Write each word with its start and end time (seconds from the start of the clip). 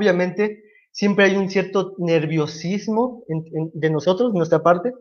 obviamente 0.00 0.64
siempre 0.92 1.26
hay 1.26 1.36
un 1.36 1.50
cierto 1.50 1.94
nerviosismo 1.98 3.22
de 3.28 3.90
nosotros, 3.90 4.32
de 4.32 4.38
nuestra 4.38 4.62
parte, 4.62 4.94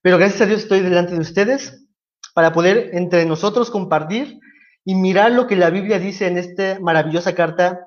pero 0.00 0.16
gracias 0.16 0.40
a 0.40 0.46
Dios 0.46 0.62
estoy 0.62 0.80
delante 0.80 1.14
de 1.14 1.20
ustedes 1.20 1.84
para 2.34 2.52
poder 2.52 2.90
entre 2.94 3.26
nosotros 3.26 3.70
compartir 3.70 4.38
y 4.84 4.94
mirar 4.94 5.32
lo 5.32 5.46
que 5.46 5.56
la 5.56 5.68
Biblia 5.68 5.98
dice 5.98 6.26
en 6.26 6.38
esta 6.38 6.80
maravillosa 6.80 7.34
carta 7.34 7.86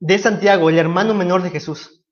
de 0.00 0.18
Santiago, 0.18 0.68
el 0.68 0.78
hermano 0.78 1.14
menor 1.14 1.42
de 1.42 1.50
Jesús. 1.50 2.04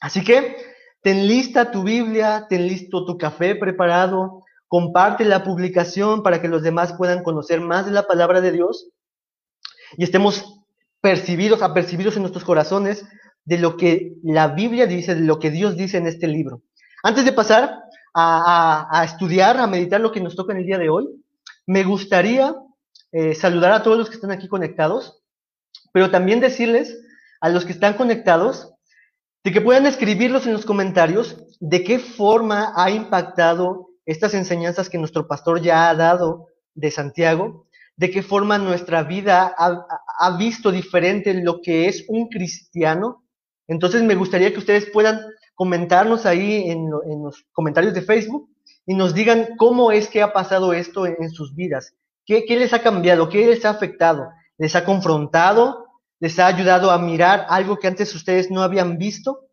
Así 0.00 0.24
que 0.24 0.56
ten 1.02 1.26
lista 1.28 1.70
tu 1.70 1.82
Biblia, 1.82 2.46
ten 2.48 2.66
listo 2.66 3.04
tu 3.04 3.18
café 3.18 3.56
preparado, 3.56 4.42
comparte 4.68 5.26
la 5.26 5.44
publicación 5.44 6.22
para 6.22 6.40
que 6.40 6.48
los 6.48 6.62
demás 6.62 6.94
puedan 6.94 7.22
conocer 7.22 7.60
más 7.60 7.84
de 7.84 7.92
la 7.92 8.06
palabra 8.06 8.40
de 8.40 8.52
Dios 8.52 8.88
y 9.98 10.04
estemos 10.04 10.62
percibidos, 11.02 11.60
apercibidos 11.60 12.16
en 12.16 12.22
nuestros 12.22 12.44
corazones 12.44 13.04
de 13.44 13.58
lo 13.58 13.76
que 13.76 14.14
la 14.22 14.48
Biblia 14.48 14.86
dice, 14.86 15.14
de 15.14 15.22
lo 15.22 15.38
que 15.38 15.50
Dios 15.50 15.76
dice 15.76 15.98
en 15.98 16.06
este 16.06 16.28
libro. 16.28 16.62
Antes 17.02 17.24
de 17.24 17.32
pasar 17.32 17.82
a, 18.14 19.02
estudiar, 19.04 19.58
a 19.58 19.66
meditar 19.66 20.00
lo 20.00 20.12
que 20.12 20.20
nos 20.20 20.36
toca 20.36 20.52
en 20.52 20.60
el 20.60 20.66
día 20.66 20.78
de 20.78 20.88
hoy, 20.88 21.08
me 21.66 21.84
gustaría 21.84 22.54
eh, 23.12 23.34
saludar 23.34 23.72
a 23.72 23.82
todos 23.82 23.98
los 23.98 24.08
que 24.08 24.16
están 24.16 24.30
aquí 24.30 24.48
conectados, 24.48 25.22
pero 25.92 26.10
también 26.10 26.40
decirles 26.40 26.98
a 27.40 27.48
los 27.48 27.64
que 27.64 27.72
están 27.72 27.94
conectados 27.94 28.74
de 29.44 29.52
que 29.52 29.60
puedan 29.60 29.86
escribirlos 29.86 30.46
en 30.46 30.54
los 30.54 30.64
comentarios 30.64 31.36
de 31.60 31.84
qué 31.84 31.98
forma 31.98 32.72
ha 32.76 32.90
impactado 32.90 33.90
estas 34.06 34.34
enseñanzas 34.34 34.88
que 34.88 34.98
nuestro 34.98 35.28
pastor 35.28 35.60
ya 35.60 35.88
ha 35.88 35.94
dado 35.94 36.48
de 36.74 36.90
Santiago, 36.90 37.66
de 37.96 38.10
qué 38.10 38.22
forma 38.22 38.58
nuestra 38.58 39.02
vida 39.02 39.54
ha, 39.56 40.36
visto 40.36 40.72
diferente 40.72 41.34
lo 41.34 41.60
que 41.60 41.86
es 41.86 42.04
un 42.08 42.28
cristiano. 42.28 43.23
Entonces 43.68 44.02
me 44.02 44.14
gustaría 44.14 44.52
que 44.52 44.58
ustedes 44.58 44.86
puedan 44.86 45.20
comentarnos 45.54 46.26
ahí 46.26 46.70
en, 46.70 46.90
los 46.90 47.44
comentarios 47.52 47.94
de 47.94 48.02
Facebook 48.02 48.48
y 48.86 48.94
nos 48.94 49.14
digan 49.14 49.56
cómo 49.56 49.92
es 49.92 50.08
que 50.08 50.22
ha 50.22 50.32
pasado 50.32 50.72
esto 50.72 51.06
en, 51.06 51.30
sus 51.30 51.54
vidas, 51.54 51.94
¿Qué, 52.26 52.44
qué 52.44 52.56
les 52.56 52.72
ha 52.72 52.82
cambiado, 52.82 53.28
qué 53.28 53.46
les 53.46 53.64
ha 53.64 53.70
afectado, 53.70 54.28
les 54.58 54.74
ha 54.76 54.84
confrontado, 54.84 55.84
les 56.20 56.38
ha 56.38 56.46
ayudado 56.46 56.90
a 56.90 56.98
mirar 56.98 57.46
algo 57.48 57.78
que 57.78 57.86
antes 57.86 58.14
ustedes 58.14 58.50
no 58.50 58.62
habían 58.62 58.98
visto. 58.98 59.46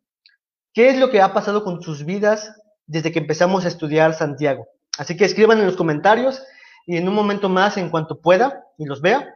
¿Qué 0.74 0.90
es 0.90 0.98
lo 0.98 1.10
que 1.10 1.22
ha 1.22 1.34
pasado 1.34 1.64
con 1.64 1.82
sus 1.82 2.06
vidas 2.06 2.56
desde 2.88 3.12
que 3.12 3.20
empezamos 3.20 3.66
a 3.66 3.68
estudiar 3.68 4.14
Santiago? 4.14 4.68
Así 4.98 5.18
que 5.18 5.26
escriban 5.26 5.60
en 5.60 5.66
los 5.66 5.76
comentarios 5.76 6.42
y 6.86 6.98
en 6.98 7.08
un 7.08 7.14
momento 7.14 7.50
más, 7.50 7.78
en 7.78 7.90
cuanto 7.90 8.22
pueda 8.22 8.64
y 8.78 8.86
los 8.86 9.02
vea, 9.02 9.36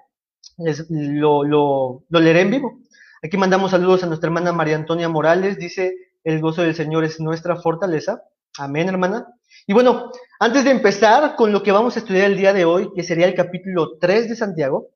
lo, 0.89 1.43
lo 1.43 2.19
leeré 2.19 2.41
en 2.41 2.51
vivo. 2.51 2.79
Aquí 3.25 3.37
mandamos 3.37 3.71
saludos 3.71 4.03
a 4.03 4.05
nuestra 4.05 4.27
hermana 4.27 4.51
María 4.51 4.75
Antonia 4.75 5.09
Morales, 5.09 5.57
dice, 5.57 5.95
el 6.23 6.39
gozo 6.41 6.61
del 6.61 6.75
Señor 6.75 7.03
es 7.03 7.19
nuestra 7.19 7.55
fortaleza. 7.55 8.21
Amén, 8.59 8.87
hermana. 8.87 9.25
Y 9.65 9.73
bueno, 9.73 10.11
antes 10.39 10.63
de 10.63 10.69
empezar 10.69 11.35
con 11.35 11.51
lo 11.51 11.63
que 11.63 11.71
vamos 11.71 11.95
a 11.95 11.99
estudiar 11.99 12.25
el 12.25 12.37
día 12.37 12.53
de 12.53 12.65
hoy, 12.65 12.91
que 12.95 13.01
sería 13.01 13.25
el 13.25 13.33
capítulo 13.33 13.97
3 13.99 14.29
de 14.29 14.35
Santiago, 14.35 14.91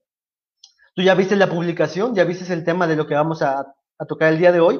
tú 0.94 1.02
ya 1.02 1.16
viste 1.16 1.36
la 1.36 1.49
publicación, 1.49 2.13
ya 2.13 2.23
viste 2.23 2.53
el 2.53 2.63
tema 2.63 2.86
de 2.86 2.97
lo 2.97 3.08
que 3.08 3.16
vamos 3.16 3.41
a, 3.41 3.66
tocar 4.08 4.31
el 4.31 4.38
día 4.38 4.52
de 4.52 4.59
hoy. 4.59 4.80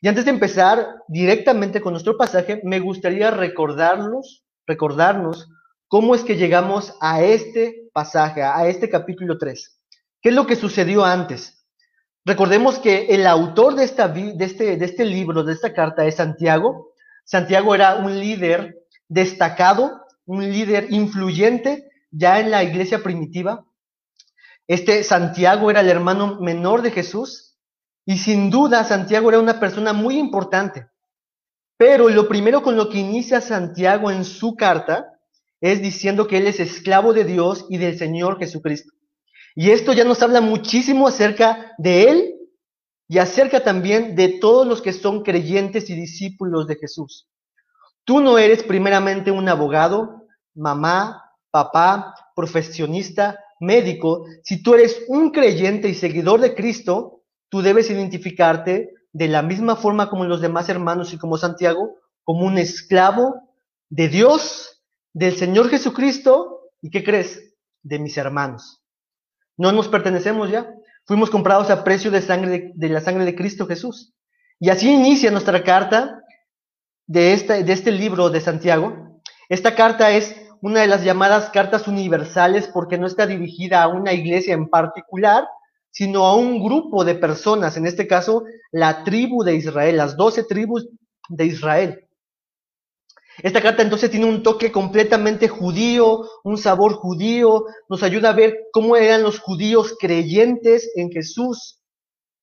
Y 0.00 0.08
antes 0.08 0.24
de 0.24 0.32
empezar 0.32 0.84
directamente 1.06 1.80
con 1.80 1.92
nuestro 1.92 2.16
pasaje, 2.16 2.60
me 2.64 2.80
gustaría 2.80 3.30
recordarlos, 3.30 4.44
recordarnos 4.66 5.48
cómo 5.86 6.16
es 6.16 6.24
que 6.24 6.36
llegamos 6.36 6.96
a 7.00 7.22
este 7.22 7.88
pasaje, 7.92 8.42
a 8.42 8.66
este 8.66 8.90
capítulo 8.90 9.38
3. 9.38 9.80
¿Qué 10.20 10.30
es 10.30 10.34
lo 10.34 10.48
que 10.48 10.56
sucedió 10.56 11.04
antes? 11.04 11.57
Recordemos 12.24 12.78
que 12.78 13.06
el 13.06 13.26
autor 13.26 13.74
de, 13.74 13.84
esta, 13.84 14.08
de, 14.08 14.34
este, 14.44 14.76
de 14.76 14.84
este 14.84 15.04
libro, 15.04 15.44
de 15.44 15.52
esta 15.52 15.72
carta, 15.72 16.04
es 16.04 16.16
Santiago. 16.16 16.92
Santiago 17.24 17.74
era 17.74 17.96
un 17.96 18.18
líder 18.18 18.86
destacado, 19.08 20.02
un 20.26 20.50
líder 20.50 20.88
influyente 20.90 21.88
ya 22.10 22.40
en 22.40 22.50
la 22.50 22.62
iglesia 22.62 23.02
primitiva. 23.02 23.64
Este 24.66 25.02
Santiago 25.02 25.70
era 25.70 25.80
el 25.80 25.88
hermano 25.88 26.38
menor 26.40 26.82
de 26.82 26.90
Jesús 26.90 27.56
y 28.04 28.18
sin 28.18 28.50
duda 28.50 28.84
Santiago 28.84 29.30
era 29.30 29.38
una 29.38 29.58
persona 29.58 29.92
muy 29.92 30.18
importante. 30.18 30.86
Pero 31.78 32.08
lo 32.08 32.28
primero 32.28 32.62
con 32.62 32.76
lo 32.76 32.90
que 32.90 32.98
inicia 32.98 33.40
Santiago 33.40 34.10
en 34.10 34.24
su 34.24 34.56
carta 34.56 35.18
es 35.60 35.80
diciendo 35.80 36.26
que 36.26 36.38
él 36.38 36.46
es 36.46 36.60
esclavo 36.60 37.12
de 37.12 37.24
Dios 37.24 37.66
y 37.68 37.78
del 37.78 37.96
Señor 37.98 38.38
Jesucristo. 38.38 38.92
Y 39.60 39.72
esto 39.72 39.92
ya 39.92 40.04
nos 40.04 40.22
habla 40.22 40.40
muchísimo 40.40 41.08
acerca 41.08 41.74
de 41.78 42.04
él 42.04 42.34
y 43.08 43.18
acerca 43.18 43.64
también 43.64 44.14
de 44.14 44.38
todos 44.38 44.64
los 44.64 44.80
que 44.80 44.92
son 44.92 45.24
creyentes 45.24 45.90
y 45.90 45.96
discípulos 45.96 46.68
de 46.68 46.76
Jesús. 46.76 47.26
Tú 48.04 48.20
no 48.20 48.38
eres 48.38 48.62
primeramente 48.62 49.32
un 49.32 49.48
abogado, 49.48 50.28
mamá, 50.54 51.24
papá, 51.50 52.14
profesionista, 52.36 53.36
médico. 53.58 54.26
Si 54.44 54.62
tú 54.62 54.74
eres 54.74 55.02
un 55.08 55.32
creyente 55.32 55.88
y 55.88 55.94
seguidor 55.94 56.40
de 56.40 56.54
Cristo, 56.54 57.24
tú 57.48 57.60
debes 57.60 57.90
identificarte 57.90 58.94
de 59.12 59.26
la 59.26 59.42
misma 59.42 59.74
forma 59.74 60.08
como 60.08 60.24
los 60.24 60.40
demás 60.40 60.68
hermanos 60.68 61.12
y 61.12 61.18
como 61.18 61.36
Santiago, 61.36 61.96
como 62.22 62.46
un 62.46 62.58
esclavo 62.58 63.34
de 63.90 64.06
Dios 64.06 64.84
del 65.12 65.34
Señor 65.34 65.68
Jesucristo 65.68 66.70
y 66.80 66.90
¿qué 66.90 67.02
crees? 67.02 67.56
De 67.82 67.98
mis 67.98 68.16
hermanos. 68.18 68.84
No 69.58 69.72
nos 69.72 69.88
pertenecemos 69.88 70.50
ya. 70.50 70.72
Fuimos 71.04 71.30
comprados 71.30 71.68
a 71.68 71.84
precio 71.84 72.10
de 72.10 72.22
sangre 72.22 72.72
de, 72.74 72.88
la 72.88 73.00
sangre 73.00 73.24
de 73.24 73.34
Cristo 73.34 73.66
Jesús. 73.66 74.14
Y 74.60 74.70
así 74.70 74.90
inicia 74.90 75.30
nuestra 75.30 75.62
carta 75.62 76.22
de 77.06 77.32
este, 77.32 77.64
de 77.64 77.72
este 77.72 77.90
libro 77.90 78.30
de 78.30 78.40
Santiago. 78.40 79.20
Esta 79.48 79.74
carta 79.74 80.10
es 80.12 80.36
una 80.60 80.80
de 80.80 80.86
las 80.86 81.04
llamadas 81.04 81.50
cartas 81.50 81.88
universales 81.88 82.68
porque 82.72 82.98
no 82.98 83.06
está 83.06 83.26
dirigida 83.26 83.82
a 83.82 83.88
una 83.88 84.12
iglesia 84.12 84.54
en 84.54 84.68
particular, 84.68 85.46
sino 85.90 86.24
a 86.24 86.36
un 86.36 86.62
grupo 86.62 87.04
de 87.04 87.14
personas, 87.14 87.76
en 87.76 87.86
este 87.86 88.06
caso 88.06 88.44
la 88.70 89.04
tribu 89.04 89.42
de 89.42 89.54
Israel, 89.56 89.96
las 89.96 90.16
doce 90.16 90.44
tribus 90.44 90.88
de 91.28 91.46
Israel. 91.46 92.07
Esta 93.42 93.62
carta 93.62 93.82
entonces 93.82 94.10
tiene 94.10 94.26
un 94.26 94.42
toque 94.42 94.72
completamente 94.72 95.48
judío, 95.48 96.28
un 96.42 96.58
sabor 96.58 96.94
judío, 96.94 97.66
nos 97.88 98.02
ayuda 98.02 98.30
a 98.30 98.34
ver 98.34 98.66
cómo 98.72 98.96
eran 98.96 99.22
los 99.22 99.38
judíos 99.38 99.96
creyentes 99.98 100.90
en 100.96 101.10
Jesús. 101.10 101.80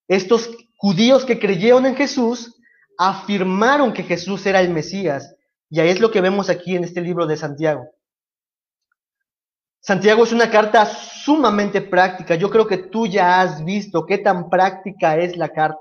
Estos 0.07 0.50
judíos 0.78 1.25
que 1.25 1.39
creyeron 1.39 1.85
en 1.85 1.95
Jesús 1.95 2.56
afirmaron 2.97 3.91
que 3.91 4.03
Jesús 4.03 4.45
era 4.45 4.61
el 4.61 4.69
Mesías. 4.69 5.35
Y 5.69 5.81
ahí 5.81 5.89
es 5.89 6.00
lo 6.00 6.11
que 6.11 6.22
vemos 6.22 6.50
aquí 6.50 6.75
en 6.75 6.85
este 6.85 7.01
libro 7.01 7.27
de 7.27 7.35
Santiago. 7.35 7.89
Santiago 9.81 10.23
es 10.23 10.31
una 10.31 10.50
carta 10.50 10.85
sumamente 10.85 11.81
práctica. 11.81 12.35
Yo 12.35 12.50
creo 12.50 12.67
que 12.67 12.77
tú 12.77 13.06
ya 13.06 13.41
has 13.41 13.63
visto 13.66 14.06
qué 14.06 14.17
tan 14.17 14.50
práctica 14.50 15.17
es 15.17 15.35
la 15.35 15.50
carta. 15.50 15.79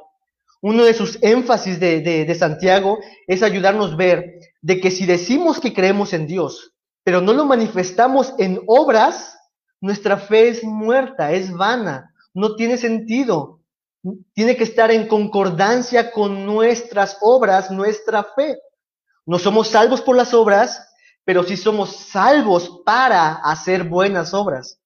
Uno 0.61 0.85
de 0.85 0.95
sus 0.95 1.23
énfasis 1.23 1.79
de, 1.79 2.01
de 2.01 2.35
Santiago 2.35 2.99
es 3.27 3.43
ayudarnos 3.43 3.93
a 3.93 3.97
ver 3.97 4.41
de 4.65 4.81
que 4.81 4.91
si 4.91 5.05
decimos 5.05 5.61
que 5.61 5.75
creemos 5.75 6.15
en 6.15 6.27
Dios, 6.27 6.73
pero 7.05 7.21
no 7.21 7.35
lo 7.35 7.45
manifestamos 7.45 8.33
en 8.39 8.63
obras, 8.67 9.39
nuestra 9.79 10.17
fe 10.17 10.49
es 10.49 10.65
muerta, 10.65 11.33
es 11.33 11.53
vana, 11.53 12.15
no 12.33 12.57
tiene 12.57 12.79
sentido. 12.79 13.61
Tiene 14.33 14.57
que 14.57 14.65
estar 14.65 14.91
en 14.91 15.07
concordancia 15.07 16.11
con 16.11 16.47
nuestras 16.47 17.19
obras, 17.21 17.71
nuestra 17.71 18.25
fe. 18.35 18.57
No 19.27 19.39
somos 19.39 19.69
salvos 19.69 20.01
por 20.01 20.17
las 20.17 20.33
obras, 20.33 20.83
pero 21.27 21.43
sí 21.43 21.59
somos 21.59 21.95
salvos 21.95 22.81
para 22.87 23.35
hacer 23.35 23.85
buenas 23.85 24.33
obras. 24.33 24.81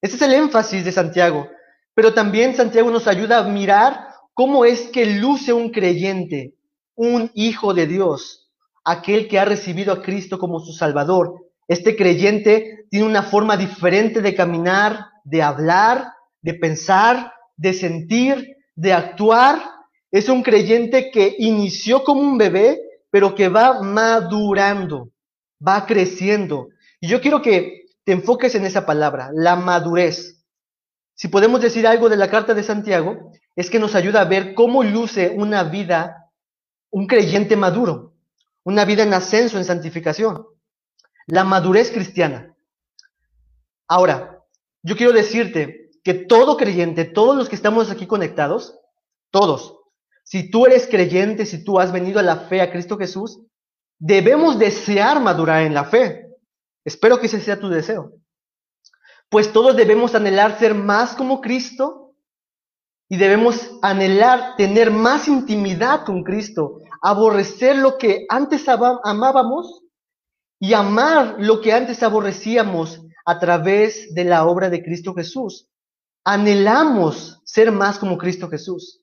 Ese 0.00 0.16
es 0.16 0.22
el 0.22 0.32
énfasis 0.34 0.84
de 0.84 0.90
Santiago. 0.90 1.48
Pero 1.94 2.12
también 2.12 2.56
Santiago 2.56 2.90
nos 2.90 3.06
ayuda 3.06 3.38
a 3.38 3.44
mirar 3.44 4.08
cómo 4.32 4.64
es 4.64 4.88
que 4.88 5.06
luce 5.06 5.52
un 5.52 5.70
creyente, 5.70 6.56
un 6.96 7.30
hijo 7.34 7.72
de 7.72 7.86
Dios 7.86 8.43
aquel 8.84 9.28
que 9.28 9.38
ha 9.38 9.44
recibido 9.44 9.92
a 9.92 10.02
Cristo 10.02 10.38
como 10.38 10.60
su 10.60 10.72
Salvador. 10.72 11.34
Este 11.66 11.96
creyente 11.96 12.86
tiene 12.90 13.06
una 13.06 13.22
forma 13.22 13.56
diferente 13.56 14.20
de 14.20 14.34
caminar, 14.34 15.06
de 15.24 15.42
hablar, 15.42 16.12
de 16.42 16.54
pensar, 16.54 17.32
de 17.56 17.72
sentir, 17.72 18.56
de 18.74 18.92
actuar. 18.92 19.62
Es 20.10 20.28
un 20.28 20.42
creyente 20.42 21.10
que 21.10 21.34
inició 21.38 22.04
como 22.04 22.20
un 22.20 22.36
bebé, 22.36 22.78
pero 23.10 23.34
que 23.34 23.48
va 23.48 23.80
madurando, 23.80 25.10
va 25.66 25.86
creciendo. 25.86 26.68
Y 27.00 27.08
yo 27.08 27.20
quiero 27.20 27.40
que 27.40 27.86
te 28.04 28.12
enfoques 28.12 28.54
en 28.54 28.66
esa 28.66 28.84
palabra, 28.84 29.30
la 29.32 29.56
madurez. 29.56 30.44
Si 31.14 31.28
podemos 31.28 31.62
decir 31.62 31.86
algo 31.86 32.08
de 32.08 32.16
la 32.16 32.28
carta 32.28 32.52
de 32.54 32.62
Santiago, 32.62 33.32
es 33.56 33.70
que 33.70 33.78
nos 33.78 33.94
ayuda 33.94 34.20
a 34.20 34.24
ver 34.24 34.52
cómo 34.52 34.82
luce 34.82 35.32
una 35.34 35.62
vida, 35.62 36.30
un 36.90 37.06
creyente 37.06 37.56
maduro 37.56 38.13
una 38.64 38.84
vida 38.84 39.02
en 39.02 39.14
ascenso, 39.14 39.58
en 39.58 39.64
santificación, 39.64 40.46
la 41.26 41.44
madurez 41.44 41.90
cristiana. 41.90 42.56
Ahora, 43.86 44.42
yo 44.82 44.96
quiero 44.96 45.12
decirte 45.12 45.90
que 46.02 46.14
todo 46.14 46.56
creyente, 46.56 47.04
todos 47.04 47.36
los 47.36 47.48
que 47.48 47.56
estamos 47.56 47.90
aquí 47.90 48.06
conectados, 48.06 48.78
todos, 49.30 49.78
si 50.24 50.50
tú 50.50 50.66
eres 50.66 50.86
creyente, 50.86 51.46
si 51.46 51.62
tú 51.62 51.78
has 51.78 51.92
venido 51.92 52.18
a 52.18 52.22
la 52.22 52.36
fe 52.36 52.62
a 52.62 52.72
Cristo 52.72 52.96
Jesús, 52.96 53.40
debemos 53.98 54.58
desear 54.58 55.20
madurar 55.20 55.62
en 55.62 55.74
la 55.74 55.84
fe. 55.84 56.26
Espero 56.84 57.18
que 57.18 57.26
ese 57.26 57.40
sea 57.40 57.60
tu 57.60 57.68
deseo. 57.68 58.12
Pues 59.28 59.52
todos 59.52 59.76
debemos 59.76 60.14
anhelar 60.14 60.58
ser 60.58 60.74
más 60.74 61.14
como 61.14 61.40
Cristo 61.40 62.14
y 63.08 63.16
debemos 63.16 63.70
anhelar 63.82 64.56
tener 64.56 64.90
más 64.90 65.28
intimidad 65.28 66.04
con 66.04 66.24
Cristo, 66.24 66.80
aborrecer 67.04 67.76
lo 67.76 67.98
que 67.98 68.24
antes 68.30 68.66
amábamos 68.66 69.82
y 70.58 70.72
amar 70.72 71.36
lo 71.38 71.60
que 71.60 71.70
antes 71.70 72.02
aborrecíamos 72.02 73.02
a 73.26 73.38
través 73.38 74.14
de 74.14 74.24
la 74.24 74.46
obra 74.46 74.70
de 74.70 74.82
Cristo 74.82 75.12
Jesús. 75.12 75.68
Anhelamos 76.24 77.42
ser 77.44 77.70
más 77.72 77.98
como 77.98 78.16
Cristo 78.16 78.48
Jesús. 78.48 79.02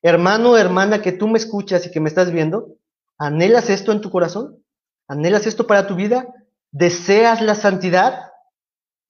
Hermano, 0.00 0.56
hermana, 0.56 1.02
que 1.02 1.10
tú 1.10 1.26
me 1.26 1.38
escuchas 1.38 1.84
y 1.84 1.90
que 1.90 1.98
me 1.98 2.08
estás 2.08 2.30
viendo, 2.30 2.76
¿anhelas 3.18 3.68
esto 3.68 3.90
en 3.90 4.00
tu 4.00 4.12
corazón? 4.12 4.64
¿Anhelas 5.08 5.44
esto 5.48 5.66
para 5.66 5.88
tu 5.88 5.96
vida? 5.96 6.32
¿Deseas 6.70 7.42
la 7.42 7.56
santidad? 7.56 8.30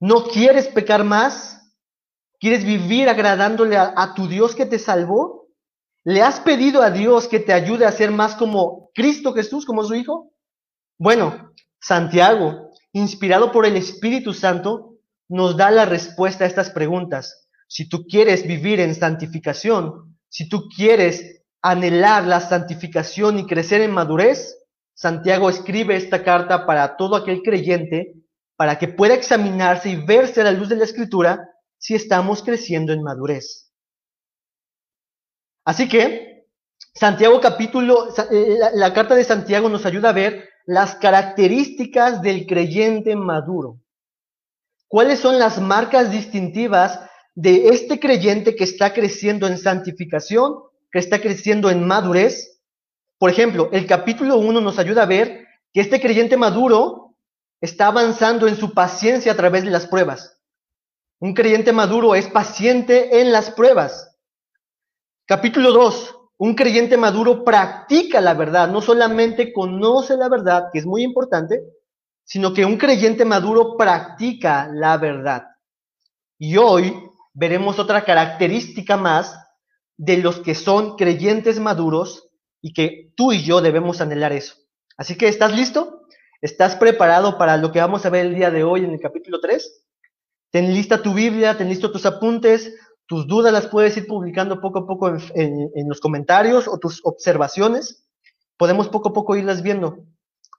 ¿No 0.00 0.25
quieres 0.25 0.66
pecar 0.69 1.04
más? 1.04 1.75
¿Quieres 2.38 2.64
vivir 2.64 3.10
agradándole 3.10 3.76
a, 3.76 4.14
tu 4.14 4.28
Dios 4.28 4.54
que 4.54 4.64
te 4.64 4.78
salvó? 4.78 5.39
¿Le 6.05 6.23
has 6.23 6.41
pedido 6.41 6.82
a 6.82 6.91
Dios 6.91 7.29
que 7.29 7.41
te 7.41 7.52
ayude 7.52 7.85
a 7.85 7.93
ser 7.93 8.11
más 8.11 8.35
como 8.35 8.91
Cristo 8.94 9.35
Jesús, 9.35 9.67
como 9.67 9.85
su 9.85 9.94
Hijo? 9.94 10.32
Bueno, 10.99 11.52
Santiago, 11.81 12.70
inspirado 12.93 13.52
por 13.52 13.67
el 13.67 13.76
Espíritu 13.76 14.32
Santo, 14.32 14.97
nos 15.29 15.56
da 15.56 15.70
la 15.70 15.85
respuesta 15.85 16.44
a 16.44 16.47
estas 16.47 16.70
preguntas. 16.70 17.49
Si 17.69 17.88
tú 17.88 18.06
quieres 18.06 18.47
vivir 18.47 18.81
en 18.81 18.94
santificación, 18.94 20.19
si 20.29 20.49
tú 20.49 20.69
quieres 20.75 21.43
anhelar 21.62 22.26
la 22.26 22.41
santificación 22.41 23.38
y 23.38 23.47
crecer 23.47 23.81
en 23.82 23.93
madurez, 23.93 24.56
Santiago 24.94 25.49
escribe 25.50 25.97
esta 25.97 26.25
carta 26.25 26.67
para 26.67 26.97
todo 26.97 27.17
aquel 27.17 27.43
creyente 27.43 28.14
para 28.56 28.79
que 28.79 28.88
pueda 28.88 29.14
examinarse 29.14 29.88
y 29.91 29.97
verse 29.97 30.41
a 30.41 30.44
la 30.44 30.52
luz 30.52 30.69
de 30.69 30.76
la 30.76 30.85
escritura 30.85 31.49
si 31.79 31.94
estamos 31.94 32.43
creciendo 32.43 32.93
en 32.93 33.02
madurez. 33.02 33.69
Así 35.64 35.88
que, 35.88 36.46
Santiago 36.94 37.40
capítulo, 37.40 38.08
eh, 38.30 38.58
la, 38.74 38.92
carta 38.92 39.14
de 39.14 39.24
Santiago 39.24 39.68
nos 39.68 39.86
ayuda 39.86 40.10
a 40.10 40.14
ver 40.14 40.48
las 40.66 40.96
características 40.96 42.22
del 42.22 42.46
creyente 42.46 43.16
maduro. 43.16 43.80
¿Cuáles 44.88 45.20
son 45.20 45.38
las 45.38 45.60
marcas 45.60 46.10
distintivas 46.10 47.00
de 47.34 47.68
este 47.68 48.00
creyente 48.00 48.56
que 48.56 48.64
está 48.64 48.92
creciendo 48.92 49.46
en 49.46 49.56
santificación, 49.56 50.56
que 50.90 50.98
está 50.98 51.20
creciendo 51.20 51.70
en 51.70 51.86
madurez. 51.86 52.60
Por 53.18 53.30
ejemplo, 53.30 53.68
el 53.72 53.86
capítulo 53.86 54.36
1 54.38 54.60
nos 54.60 54.78
ayuda 54.78 55.04
a 55.04 55.06
ver 55.06 55.46
que 55.72 55.80
este 55.80 56.00
creyente 56.00 56.36
maduro 56.36 57.16
está 57.60 57.86
avanzando 57.86 58.48
en 58.48 58.56
su 58.56 58.72
paciencia 58.72 59.32
a 59.32 59.36
través 59.36 59.64
de 59.64 59.70
las 59.70 59.86
pruebas. 59.86 60.38
Un 61.18 61.34
creyente 61.34 61.72
maduro 61.72 62.14
es 62.14 62.26
paciente 62.26 63.20
en 63.20 63.30
las 63.30 63.50
pruebas. 63.50 64.09
Capítulo 65.30 65.70
2. 65.70 66.16
Un 66.38 66.56
creyente 66.56 66.96
maduro 66.96 67.44
practica 67.44 68.20
la 68.20 68.34
verdad, 68.34 68.68
no 68.68 68.82
solamente 68.82 69.52
conoce 69.52 70.16
la 70.16 70.28
verdad, 70.28 70.70
que 70.72 70.80
es 70.80 70.86
muy 70.86 71.04
importante, 71.04 71.62
sino 72.24 72.52
que 72.52 72.64
un 72.64 72.76
creyente 72.76 73.24
maduro 73.24 73.76
practica 73.76 74.68
la 74.74 74.96
verdad. 74.96 75.44
Y 76.36 76.56
hoy 76.56 76.96
veremos 77.32 77.78
otra 77.78 78.04
característica 78.04 78.96
más 78.96 79.38
de 79.96 80.16
los 80.16 80.40
que 80.40 80.56
son 80.56 80.96
creyentes 80.96 81.60
maduros 81.60 82.28
y 82.60 82.72
que 82.72 83.12
tú 83.14 83.30
y 83.30 83.44
yo 83.44 83.60
debemos 83.60 84.00
anhelar 84.00 84.32
eso. 84.32 84.56
Así 84.96 85.16
que, 85.16 85.28
¿estás 85.28 85.54
listo? 85.54 86.06
¿Estás 86.40 86.74
preparado 86.74 87.38
para 87.38 87.56
lo 87.56 87.70
que 87.70 87.78
vamos 87.78 88.04
a 88.04 88.10
ver 88.10 88.26
el 88.26 88.34
día 88.34 88.50
de 88.50 88.64
hoy 88.64 88.82
en 88.82 88.90
el 88.90 89.00
capítulo 89.00 89.38
3? 89.40 89.84
Ten 90.50 90.74
lista 90.74 91.00
tu 91.00 91.14
Biblia, 91.14 91.56
ten 91.56 91.68
listo 91.68 91.92
tus 91.92 92.04
apuntes, 92.04 92.74
tus 93.10 93.26
dudas 93.26 93.52
las 93.52 93.66
puedes 93.66 93.96
ir 93.96 94.06
publicando 94.06 94.60
poco 94.60 94.78
a 94.78 94.86
poco 94.86 95.08
en, 95.34 95.88
los 95.88 95.98
comentarios 95.98 96.68
o 96.68 96.78
tus 96.78 97.00
observaciones. 97.02 98.06
Podemos 98.56 98.88
poco 98.88 99.08
a 99.08 99.12
poco 99.12 99.34
irlas 99.34 99.64
viendo 99.64 100.04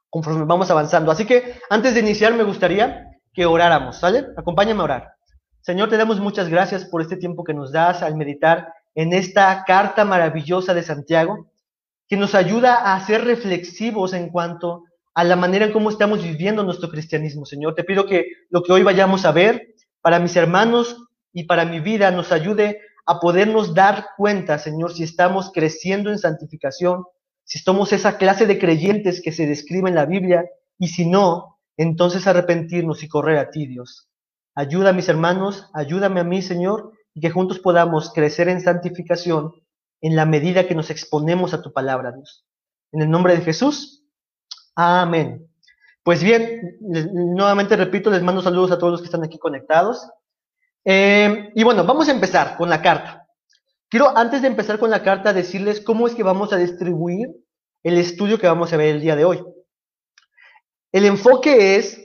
conforme 0.09 0.44
vamos 0.44 0.69
avanzando. 0.69 1.13
Así 1.13 1.25
que 1.25 1.56
antes 1.69 1.94
de 1.94 2.01
iniciar 2.01 2.33
me 2.33 2.44
gustaría 2.44 3.07
que 3.33 3.45
oráramos, 3.45 4.00
¿sale? 4.00 4.25
Acompáñame 4.36 4.81
a 4.81 4.83
orar. 4.83 5.07
Señor, 5.62 5.88
te 5.88 5.95
damos 5.95 6.19
muchas 6.19 6.50
gracias 6.50 6.83
por 6.83 7.01
este 7.01 7.15
tiempo 7.15 7.45
que 7.45 7.53
nos 7.53 7.71
das 7.71 8.03
al 8.03 8.18
meditar 8.18 8.68
en 8.95 9.13
esta 9.13 9.63
carta 9.65 10.04
maravillosa 10.04 10.74
de 10.74 10.83
Santiago, 10.83 11.47
que 12.09 12.18
nos 12.18 12.36
ayuda 12.36 12.94
a 12.94 13.00
ser 13.06 13.24
reflexivos 13.24 14.12
en 14.12 14.27
cuanto 14.27 14.83
a 15.13 15.24
la 15.24 15.38
manera 15.38 15.68
en 15.68 15.71
cómo 15.71 15.89
estamos 15.89 16.21
viviendo 16.21 16.65
nuestro 16.65 16.89
cristianismo. 16.89 17.45
Señor, 17.45 17.75
te 17.75 17.86
pido 17.86 18.06
que 18.06 18.25
lo 18.50 18.62
que 18.62 18.74
hoy 18.74 18.83
vayamos 18.83 19.24
a 19.24 19.31
ver 19.31 19.74
para 20.01 20.19
mis 20.19 20.36
hermanos 20.36 20.97
y 21.33 21.45
para 21.45 21.66
mi 21.66 21.80
vida 21.80 22.12
nos 22.12 22.31
ayude 22.31 22.81
a 23.06 23.19
podernos 23.19 23.74
dar 23.74 24.10
cuenta, 24.18 24.57
Señor, 24.57 24.94
si 24.94 25.04
estamos 25.04 25.51
creciendo 25.51 26.12
en 26.12 26.19
santificación, 26.19 27.06
si 27.44 27.60
somos 27.60 27.94
esa 27.94 28.18
clase 28.18 28.45
de 28.45 28.60
creyentes 28.60 29.22
que 29.22 29.31
se 29.31 29.45
describe 29.48 29.89
en 29.89 29.95
la 29.95 30.06
Biblia, 30.06 30.45
y 30.78 30.88
si 30.89 31.06
no, 31.06 31.60
entonces 31.78 32.28
arrepentirnos 32.28 33.04
y 33.04 33.07
correr 33.07 33.38
a 33.38 33.50
ti, 33.50 33.68
Dios. 33.68 34.10
Ayuda 34.56 34.89
a 34.89 34.94
mis 34.94 35.10
hermanos, 35.10 35.69
ayúdame 35.74 36.19
a 36.19 36.24
mí, 36.24 36.42
Señor, 36.42 36.92
y 37.13 37.22
que 37.22 37.30
juntos 37.30 37.60
podamos 37.60 38.13
crecer 38.13 38.50
en 38.50 38.62
santificación 38.62 39.54
en 40.01 40.16
la 40.16 40.25
medida 40.25 40.68
que 40.68 40.75
nos 40.75 40.89
exponemos 40.89 41.54
a 41.54 41.62
tu 41.62 41.72
palabra, 41.72 42.12
Dios. 42.12 42.45
En 42.92 43.01
el 43.01 43.10
nombre 43.10 43.36
de 43.36 43.42
Jesús. 43.42 44.04
Amén. 44.75 45.48
Pues 46.04 46.24
bien, 46.24 46.78
nuevamente 46.80 47.75
repito, 47.75 48.10
les 48.10 48.24
mando 48.24 48.42
saludos 48.42 48.72
a 48.72 48.80
todos 48.80 48.92
los 48.92 49.01
que 49.01 49.06
están 49.06 49.24
aquí 49.24 49.38
conectados. 49.38 50.10
Eh, 50.86 51.51
y 51.56 51.63
bueno, 51.63 51.83
vamos 51.83 52.07
a 52.07 52.12
empezar 52.12 52.57
con 52.57 52.69
la 52.69 52.81
carta. 52.81 53.28
Quiero, 53.89 54.18
antes 54.18 54.42
de 54.42 54.48
empezar 54.48 54.80
con 54.80 54.89
la 54.89 55.04
carta, 55.04 55.33
decirles 55.33 55.81
cómo 55.81 56.07
es 56.07 56.16
que 56.16 56.24
vamos 56.24 56.54
a 56.54 56.57
distribuir 56.57 57.28
el 57.83 57.98
estudio 57.98 58.39
que 58.39 58.48
vamos 58.48 58.72
a 58.72 58.78
ver 58.78 58.95
el 58.95 59.01
día 59.01 59.16
de 59.16 59.25
hoy. 59.25 59.44
El 60.92 61.06
enfoque 61.06 61.75
es 61.75 62.01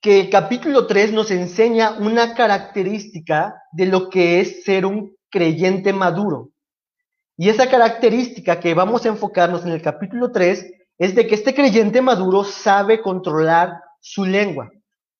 que 0.00 0.20
el 0.20 0.30
capítulo 0.30 0.86
3 0.86 1.12
nos 1.12 1.30
enseña 1.30 1.92
una 1.98 2.34
característica 2.34 3.54
de 3.72 3.86
lo 3.86 4.10
que 4.10 4.40
es 4.40 4.64
ser 4.64 4.86
un 4.86 5.16
creyente 5.30 5.92
maduro. 5.92 6.50
Y 7.36 7.48
esa 7.48 7.68
característica 7.68 8.60
que 8.60 8.74
vamos 8.74 9.04
a 9.04 9.08
enfocarnos 9.08 9.64
en 9.64 9.72
el 9.72 9.82
capítulo 9.82 10.30
3 10.30 10.72
es 10.98 11.14
de 11.14 11.26
que 11.26 11.34
este 11.34 11.54
creyente 11.54 12.00
maduro 12.00 12.44
sabe 12.44 13.00
controlar 13.00 13.80
su 14.00 14.24
lengua. 14.24 14.70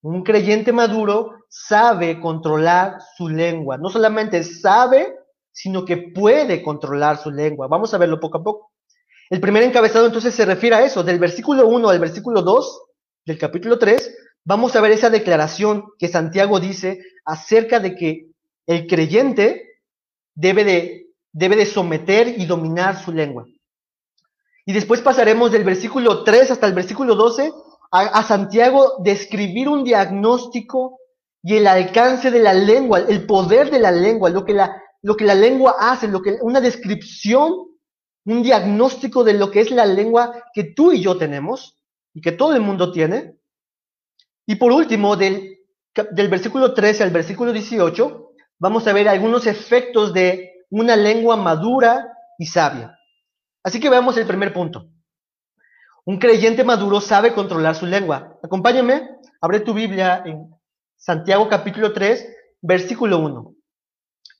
Un 0.02 0.22
creyente 0.22 0.72
maduro 0.72 1.33
sabe 1.48 2.20
controlar 2.20 2.98
su 3.16 3.28
lengua. 3.28 3.78
No 3.78 3.90
solamente 3.90 4.42
sabe, 4.44 5.14
sino 5.52 5.84
que 5.84 5.96
puede 5.96 6.62
controlar 6.62 7.16
su 7.16 7.30
lengua. 7.30 7.68
Vamos 7.68 7.94
a 7.94 7.98
verlo 7.98 8.20
poco 8.20 8.38
a 8.38 8.44
poco. 8.44 8.72
El 9.30 9.40
primer 9.40 9.62
encabezado 9.62 10.06
entonces 10.06 10.34
se 10.34 10.44
refiere 10.44 10.76
a 10.76 10.84
eso, 10.84 11.02
del 11.02 11.18
versículo 11.18 11.66
1 11.66 11.88
al 11.88 11.98
versículo 11.98 12.42
2 12.42 12.82
del 13.24 13.38
capítulo 13.38 13.78
3, 13.78 14.14
vamos 14.44 14.76
a 14.76 14.80
ver 14.80 14.92
esa 14.92 15.08
declaración 15.08 15.86
que 15.98 16.08
Santiago 16.08 16.60
dice 16.60 17.00
acerca 17.24 17.80
de 17.80 17.94
que 17.94 18.26
el 18.66 18.86
creyente 18.86 19.80
debe 20.34 20.64
de, 20.64 21.06
debe 21.32 21.56
de 21.56 21.66
someter 21.66 22.28
y 22.38 22.44
dominar 22.44 23.02
su 23.02 23.12
lengua. 23.12 23.46
Y 24.66 24.72
después 24.72 25.00
pasaremos 25.00 25.52
del 25.52 25.64
versículo 25.64 26.24
3 26.24 26.50
hasta 26.50 26.66
el 26.66 26.74
versículo 26.74 27.14
12 27.14 27.52
a, 27.92 28.00
a 28.00 28.22
Santiago 28.24 28.96
describir 29.02 29.68
un 29.68 29.84
diagnóstico 29.84 30.98
y 31.46 31.56
el 31.56 31.66
alcance 31.66 32.30
de 32.30 32.38
la 32.38 32.54
lengua, 32.54 33.00
el 33.00 33.26
poder 33.26 33.70
de 33.70 33.78
la 33.78 33.92
lengua, 33.92 34.30
lo 34.30 34.46
que 34.46 34.54
la, 34.54 34.82
lo 35.02 35.14
que 35.14 35.26
la 35.26 35.34
lengua 35.34 35.76
hace, 35.78 36.08
lo 36.08 36.22
que, 36.22 36.38
una 36.40 36.58
descripción, 36.58 37.52
un 38.24 38.42
diagnóstico 38.42 39.22
de 39.22 39.34
lo 39.34 39.50
que 39.50 39.60
es 39.60 39.70
la 39.70 39.84
lengua 39.84 40.42
que 40.54 40.64
tú 40.64 40.90
y 40.92 41.02
yo 41.02 41.18
tenemos 41.18 41.76
y 42.14 42.22
que 42.22 42.32
todo 42.32 42.54
el 42.54 42.62
mundo 42.62 42.90
tiene. 42.92 43.36
Y 44.46 44.56
por 44.56 44.72
último, 44.72 45.16
del, 45.16 45.58
del 46.12 46.28
versículo 46.28 46.72
13 46.72 47.02
al 47.02 47.10
versículo 47.10 47.52
18, 47.52 48.30
vamos 48.58 48.86
a 48.86 48.94
ver 48.94 49.06
algunos 49.10 49.46
efectos 49.46 50.14
de 50.14 50.64
una 50.70 50.96
lengua 50.96 51.36
madura 51.36 52.08
y 52.38 52.46
sabia. 52.46 52.98
Así 53.62 53.80
que 53.80 53.90
veamos 53.90 54.16
el 54.16 54.26
primer 54.26 54.54
punto. 54.54 54.88
Un 56.06 56.18
creyente 56.18 56.64
maduro 56.64 57.02
sabe 57.02 57.34
controlar 57.34 57.76
su 57.76 57.84
lengua. 57.84 58.38
Acompáñame, 58.42 59.10
abre 59.42 59.60
tu 59.60 59.74
Biblia 59.74 60.22
en 60.24 60.54
Santiago 61.06 61.50
capítulo 61.50 61.92
3, 61.92 62.26
versículo 62.62 63.18
1. 63.18 63.54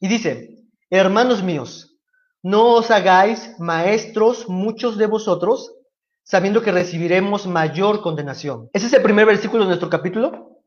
Y 0.01 0.09
dice, 0.09 0.65
hermanos 0.89 1.43
míos, 1.43 1.99
no 2.43 2.77
os 2.77 2.91
hagáis 2.91 3.51
maestros 3.59 4.49
muchos 4.49 4.97
de 4.97 5.05
vosotros, 5.05 5.75
sabiendo 6.23 6.63
que 6.63 6.73
recibiremos 6.73 7.47
mayor 7.47 8.01
condenación. 8.01 8.71
Ese 8.73 8.87
es 8.87 8.95
el 8.95 9.03
primer 9.03 9.27
versículo 9.27 9.65
de 9.65 9.69
nuestro 9.69 9.91
capítulo. 9.91 10.63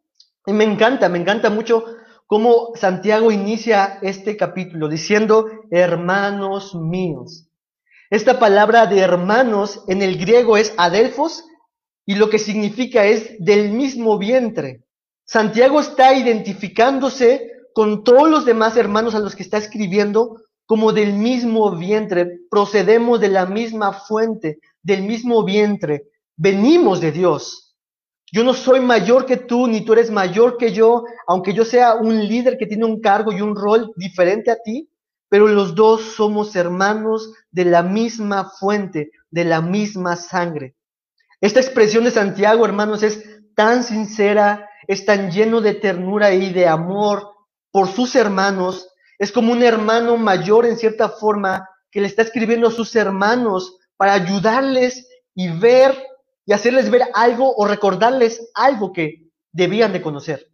Y 0.45 0.53
me 0.53 0.65
encanta, 0.65 1.09
me 1.09 1.17
encanta 1.17 1.49
mucho 1.49 1.83
cómo 2.27 2.73
Santiago 2.75 3.31
inicia 3.31 3.97
este 4.03 4.37
capítulo 4.37 4.89
diciendo, 4.89 5.47
hermanos 5.71 6.75
míos. 6.75 7.49
Esta 8.11 8.37
palabra 8.37 8.85
de 8.85 8.99
hermanos 8.99 9.83
en 9.87 10.03
el 10.03 10.19
griego 10.19 10.57
es 10.57 10.75
adelfos 10.77 11.43
y 12.05 12.13
lo 12.13 12.29
que 12.29 12.37
significa 12.37 13.05
es 13.05 13.35
del 13.39 13.71
mismo 13.71 14.19
vientre. 14.19 14.83
Santiago 15.27 15.81
está 15.81 16.13
identificándose 16.15 17.51
con 17.73 18.05
todos 18.05 18.29
los 18.29 18.45
demás 18.45 18.77
hermanos 18.77 19.13
a 19.13 19.19
los 19.19 19.35
que 19.35 19.43
está 19.43 19.57
escribiendo 19.57 20.41
como 20.65 20.93
del 20.93 21.13
mismo 21.13 21.75
vientre, 21.75 22.39
procedemos 22.49 23.19
de 23.19 23.27
la 23.27 23.45
misma 23.45 23.91
fuente, 23.91 24.59
del 24.81 25.03
mismo 25.03 25.43
vientre, 25.43 26.07
venimos 26.37 27.01
de 27.01 27.11
Dios. 27.11 27.75
Yo 28.31 28.43
no 28.43 28.53
soy 28.53 28.79
mayor 28.79 29.25
que 29.25 29.37
tú, 29.37 29.67
ni 29.67 29.81
tú 29.81 29.93
eres 29.93 30.11
mayor 30.11 30.57
que 30.57 30.71
yo, 30.71 31.03
aunque 31.27 31.53
yo 31.53 31.65
sea 31.65 31.95
un 31.95 32.25
líder 32.25 32.57
que 32.57 32.65
tiene 32.65 32.85
un 32.85 33.01
cargo 33.01 33.31
y 33.31 33.41
un 33.41 33.55
rol 33.55 33.91
diferente 33.97 34.49
a 34.49 34.61
ti, 34.61 34.89
pero 35.29 35.47
los 35.47 35.75
dos 35.75 36.01
somos 36.01 36.55
hermanos 36.55 37.33
de 37.51 37.65
la 37.65 37.83
misma 37.83 38.49
fuente, 38.49 39.11
de 39.29 39.43
la 39.43 39.61
misma 39.61 40.15
sangre. 40.15 40.75
Esta 41.41 41.59
expresión 41.59 42.05
de 42.05 42.11
Santiago, 42.11 42.65
hermanos, 42.65 43.03
es 43.03 43.23
tan 43.55 43.83
sincera, 43.83 44.66
es 44.87 45.05
tan 45.05 45.31
lleno 45.31 45.61
de 45.61 45.75
ternura 45.75 46.33
y 46.33 46.51
de 46.53 46.67
amor 46.67 47.29
por 47.71 47.89
sus 47.89 48.15
hermanos. 48.15 48.89
Es 49.19 49.31
como 49.31 49.51
un 49.51 49.63
hermano 49.63 50.17
mayor 50.17 50.65
en 50.65 50.77
cierta 50.77 51.09
forma 51.09 51.69
que 51.91 52.01
le 52.01 52.07
está 52.07 52.21
escribiendo 52.21 52.67
a 52.67 52.71
sus 52.71 52.95
hermanos 52.95 53.77
para 53.97 54.13
ayudarles 54.13 55.07
y 55.35 55.49
ver 55.49 55.95
y 56.45 56.53
hacerles 56.53 56.89
ver 56.89 57.03
algo 57.13 57.53
o 57.55 57.67
recordarles 57.67 58.49
algo 58.53 58.93
que 58.93 59.29
debían 59.51 59.91
de 59.91 60.01
conocer. 60.01 60.49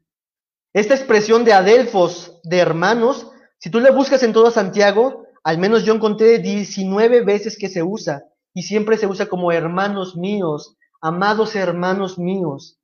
Esta 0.73 0.95
expresión 0.95 1.45
de 1.45 1.53
adelfos, 1.53 2.39
de 2.43 2.57
hermanos, 2.57 3.31
si 3.59 3.69
tú 3.69 3.79
le 3.79 3.91
buscas 3.91 4.23
en 4.23 4.33
todo 4.33 4.49
Santiago, 4.49 5.27
al 5.43 5.59
menos 5.59 5.83
yo 5.83 5.93
encontré 5.93 6.39
19 6.39 7.21
veces 7.21 7.57
que 7.57 7.69
se 7.69 7.83
usa 7.83 8.23
y 8.53 8.63
siempre 8.63 8.97
se 8.97 9.05
usa 9.05 9.27
como 9.27 9.51
hermanos 9.51 10.15
míos, 10.15 10.75
amados 10.99 11.55
hermanos 11.55 12.17
míos. 12.17 12.79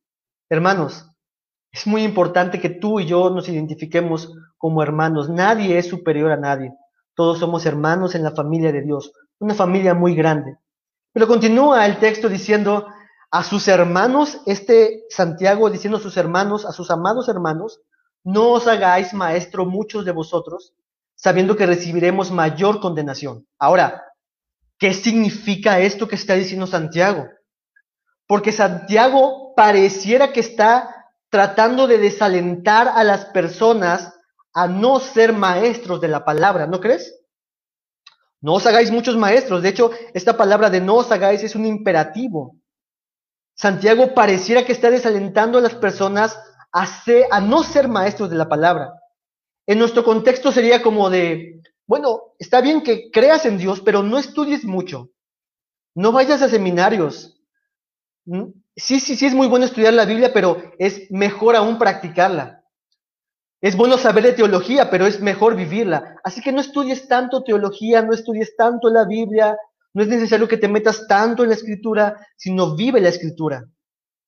Hermanos, 0.50 1.09
es 1.72 1.86
muy 1.86 2.04
importante 2.04 2.60
que 2.60 2.70
tú 2.70 3.00
y 3.00 3.06
yo 3.06 3.30
nos 3.30 3.48
identifiquemos 3.48 4.34
como 4.58 4.82
hermanos. 4.82 5.30
Nadie 5.30 5.78
es 5.78 5.88
superior 5.88 6.32
a 6.32 6.38
nadie. 6.38 6.74
Todos 7.14 7.40
somos 7.40 7.66
hermanos 7.66 8.16
en 8.16 8.24
la 8.24 8.32
familia 8.32 8.72
de 8.72 8.82
Dios, 8.82 9.12
una 9.40 9.54
familia 9.54 9.94
muy 9.94 10.16
grande. 10.16 10.58
Pero 11.14 11.28
continúa 11.28 11.86
el 11.86 11.98
texto 12.00 12.30
diciendo 12.30 12.88
a 13.32 13.44
sus 13.44 13.68
hermanos, 13.68 14.42
este 14.46 15.04
Santiago 15.10 15.70
diciendo 15.70 15.98
a 15.98 16.02
sus 16.02 16.18
hermanos, 16.18 16.66
a 16.66 16.72
sus 16.72 16.90
amados 16.90 17.30
hermanos, 17.30 17.82
no 18.24 18.52
os 18.52 18.68
hagáis 18.68 19.14
maestro 19.14 19.66
muchos 19.66 20.06
de 20.06 20.12
vosotros, 20.12 20.74
sabiendo 21.16 21.56
que 21.56 21.66
recibiremos 21.66 22.32
mayor 22.32 22.80
condenación. 22.80 23.46
Ahora, 23.60 24.04
¿qué 24.78 24.94
significa 24.94 25.80
esto 25.80 26.08
que 26.08 26.16
está 26.16 26.36
diciendo 26.36 26.68
Santiago? 26.68 27.28
Porque 28.28 28.52
Santiago 28.52 29.54
pareciera 29.56 30.32
que 30.32 30.40
está 30.40 30.99
tratando 31.30 31.88
de 31.88 31.98
desalentar 31.98 32.88
a 32.88 33.04
las 33.04 33.26
personas 33.26 34.14
a 34.54 34.68
no 34.68 35.00
ser 35.00 35.34
maestros 35.34 36.02
de 36.02 36.08
la 36.08 36.26
palabra, 36.26 36.68
¿no 36.68 36.80
crees? 36.80 37.16
No 38.42 38.54
os 38.54 38.66
hagáis 38.66 38.92
muchos 38.92 39.18
maestros. 39.18 39.62
De 39.62 39.70
hecho, 39.70 39.92
esta 40.14 40.38
palabra 40.38 40.70
de 40.70 40.82
no 40.82 40.96
os 40.96 41.12
hagáis 41.12 41.44
es 41.44 41.56
un 41.56 41.66
imperativo. 41.66 42.56
Santiago 43.56 44.14
pareciera 44.14 44.66
que 44.66 44.72
está 44.72 44.90
desalentando 44.90 45.58
a 45.58 45.62
las 45.62 45.76
personas 45.76 46.40
a, 46.72 47.42
no 47.42 47.64
ser 47.64 47.88
maestros 47.88 48.30
de 48.30 48.38
la 48.38 48.48
palabra. 48.48 48.94
En 49.68 49.80
nuestro 49.80 50.04
contexto 50.04 50.52
sería 50.52 50.82
como 50.82 51.10
de, 51.10 51.62
bueno, 51.86 52.34
está 52.40 52.62
bien 52.62 52.82
que 52.82 53.12
creas 53.12 53.46
en 53.46 53.58
Dios, 53.58 53.82
pero 53.82 54.02
no 54.02 54.18
estudies 54.18 54.64
mucho. 54.64 55.10
No 55.94 56.12
vayas 56.12 56.42
a 56.42 56.50
seminarios. 56.50 57.42
Sí, 58.80 59.00
sí, 59.00 59.16
sí 59.16 59.26
es 59.26 59.34
muy 59.34 59.48
bueno 59.48 59.66
estudiar 59.66 59.94
la 59.94 60.06
Biblia, 60.06 60.32
pero 60.34 60.62
es 60.78 61.12
mejor 61.12 61.56
aún 61.56 61.78
practicarla. 61.78 62.64
Es 63.62 63.76
bueno 63.76 63.98
saber 63.98 64.24
de 64.24 64.34
teología, 64.34 64.90
pero 64.90 65.06
es 65.06 65.20
mejor 65.20 65.56
vivirla. 65.56 66.16
Así 66.24 66.42
que 66.42 66.54
no 66.54 66.62
estudies 66.62 67.08
tanto 67.08 67.44
teología, 67.44 68.02
no 68.02 68.14
estudies 68.14 68.56
tanto 68.56 68.90
la 68.90 69.06
Biblia, 69.06 69.58
no 69.94 70.02
es 70.02 70.08
necesario 70.08 70.48
que 70.48 70.58
te 70.58 70.70
metas 70.70 71.08
tanto 71.08 71.44
en 71.44 71.50
la 71.50 71.56
escritura, 71.56 72.26
sino 72.38 72.76
vive 72.76 73.02
la 73.02 73.10
escritura. 73.10 73.66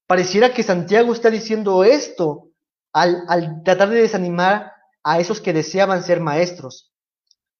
Pareciera 0.05 0.53
que 0.53 0.63
Santiago 0.63 1.13
está 1.13 1.29
diciendo 1.29 1.86
esto 1.86 2.50
al, 2.91 3.24
al 3.29 3.63
tratar 3.63 3.89
de 3.89 4.01
desanimar 4.01 4.74
a 5.03 5.20
esos 5.20 5.39
que 5.39 5.53
deseaban 5.53 6.03
ser 6.03 6.20
maestros. 6.20 6.91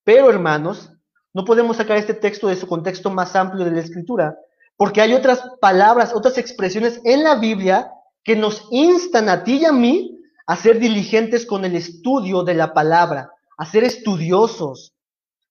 Pero, 0.04 0.30
hermanos, 0.30 0.92
no 1.34 1.46
podemos 1.46 1.78
sacar 1.78 1.96
este 1.96 2.14
texto 2.14 2.50
de 2.50 2.58
su 2.58 2.68
contexto 2.68 3.10
más 3.10 3.36
amplio 3.38 3.64
de 3.64 3.72
la 3.72 3.80
escritura, 3.80 4.36
porque 4.82 5.00
hay 5.00 5.14
otras 5.14 5.44
palabras, 5.60 6.12
otras 6.12 6.40
expresiones 6.40 7.02
en 7.04 7.22
la 7.22 7.36
Biblia 7.36 7.92
que 8.24 8.36
nos 8.36 8.66
instan 8.72 9.30
a 9.30 9.44
ti 9.44 9.58
y 9.58 9.66
a 9.66 9.72
mí 9.72 10.20
a 10.48 10.56
ser 10.56 10.80
diligentes 10.80 11.46
con 11.46 11.66
el 11.66 11.76
estudio 11.76 12.42
de 12.42 12.56
la 12.56 12.74
palabra, 12.74 13.32
a 13.60 13.66
ser 13.68 13.84
estudiosos. 13.84 14.96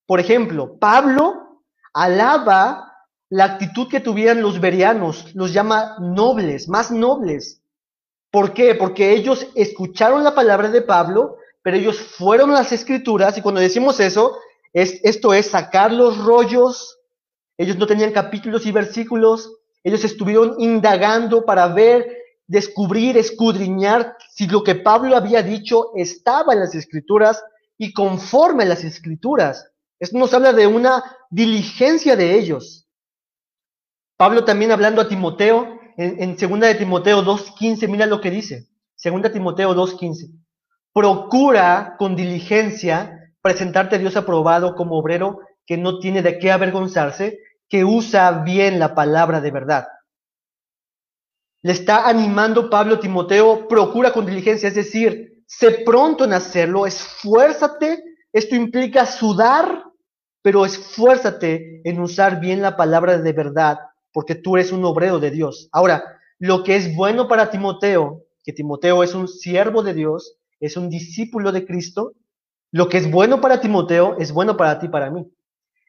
Por 0.04 0.18
ejemplo, 0.18 0.76
Pablo 0.80 1.62
alaba 1.94 2.92
la 3.28 3.44
actitud 3.44 3.86
que 3.86 4.00
tuvieran 4.00 4.42
los 4.42 4.58
verianos, 4.58 5.32
los 5.36 5.52
llama 5.52 5.94
nobles, 6.00 6.68
más 6.68 6.90
nobles. 6.90 7.62
¿Por 8.32 8.52
qué? 8.52 8.74
Porque 8.74 9.12
ellos 9.12 9.46
escucharon 9.54 10.24
la 10.24 10.34
palabra 10.34 10.70
de 10.70 10.82
Pablo, 10.82 11.36
pero 11.62 11.76
ellos 11.76 12.00
fueron 12.00 12.52
las 12.52 12.72
escrituras 12.72 13.38
y 13.38 13.42
cuando 13.42 13.60
decimos 13.60 14.00
eso, 14.00 14.36
es, 14.72 14.98
esto 15.04 15.32
es 15.34 15.46
sacar 15.46 15.92
los 15.92 16.18
rollos, 16.18 16.99
ellos 17.60 17.76
no 17.76 17.86
tenían 17.86 18.12
capítulos 18.12 18.64
y 18.64 18.72
versículos, 18.72 19.52
ellos 19.84 20.02
estuvieron 20.02 20.54
indagando 20.58 21.44
para 21.44 21.68
ver, 21.68 22.10
descubrir, 22.46 23.18
escudriñar 23.18 24.16
si 24.30 24.46
lo 24.46 24.64
que 24.64 24.76
Pablo 24.76 25.14
había 25.14 25.42
dicho 25.42 25.90
estaba 25.94 26.54
en 26.54 26.60
las 26.60 26.74
escrituras 26.74 27.44
y 27.76 27.92
conforme 27.92 28.62
a 28.62 28.68
las 28.68 28.82
escrituras. 28.82 29.70
Esto 29.98 30.16
nos 30.16 30.32
habla 30.32 30.54
de 30.54 30.66
una 30.66 31.04
diligencia 31.28 32.16
de 32.16 32.38
ellos. 32.38 32.88
Pablo 34.16 34.46
también 34.46 34.72
hablando 34.72 35.02
a 35.02 35.08
Timoteo, 35.08 35.78
en, 35.98 36.38
segunda 36.38 36.66
de 36.66 36.76
Timoteo 36.76 37.22
2.15, 37.22 37.88
mira 37.88 38.06
lo 38.06 38.22
que 38.22 38.30
dice. 38.30 38.68
Segunda 38.94 39.30
Timoteo 39.30 39.74
2.15. 39.74 40.30
Procura 40.94 41.96
con 41.98 42.16
diligencia 42.16 43.34
presentarte 43.42 43.96
a 43.96 43.98
Dios 43.98 44.16
aprobado 44.16 44.74
como 44.74 44.98
obrero 44.98 45.40
que 45.66 45.76
no 45.76 45.98
tiene 46.00 46.22
de 46.22 46.38
qué 46.38 46.50
avergonzarse, 46.50 47.38
que 47.70 47.84
usa 47.84 48.42
bien 48.42 48.78
la 48.78 48.94
palabra 48.94 49.40
de 49.40 49.50
verdad. 49.50 49.88
Le 51.62 51.72
está 51.72 52.06
animando 52.06 52.68
Pablo 52.68 52.98
Timoteo, 52.98 53.66
procura 53.68 54.12
con 54.12 54.26
diligencia, 54.26 54.68
es 54.68 54.74
decir, 54.74 55.42
sé 55.46 55.70
pronto 55.86 56.24
en 56.24 56.34
hacerlo, 56.34 56.86
esfuérzate. 56.86 58.04
Esto 58.32 58.54
implica 58.54 59.06
sudar, 59.06 59.84
pero 60.42 60.66
esfuérzate 60.66 61.80
en 61.88 62.00
usar 62.00 62.40
bien 62.40 62.60
la 62.60 62.76
palabra 62.76 63.16
de 63.16 63.32
verdad 63.32 63.78
porque 64.12 64.34
tú 64.34 64.56
eres 64.56 64.72
un 64.72 64.84
obrero 64.84 65.18
de 65.18 65.30
Dios. 65.30 65.68
Ahora, 65.72 66.02
lo 66.38 66.62
que 66.64 66.76
es 66.76 66.94
bueno 66.94 67.28
para 67.28 67.50
Timoteo, 67.50 68.24
que 68.44 68.52
Timoteo 68.52 69.02
es 69.02 69.14
un 69.14 69.28
siervo 69.28 69.82
de 69.82 69.94
Dios, 69.94 70.36
es 70.58 70.76
un 70.76 70.88
discípulo 70.88 71.52
de 71.52 71.66
Cristo, 71.66 72.14
lo 72.72 72.88
que 72.88 72.98
es 72.98 73.10
bueno 73.10 73.40
para 73.40 73.60
Timoteo 73.60 74.16
es 74.18 74.32
bueno 74.32 74.56
para 74.56 74.78
ti 74.78 74.88
para 74.88 75.10
mí. 75.10 75.26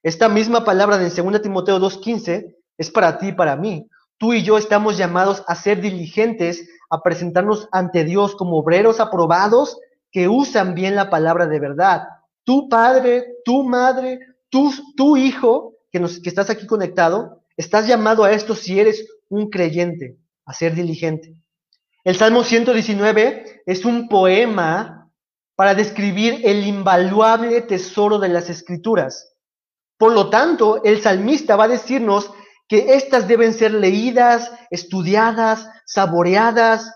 Esta 0.04 0.30
misma 0.30 0.64
palabra 0.64 0.98
de 0.98 1.10
2 1.10 1.42
Timoteo 1.42 1.80
2.15 1.80 2.56
es 2.78 2.90
para 2.92 3.18
ti 3.18 3.28
y 3.28 3.34
para 3.34 3.56
mí. 3.56 3.88
Tú 4.18 4.34
y 4.34 4.44
yo 4.44 4.58
estamos 4.58 4.98
llamados 4.98 5.44
a 5.48 5.56
ser 5.56 5.82
diligentes, 5.82 6.68
a 6.90 7.02
presentarnos 7.02 7.68
ante 7.72 8.04
Dios 8.04 8.36
como 8.36 8.58
obreros 8.58 9.00
aprobados 9.00 9.78
que 10.12 10.28
usan 10.28 10.76
bien 10.76 10.96
la 10.96 11.10
palabra 11.10 11.48
de 11.48 11.60
verdad. 11.60 12.08
Tu 12.44 12.68
padre, 12.70 13.36
tu 13.46 13.64
madre, 13.64 14.20
tu, 14.50 14.72
tu 14.96 15.18
hijo, 15.18 15.74
que, 15.92 16.00
nos, 16.00 16.20
que 16.20 16.30
estás 16.30 16.50
aquí 16.50 16.68
conectado, 16.68 17.42
Estás 17.58 17.88
llamado 17.88 18.24
a 18.24 18.32
esto 18.32 18.56
si 18.56 18.80
eres 18.80 19.08
un 19.30 19.50
creyente, 19.50 20.18
a 20.46 20.54
ser 20.54 20.74
diligente. 20.74 21.36
El 22.04 22.16
Salmo 22.16 22.44
119 22.44 23.62
es 23.66 23.86
un 23.86 24.08
poema 24.08 25.12
para 25.56 25.76
describir 25.76 26.42
el 26.44 26.66
invaluable 26.66 27.62
tesoro 27.62 28.18
de 28.18 28.30
las 28.30 28.50
escrituras. 28.50 29.31
Por 30.02 30.14
lo 30.14 30.32
tanto, 30.32 30.84
el 30.84 31.00
salmista 31.00 31.56
va 31.56 31.66
a 31.66 31.68
decirnos 31.78 32.32
que 32.68 32.96
éstas 32.96 33.28
deben 33.28 33.54
ser 33.54 33.72
leídas, 33.72 34.52
estudiadas, 34.72 35.70
saboreadas. 35.86 36.92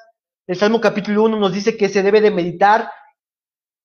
El 0.48 0.56
Salmo 0.56 0.82
capítulo 0.82 1.22
1 1.26 1.38
nos 1.38 1.54
dice 1.54 1.78
que 1.78 1.88
se 1.88 2.02
debe 2.02 2.20
de 2.20 2.32
meditar 2.32 2.90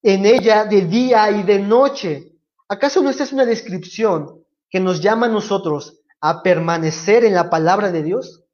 en 0.03 0.25
ella 0.25 0.65
de 0.65 0.87
día 0.87 1.31
y 1.33 1.43
de 1.43 1.59
noche. 1.59 2.33
¿Acaso 2.67 3.03
no 3.03 3.11
esta 3.11 3.25
es 3.25 3.33
una 3.35 3.45
descripción 3.45 4.43
que 4.71 4.81
nos 4.81 5.03
llama 5.03 5.27
a 5.27 5.29
nosotros 5.29 6.01
a 6.23 6.43
permanecer 6.43 7.23
en 7.23 7.35
la 7.35 7.51
palabra 7.51 7.93
de 7.93 8.03
Dios? 8.03 8.47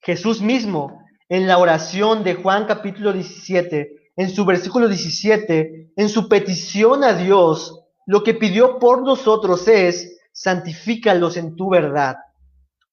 Jesús 0.00 0.40
mismo, 0.40 1.04
en 1.28 1.46
la 1.46 1.58
oración 1.58 2.24
de 2.24 2.36
Juan 2.36 2.64
capítulo 2.64 3.12
17, 3.12 4.10
en 4.16 4.30
su 4.30 4.46
versículo 4.46 4.88
17, 4.88 5.92
en 5.96 6.08
su 6.08 6.30
petición 6.30 7.04
a 7.04 7.12
Dios, 7.12 7.83
lo 8.06 8.22
que 8.22 8.34
pidió 8.34 8.78
por 8.78 9.02
nosotros 9.02 9.66
es 9.68 10.18
santifícalos 10.32 11.36
en 11.36 11.56
tu 11.56 11.70
verdad. 11.70 12.16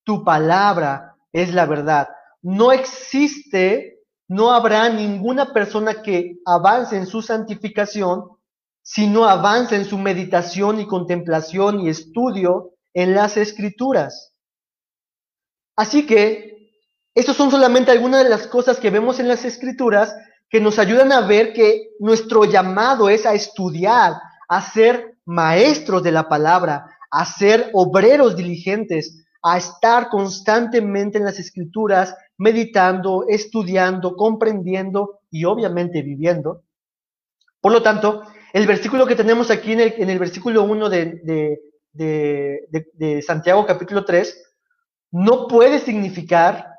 Tu 0.04 0.24
palabra 0.24 1.16
es 1.32 1.54
la 1.54 1.66
verdad. 1.66 2.10
No 2.42 2.72
existe, 2.72 4.00
no 4.28 4.52
habrá 4.52 4.90
ninguna 4.90 5.54
persona 5.54 6.02
que 6.02 6.38
avance 6.46 6.98
en 6.98 7.06
su 7.06 7.22
santificación 7.22 8.24
si 8.84 9.08
no 9.08 9.26
avanza 9.26 9.76
en 9.76 9.86
su 9.86 9.98
meditación 9.98 10.80
y 10.80 10.88
contemplación 10.88 11.82
y 11.82 11.90
estudio 11.90 12.74
en 12.94 13.14
las 13.14 13.38
escrituras. 13.38 14.34
Así 15.76 16.06
que, 16.06 16.52
estas 17.14 17.36
son 17.36 17.52
solamente 17.52 17.92
algunas 17.92 18.24
de 18.24 18.30
las 18.30 18.48
cosas 18.48 18.80
que 18.80 18.90
vemos 18.90 19.20
en 19.20 19.28
las 19.28 19.44
escrituras 19.46 20.16
que 20.50 20.62
nos 20.62 20.80
ayudan 20.80 21.12
a 21.12 21.22
ver 21.22 21.54
que 21.54 21.92
nuestro 22.00 22.46
llamado 22.46 23.10
es 23.10 23.26
a 23.26 23.34
estudiar, 23.34 24.14
a 24.52 24.62
ser 24.62 25.16
maestros 25.24 26.04
de 26.04 26.12
la 26.12 26.28
palabra, 26.28 26.98
a 27.10 27.24
ser 27.24 27.70
obreros 27.72 28.36
diligentes, 28.36 29.26
a 29.42 29.58
estar 29.58 30.10
constantemente 30.10 31.18
en 31.18 31.24
las 31.24 31.40
escrituras, 31.40 32.14
meditando, 32.38 33.24
estudiando, 33.30 34.14
comprendiendo 34.18 35.22
y 35.30 35.46
obviamente 35.46 36.02
viviendo. 36.02 36.66
Por 37.62 37.72
lo 37.72 37.82
tanto, 37.82 38.24
el 38.52 38.68
versículo 38.68 39.08
que 39.08 39.16
tenemos 39.16 39.50
aquí 39.52 39.72
en 39.72 40.10
el, 40.10 40.20
versículo 40.20 40.64
1 40.64 40.90
de, 40.90 41.58
de, 41.94 43.22
Santiago 43.26 43.66
capítulo 43.66 44.04
3 44.04 44.54
no 45.12 45.48
puede 45.48 45.80
significar, 45.80 46.76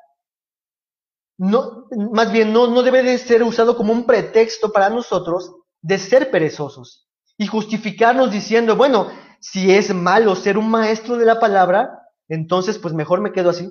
no, 1.39 1.87
más 2.13 2.31
bien 2.31 2.53
no, 2.53 2.67
no 2.67 2.83
debe 2.83 3.03
de 3.03 3.17
ser 3.17 3.43
usado 3.43 3.79
como 3.79 3.95
un 3.95 4.05
pretexto 4.05 4.71
para 4.71 4.91
nosotros 4.91 5.55
de 5.81 5.97
ser 5.97 6.31
perezosos 6.31 7.09
y 7.43 7.47
justificarnos 7.49 8.31
diciendo, 8.31 8.77
bueno, 8.77 9.09
si 9.41 9.73
es 9.73 9.93
malo 9.93 10.37
ser 10.37 10.57
un 10.57 10.71
maestro 10.71 11.17
de 11.17 11.27
la 11.27 11.41
palabra, 11.41 11.91
entonces 12.29 12.79
pues 12.79 12.95
mejor 12.95 13.21
me 13.21 13.33
quedo 13.33 13.51
así. 13.51 13.69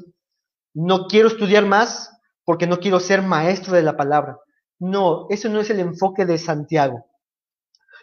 No 0.73 1.07
quiero 1.07 1.29
estudiar 1.29 1.65
más 1.65 2.11
porque 2.43 2.67
no 2.67 2.79
quiero 2.79 2.99
ser 2.99 3.21
maestro 3.21 3.73
de 3.73 3.81
la 3.81 3.95
palabra. 3.95 4.37
No, 4.77 5.27
eso 5.29 5.47
no 5.47 5.61
es 5.61 5.69
el 5.69 5.79
enfoque 5.79 6.25
de 6.25 6.37
Santiago. 6.37 7.05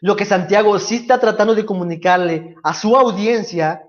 Lo 0.00 0.16
que 0.16 0.24
Santiago 0.24 0.78
sí 0.78 0.96
está 0.96 1.20
tratando 1.20 1.54
de 1.54 1.66
comunicarle 1.66 2.54
a 2.62 2.72
su 2.72 2.96
audiencia 2.96 3.82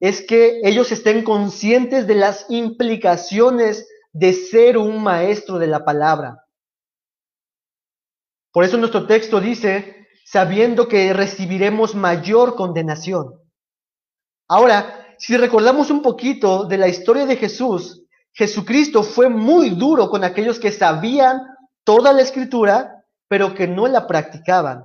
es 0.00 0.22
que 0.22 0.60
ellos 0.62 0.90
estén 0.90 1.22
conscientes 1.22 2.06
de 2.06 2.14
las 2.14 2.46
implicaciones 2.48 3.86
de 4.14 4.32
ser 4.32 4.78
un 4.78 5.02
maestro 5.02 5.58
de 5.58 5.66
la 5.66 5.84
palabra. 5.84 6.44
Por 8.52 8.64
eso 8.64 8.78
nuestro 8.78 9.06
texto 9.06 9.38
dice, 9.38 10.05
sabiendo 10.26 10.88
que 10.88 11.12
recibiremos 11.12 11.94
mayor 11.94 12.56
condenación. 12.56 13.40
Ahora, 14.48 15.06
si 15.18 15.36
recordamos 15.36 15.88
un 15.90 16.02
poquito 16.02 16.64
de 16.64 16.78
la 16.78 16.88
historia 16.88 17.26
de 17.26 17.36
Jesús, 17.36 18.02
Jesucristo 18.32 19.04
fue 19.04 19.28
muy 19.28 19.70
duro 19.70 20.10
con 20.10 20.24
aquellos 20.24 20.58
que 20.58 20.72
sabían 20.72 21.40
toda 21.84 22.12
la 22.12 22.22
escritura, 22.22 23.04
pero 23.28 23.54
que 23.54 23.68
no 23.68 23.86
la 23.86 24.08
practicaban 24.08 24.84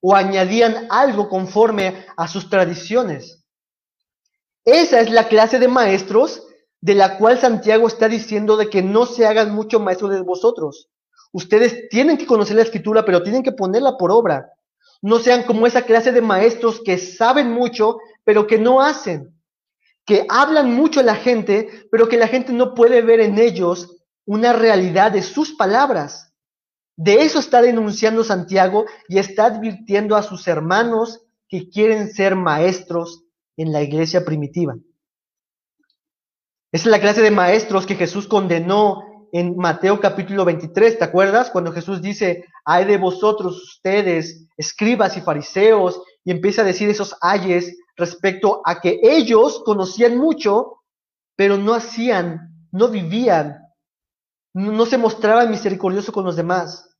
o 0.00 0.16
añadían 0.16 0.86
algo 0.88 1.28
conforme 1.28 2.06
a 2.16 2.26
sus 2.26 2.48
tradiciones. 2.48 3.44
Esa 4.64 5.00
es 5.00 5.10
la 5.10 5.28
clase 5.28 5.58
de 5.58 5.68
maestros 5.68 6.42
de 6.80 6.94
la 6.94 7.18
cual 7.18 7.38
Santiago 7.38 7.86
está 7.86 8.08
diciendo 8.08 8.56
de 8.56 8.70
que 8.70 8.82
no 8.82 9.04
se 9.04 9.26
hagan 9.26 9.54
mucho 9.54 9.78
maestros 9.78 10.10
de 10.12 10.22
vosotros. 10.22 10.88
Ustedes 11.32 11.90
tienen 11.90 12.16
que 12.16 12.26
conocer 12.26 12.56
la 12.56 12.62
escritura, 12.62 13.04
pero 13.04 13.22
tienen 13.22 13.42
que 13.42 13.52
ponerla 13.52 13.98
por 13.98 14.10
obra. 14.10 14.50
No 15.02 15.18
sean 15.18 15.44
como 15.44 15.66
esa 15.66 15.82
clase 15.82 16.12
de 16.12 16.20
maestros 16.20 16.80
que 16.84 16.98
saben 16.98 17.50
mucho, 17.50 17.98
pero 18.24 18.46
que 18.46 18.58
no 18.58 18.80
hacen. 18.80 19.34
Que 20.04 20.26
hablan 20.28 20.74
mucho 20.74 21.00
a 21.00 21.04
la 21.04 21.14
gente, 21.14 21.86
pero 21.90 22.08
que 22.08 22.16
la 22.16 22.28
gente 22.28 22.52
no 22.52 22.74
puede 22.74 23.02
ver 23.02 23.20
en 23.20 23.38
ellos 23.38 23.96
una 24.26 24.52
realidad 24.52 25.12
de 25.12 25.22
sus 25.22 25.52
palabras. 25.52 26.32
De 26.96 27.22
eso 27.22 27.38
está 27.38 27.62
denunciando 27.62 28.24
Santiago 28.24 28.84
y 29.08 29.18
está 29.18 29.46
advirtiendo 29.46 30.16
a 30.16 30.22
sus 30.22 30.46
hermanos 30.48 31.24
que 31.48 31.68
quieren 31.70 32.12
ser 32.12 32.36
maestros 32.36 33.24
en 33.56 33.72
la 33.72 33.82
iglesia 33.82 34.24
primitiva. 34.24 34.76
Esa 36.72 36.84
es 36.84 36.90
la 36.90 37.00
clase 37.00 37.22
de 37.22 37.30
maestros 37.30 37.86
que 37.86 37.96
Jesús 37.96 38.28
condenó 38.28 39.02
en 39.32 39.56
Mateo 39.56 40.00
capítulo 40.00 40.44
23, 40.44 40.98
¿te 40.98 41.04
acuerdas? 41.04 41.50
Cuando 41.50 41.72
Jesús 41.72 42.00
dice, 42.02 42.44
hay 42.70 42.84
de 42.84 42.98
vosotros 42.98 43.60
ustedes, 43.64 44.46
escribas 44.56 45.16
y 45.16 45.20
fariseos, 45.20 46.00
y 46.24 46.30
empieza 46.30 46.62
a 46.62 46.64
decir 46.64 46.88
esos 46.88 47.16
ayes 47.20 47.76
respecto 47.96 48.62
a 48.64 48.80
que 48.80 49.00
ellos 49.02 49.60
conocían 49.64 50.16
mucho, 50.16 50.80
pero 51.34 51.56
no 51.56 51.74
hacían, 51.74 52.68
no 52.70 52.86
vivían, 52.86 53.58
no 54.54 54.86
se 54.86 54.98
mostraban 54.98 55.50
misericordiosos 55.50 56.14
con 56.14 56.24
los 56.24 56.36
demás. 56.36 56.96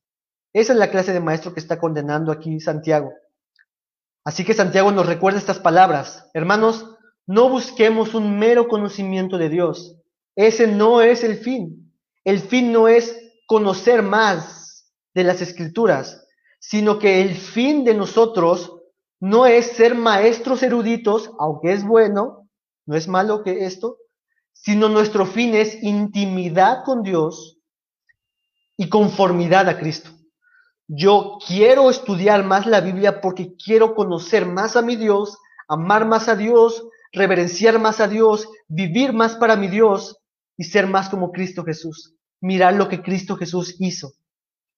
Esa 0.51 0.73
es 0.73 0.79
la 0.79 0.91
clase 0.91 1.13
de 1.13 1.21
maestro 1.21 1.53
que 1.53 1.61
está 1.61 1.79
condenando 1.79 2.33
aquí 2.33 2.59
Santiago. 2.59 3.13
Así 4.25 4.43
que 4.43 4.53
Santiago 4.53 4.91
nos 4.91 5.05
recuerda 5.05 5.39
estas 5.39 5.59
palabras. 5.59 6.29
Hermanos, 6.33 6.97
no 7.25 7.47
busquemos 7.47 8.13
un 8.13 8.37
mero 8.37 8.67
conocimiento 8.67 9.37
de 9.37 9.47
Dios. 9.47 9.95
Ese 10.35 10.67
no 10.67 11.01
es 11.01 11.23
el 11.23 11.37
fin. 11.37 11.93
El 12.25 12.41
fin 12.41 12.73
no 12.73 12.89
es 12.89 13.15
conocer 13.47 14.03
más 14.03 14.60
de 15.13 15.23
las 15.23 15.41
escrituras, 15.41 16.27
sino 16.59 16.99
que 16.99 17.21
el 17.21 17.35
fin 17.35 17.83
de 17.83 17.93
nosotros 17.93 18.77
no 19.19 19.45
es 19.45 19.67
ser 19.67 19.95
maestros 19.95 20.63
eruditos, 20.63 21.31
aunque 21.39 21.73
es 21.73 21.85
bueno, 21.85 22.49
no 22.85 22.95
es 22.95 23.07
malo 23.07 23.43
que 23.43 23.65
esto, 23.65 23.97
sino 24.53 24.89
nuestro 24.89 25.25
fin 25.25 25.55
es 25.55 25.81
intimidad 25.83 26.83
con 26.83 27.03
Dios 27.03 27.59
y 28.77 28.89
conformidad 28.89 29.69
a 29.69 29.79
Cristo. 29.79 30.11
Yo 30.87 31.37
quiero 31.47 31.89
estudiar 31.89 32.43
más 32.43 32.65
la 32.65 32.81
Biblia 32.81 33.21
porque 33.21 33.55
quiero 33.55 33.95
conocer 33.95 34.45
más 34.45 34.75
a 34.75 34.81
mi 34.81 34.95
Dios, 34.95 35.37
amar 35.67 36.05
más 36.05 36.27
a 36.27 36.35
Dios, 36.35 36.83
reverenciar 37.13 37.79
más 37.79 37.99
a 37.99 38.07
Dios, 38.07 38.49
vivir 38.67 39.13
más 39.13 39.35
para 39.35 39.55
mi 39.55 39.67
Dios 39.67 40.17
y 40.57 40.65
ser 40.65 40.87
más 40.87 41.09
como 41.09 41.31
Cristo 41.31 41.63
Jesús. 41.63 42.15
Mirar 42.41 42.73
lo 42.73 42.89
que 42.89 43.01
Cristo 43.01 43.37
Jesús 43.37 43.75
hizo. 43.79 44.13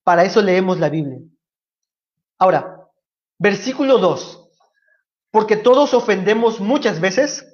Para 0.04 0.24
eso 0.24 0.42
leemos 0.42 0.78
la 0.78 0.90
Biblia. 0.90 1.18
Ahora, 2.38 2.88
versículo 3.38 3.98
2. 3.98 4.50
Porque 5.30 5.56
todos 5.56 5.94
ofendemos 5.94 6.60
muchas 6.60 7.00
veces. 7.00 7.50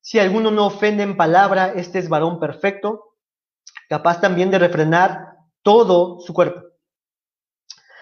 Si 0.00 0.18
alguno 0.18 0.50
no 0.50 0.66
ofende 0.66 1.04
en 1.04 1.16
palabra, 1.16 1.74
este 1.76 2.00
es 2.00 2.08
varón 2.08 2.40
perfecto, 2.40 3.14
capaz 3.88 4.20
también 4.20 4.50
de 4.50 4.58
refrenar 4.58 5.36
todo 5.62 6.18
su 6.18 6.34
cuerpo. 6.34 6.60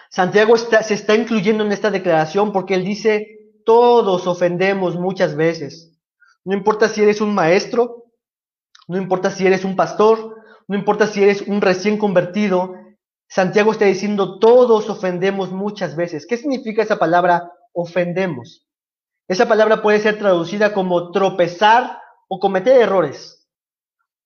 Santiago 0.09 0.57
se 0.57 0.93
está 0.93 1.15
incluyendo 1.15 1.63
en 1.63 1.71
esta 1.71 1.91
declaración 1.91 2.51
porque 2.51 2.73
él 2.73 2.83
dice, 2.83 3.53
todos 3.65 4.25
ofendemos 4.25 4.95
muchas 4.95 5.35
veces. 5.35 5.97
No 6.43 6.55
importa 6.55 6.89
si 6.89 7.03
eres 7.03 7.21
un 7.21 7.35
maestro, 7.35 8.05
no 8.87 8.97
importa 8.97 9.29
si 9.29 9.45
eres 9.45 9.63
un 9.63 9.75
pastor, 9.75 10.37
no 10.67 10.75
importa 10.75 11.07
si 11.07 11.23
eres 11.23 11.43
un 11.43 11.61
recién 11.61 11.97
convertido. 11.97 12.73
Santiago 13.31 13.71
está 13.71 13.85
diciendo, 13.85 14.39
todos 14.39 14.89
ofendemos 14.89 15.53
muchas 15.53 15.95
veces. 15.95 16.27
¿Qué 16.27 16.35
significa 16.35 16.83
esa 16.83 16.99
palabra 16.99 17.49
ofendemos? 17.71 18.67
Esa 19.29 19.47
palabra 19.47 19.81
puede 19.81 20.01
ser 20.01 20.19
traducida 20.19 20.73
como 20.73 21.11
tropezar 21.11 22.01
o 22.27 22.41
cometer 22.41 22.75
errores. 22.75 23.47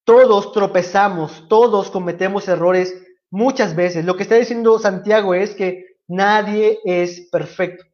Todos 0.05 0.51
tropezamos, 0.53 1.47
todos 1.47 1.91
cometemos 1.91 2.47
errores 2.47 2.95
muchas 3.29 3.75
veces. 3.75 4.05
Lo 4.05 4.15
que 4.17 4.23
está 4.23 4.35
diciendo 4.35 4.79
Santiago 4.79 5.35
es 5.35 5.53
que 5.53 5.85
nadie 6.07 6.79
es 6.83 7.29
perfecto. 7.31 7.85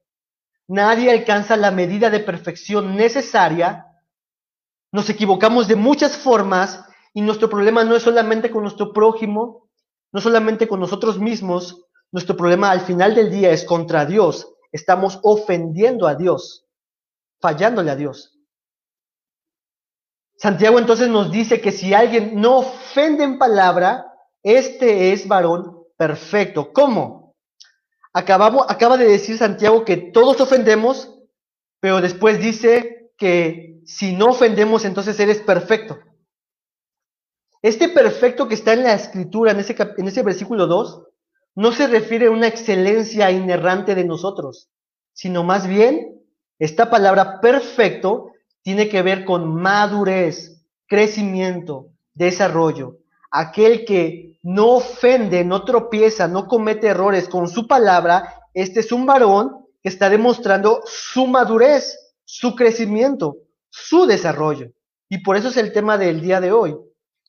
Nadie 0.69 1.11
alcanza 1.11 1.57
la 1.57 1.71
medida 1.71 2.09
de 2.09 2.21
perfección 2.21 2.95
necesaria. 2.95 3.85
Nos 4.93 5.09
equivocamos 5.09 5.67
de 5.67 5.75
muchas 5.75 6.15
formas 6.15 6.85
y 7.13 7.21
nuestro 7.21 7.49
problema 7.49 7.83
no 7.83 7.97
es 7.97 8.03
solamente 8.03 8.49
con 8.49 8.61
nuestro 8.61 8.93
prójimo, 8.93 9.60
no 10.11 10.21
solamente 10.21 10.67
con 10.67 10.79
nosotros 10.79 11.19
mismos. 11.19 11.85
Nuestro 12.11 12.35
problema 12.35 12.71
al 12.71 12.81
final 12.81 13.15
del 13.15 13.31
día 13.31 13.51
es 13.51 13.63
contra 13.63 14.05
Dios. 14.05 14.53
Estamos 14.71 15.19
ofendiendo 15.23 16.07
a 16.07 16.15
Dios, 16.15 16.65
fallándole 17.39 17.91
a 17.91 17.95
Dios. 17.95 18.37
Santiago 20.37 20.79
entonces 20.79 21.07
nos 21.07 21.31
dice 21.31 21.61
que 21.61 21.71
si 21.71 21.93
alguien 21.93 22.41
no 22.41 22.59
ofende 22.59 23.23
en 23.23 23.37
palabra, 23.37 24.07
este 24.41 25.13
es 25.13 25.27
varón 25.27 25.83
perfecto. 25.97 26.73
¿Cómo? 26.73 27.35
Acabamos, 28.13 28.65
acaba 28.67 28.97
de 28.97 29.05
decir 29.05 29.37
Santiago 29.37 29.85
que 29.85 29.97
todos 29.97 30.41
ofendemos, 30.41 31.15
pero 31.79 32.01
después 32.01 32.39
dice 32.39 33.11
que 33.17 33.81
si 33.85 34.15
no 34.15 34.29
ofendemos, 34.29 34.83
entonces 34.83 35.19
eres 35.19 35.39
perfecto. 35.41 35.99
Este 37.61 37.89
perfecto 37.89 38.47
que 38.47 38.55
está 38.55 38.73
en 38.73 38.83
la 38.83 38.93
escritura, 38.93 39.51
en 39.51 39.59
ese, 39.59 39.75
en 39.97 40.07
ese 40.07 40.23
versículo 40.23 40.65
2, 40.67 41.03
no 41.55 41.71
se 41.71 41.87
refiere 41.87 42.27
a 42.27 42.31
una 42.31 42.47
excelencia 42.47 43.29
inerrante 43.29 43.93
de 43.93 44.03
nosotros, 44.03 44.69
sino 45.13 45.43
más 45.43 45.67
bien 45.67 46.21
esta 46.57 46.89
palabra 46.89 47.39
perfecto 47.39 48.31
tiene 48.61 48.89
que 48.89 49.01
ver 49.01 49.25
con 49.25 49.53
madurez, 49.55 50.63
crecimiento, 50.87 51.89
desarrollo. 52.13 52.97
Aquel 53.31 53.85
que 53.85 54.39
no 54.43 54.75
ofende, 54.75 55.43
no 55.43 55.63
tropieza, 55.63 56.27
no 56.27 56.47
comete 56.47 56.87
errores 56.87 57.29
con 57.29 57.47
su 57.47 57.67
palabra, 57.67 58.41
este 58.53 58.79
es 58.81 58.91
un 58.91 59.05
varón 59.05 59.65
que 59.81 59.89
está 59.89 60.09
demostrando 60.09 60.81
su 60.85 61.27
madurez, 61.27 61.97
su 62.25 62.55
crecimiento, 62.55 63.37
su 63.69 64.05
desarrollo. 64.05 64.71
Y 65.09 65.19
por 65.19 65.37
eso 65.37 65.49
es 65.49 65.57
el 65.57 65.71
tema 65.73 65.97
del 65.97 66.21
día 66.21 66.39
de 66.39 66.51
hoy. 66.51 66.75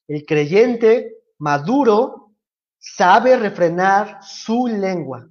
El 0.08 0.24
creyente 0.26 1.16
maduro 1.38 2.32
sabe 2.78 3.36
refrenar 3.36 4.18
su 4.22 4.66
lengua. 4.66 5.28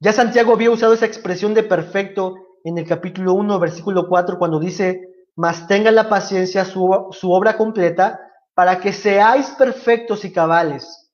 Ya 0.00 0.12
Santiago 0.12 0.52
había 0.52 0.70
usado 0.70 0.94
esa 0.94 1.06
expresión 1.06 1.54
de 1.54 1.64
perfecto 1.64 2.36
en 2.62 2.78
el 2.78 2.86
capítulo 2.86 3.34
1, 3.34 3.58
versículo 3.58 4.08
4, 4.08 4.38
cuando 4.38 4.60
dice, 4.60 5.26
mas 5.34 5.66
tenga 5.66 5.90
la 5.90 6.08
paciencia 6.08 6.64
su, 6.64 7.08
su 7.10 7.32
obra 7.32 7.56
completa 7.56 8.20
para 8.54 8.78
que 8.80 8.92
seáis 8.92 9.50
perfectos 9.50 10.24
y 10.24 10.32
cabales, 10.32 11.12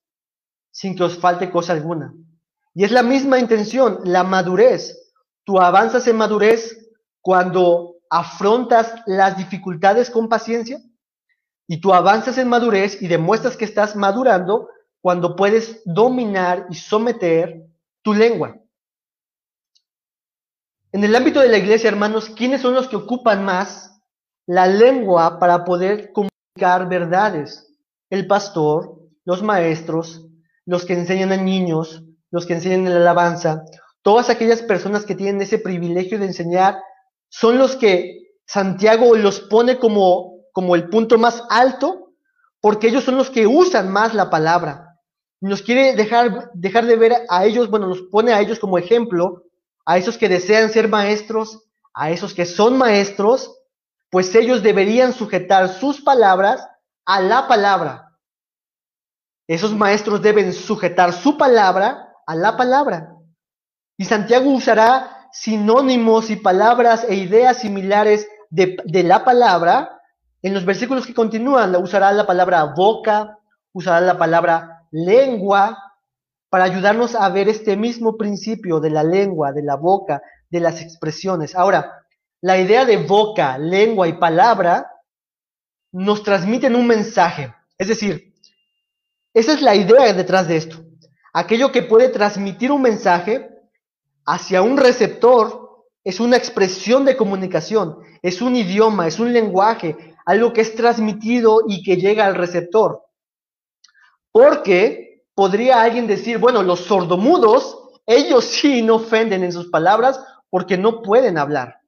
sin 0.71 0.95
que 0.95 1.05
os 1.05 1.19
falte 1.19 1.51
cosa 1.51 1.73
alguna. 1.73 2.15
Y 2.75 2.85
es 2.85 2.91
la 2.91 3.03
misma 3.03 3.39
intención, 3.39 4.01
la 4.05 4.23
madurez. 4.23 5.13
Tú 5.45 5.61
avanzas 5.61 6.07
en 6.09 6.17
madurez 6.17 6.91
cuando 7.23 7.97
afrontas 8.11 8.95
las 9.07 9.37
dificultades 9.39 10.11
con 10.11 10.29
paciencia 10.29 10.79
y 11.67 11.81
tú 11.81 11.95
avanzas 11.95 12.39
en 12.39 12.49
madurez 12.49 13.01
y 13.01 13.09
demuestras 13.09 13.57
que 13.57 13.65
estás 13.65 13.97
madurando 13.97 14.69
cuando 15.01 15.37
puedes 15.37 15.83
dominar 15.85 16.67
y 16.71 16.75
someter 16.75 17.63
tu 18.03 18.15
lengua. 18.15 18.57
En 20.93 21.03
el 21.03 21.15
ámbito 21.17 21.41
de 21.41 21.49
la 21.49 21.59
iglesia, 21.59 21.89
hermanos, 21.89 22.31
¿quiénes 22.31 22.61
son 22.61 22.75
los 22.75 22.89
que 22.89 22.97
ocupan 22.97 23.45
más 23.45 24.01
la 24.47 24.67
lengua 24.67 25.39
para 25.39 25.65
poder 25.65 26.13
comunicar 26.13 26.89
verdades? 26.89 27.67
El 28.11 28.27
pastor, 28.27 29.01
los 29.25 29.43
maestros, 29.43 30.27
los 30.67 30.85
que 30.85 30.93
enseñan 30.93 31.33
a 31.33 31.37
niños, 31.37 32.05
los 32.31 32.47
que 32.47 32.55
enseñan 32.55 32.85
la 32.85 32.97
alabanza, 32.97 33.65
todas 34.03 34.31
aquellas 34.31 34.63
personas 34.63 35.05
que 35.05 35.15
tienen 35.15 35.41
ese 35.43 35.59
privilegio 35.59 36.19
de 36.19 36.27
enseñar, 36.27 36.79
son 37.29 37.59
los 37.59 37.75
que 37.75 38.25
Santiago 38.47 39.17
los 39.17 39.41
pone 39.41 39.79
como, 39.79 40.34
como 40.55 40.77
el 40.77 40.89
punto 40.89 41.19
más 41.19 41.43
alto, 41.51 42.13
porque 42.61 42.87
ellos 42.87 43.03
son 43.05 43.17
los 43.19 43.29
que 43.29 43.47
usan 43.47 43.91
más 43.91 44.15
la 44.15 44.31
palabra. 44.31 45.01
Nos 45.41 45.61
quiere 45.61 45.95
dejar, 45.95 46.53
dejar 46.55 46.87
de 46.87 46.97
ver 46.97 47.27
a 47.29 47.45
ellos, 47.45 47.69
bueno, 47.69 47.89
nos 47.89 48.03
pone 48.03 48.33
a 48.33 48.41
ellos 48.41 48.59
como 48.59 48.79
ejemplo 48.79 49.43
a 49.85 49.99
esos 49.99 50.17
que 50.17 50.29
desean 50.29 50.71
ser 50.71 50.89
maestros, 50.89 51.65
a 51.93 52.11
esos 52.11 52.33
que 52.33 52.47
son 52.47 52.79
maestros, 52.79 53.61
pues 54.11 54.33
ellos 54.37 54.63
deberían 54.63 55.13
sujetar 55.13 55.69
sus 55.69 56.01
palabras 56.01 56.67
a 57.05 57.21
la 57.21 57.49
palabra. 57.49 58.13
Esos 59.49 59.75
maestros 59.75 60.23
deben 60.23 60.53
sujetar 60.53 61.13
su 61.13 61.37
palabra 61.37 62.15
a 62.27 62.37
la 62.37 62.57
palabra. 62.57 63.17
Y 63.97 64.05
Santiago 64.05 64.51
usará 64.51 65.29
sinónimos 65.33 66.31
y 66.31 66.37
palabras 66.37 67.05
e 67.09 67.17
ideas 67.17 67.59
similares 67.59 68.27
de, 68.51 68.77
de 68.85 69.03
la 69.03 69.25
palabra. 69.25 70.01
En 70.45 70.53
los 70.53 70.67
versículos 70.67 71.07
que 71.07 71.15
continúan, 71.15 71.75
usará 71.77 72.13
la 72.13 72.27
palabra 72.27 72.65
boca, 72.65 73.39
usará 73.73 74.03
la 74.03 74.19
palabra 74.19 74.87
lengua, 74.91 75.75
para 76.51 76.65
ayudarnos 76.65 77.15
a 77.15 77.27
ver 77.31 77.49
este 77.49 77.79
mismo 77.79 78.19
principio 78.19 78.79
de 78.79 78.91
la 78.91 79.03
lengua, 79.03 79.53
de 79.53 79.63
la 79.63 79.77
boca, 79.77 80.21
de 80.51 80.61
las 80.61 80.83
expresiones. 80.83 81.55
Ahora, 81.55 82.05
la 82.43 82.59
idea 82.59 82.85
de 82.85 82.99
boca, 82.99 83.57
lengua 83.57 84.07
y 84.07 84.19
palabra 84.19 84.93
nos 85.93 86.23
transmiten 86.23 86.77
un 86.77 86.89
mensaje. 86.89 87.55
Es 87.79 87.89
decir, 87.89 88.35
esa 89.33 89.55
es 89.55 89.63
la 89.63 89.75
idea 89.75 90.13
detrás 90.13 90.47
de 90.47 90.59
esto. 90.59 90.85
Aquello 91.33 91.73
que 91.73 91.85
puede 91.85 92.11
transmitir 92.11 92.71
un 92.71 92.83
mensaje 92.83 93.49
hacia 94.27 94.61
un 94.61 94.77
receptor 94.77 95.87
es 96.05 96.21
una 96.21 96.37
expresión 96.37 97.07
de 97.07 97.17
comunicación, 97.17 97.97
es 98.21 98.43
un 98.43 98.57
idioma, 98.57 99.07
es 99.07 99.19
un 99.19 99.33
lenguaje, 99.33 100.14
algo 100.25 100.53
que 100.53 100.63
es 100.63 100.75
transmitido 100.75 101.63
y 101.69 101.83
que 101.83 101.97
llega 101.97 102.27
al 102.27 102.35
receptor. 102.35 103.03
Porque 104.33 105.25
podría 105.35 105.83
alguien 105.83 106.07
decir, 106.07 106.39
bueno, 106.39 106.63
los 106.63 106.81
sordomudos, 106.81 107.79
ellos 108.07 108.45
sí 108.45 108.83
no 108.83 108.97
ofenden 108.97 109.45
en 109.45 109.53
sus 109.53 109.69
palabras 109.69 110.21
porque 110.51 110.79
no 110.79 111.03
pueden 111.03 111.39
hablar. 111.39 111.81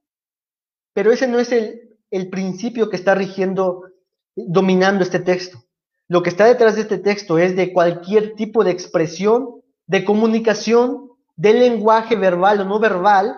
Pero 0.92 1.12
ese 1.12 1.26
no 1.26 1.38
es 1.38 1.52
el, 1.52 1.98
el 2.10 2.30
principio 2.30 2.88
que 2.88 2.96
está 2.96 3.14
rigiendo, 3.14 3.82
dominando 4.34 5.02
este 5.02 5.20
texto. 5.20 5.62
Lo 6.08 6.22
que 6.22 6.30
está 6.30 6.44
detrás 6.44 6.76
de 6.76 6.82
este 6.82 6.98
texto 6.98 7.38
es 7.38 7.56
de 7.56 7.72
cualquier 7.72 8.34
tipo 8.34 8.62
de 8.64 8.70
expresión, 8.70 9.62
de 9.86 10.04
comunicación, 10.04 11.10
de 11.36 11.52
lenguaje 11.52 12.16
verbal 12.16 12.60
o 12.60 12.64
no 12.64 12.78
verbal. 12.78 13.36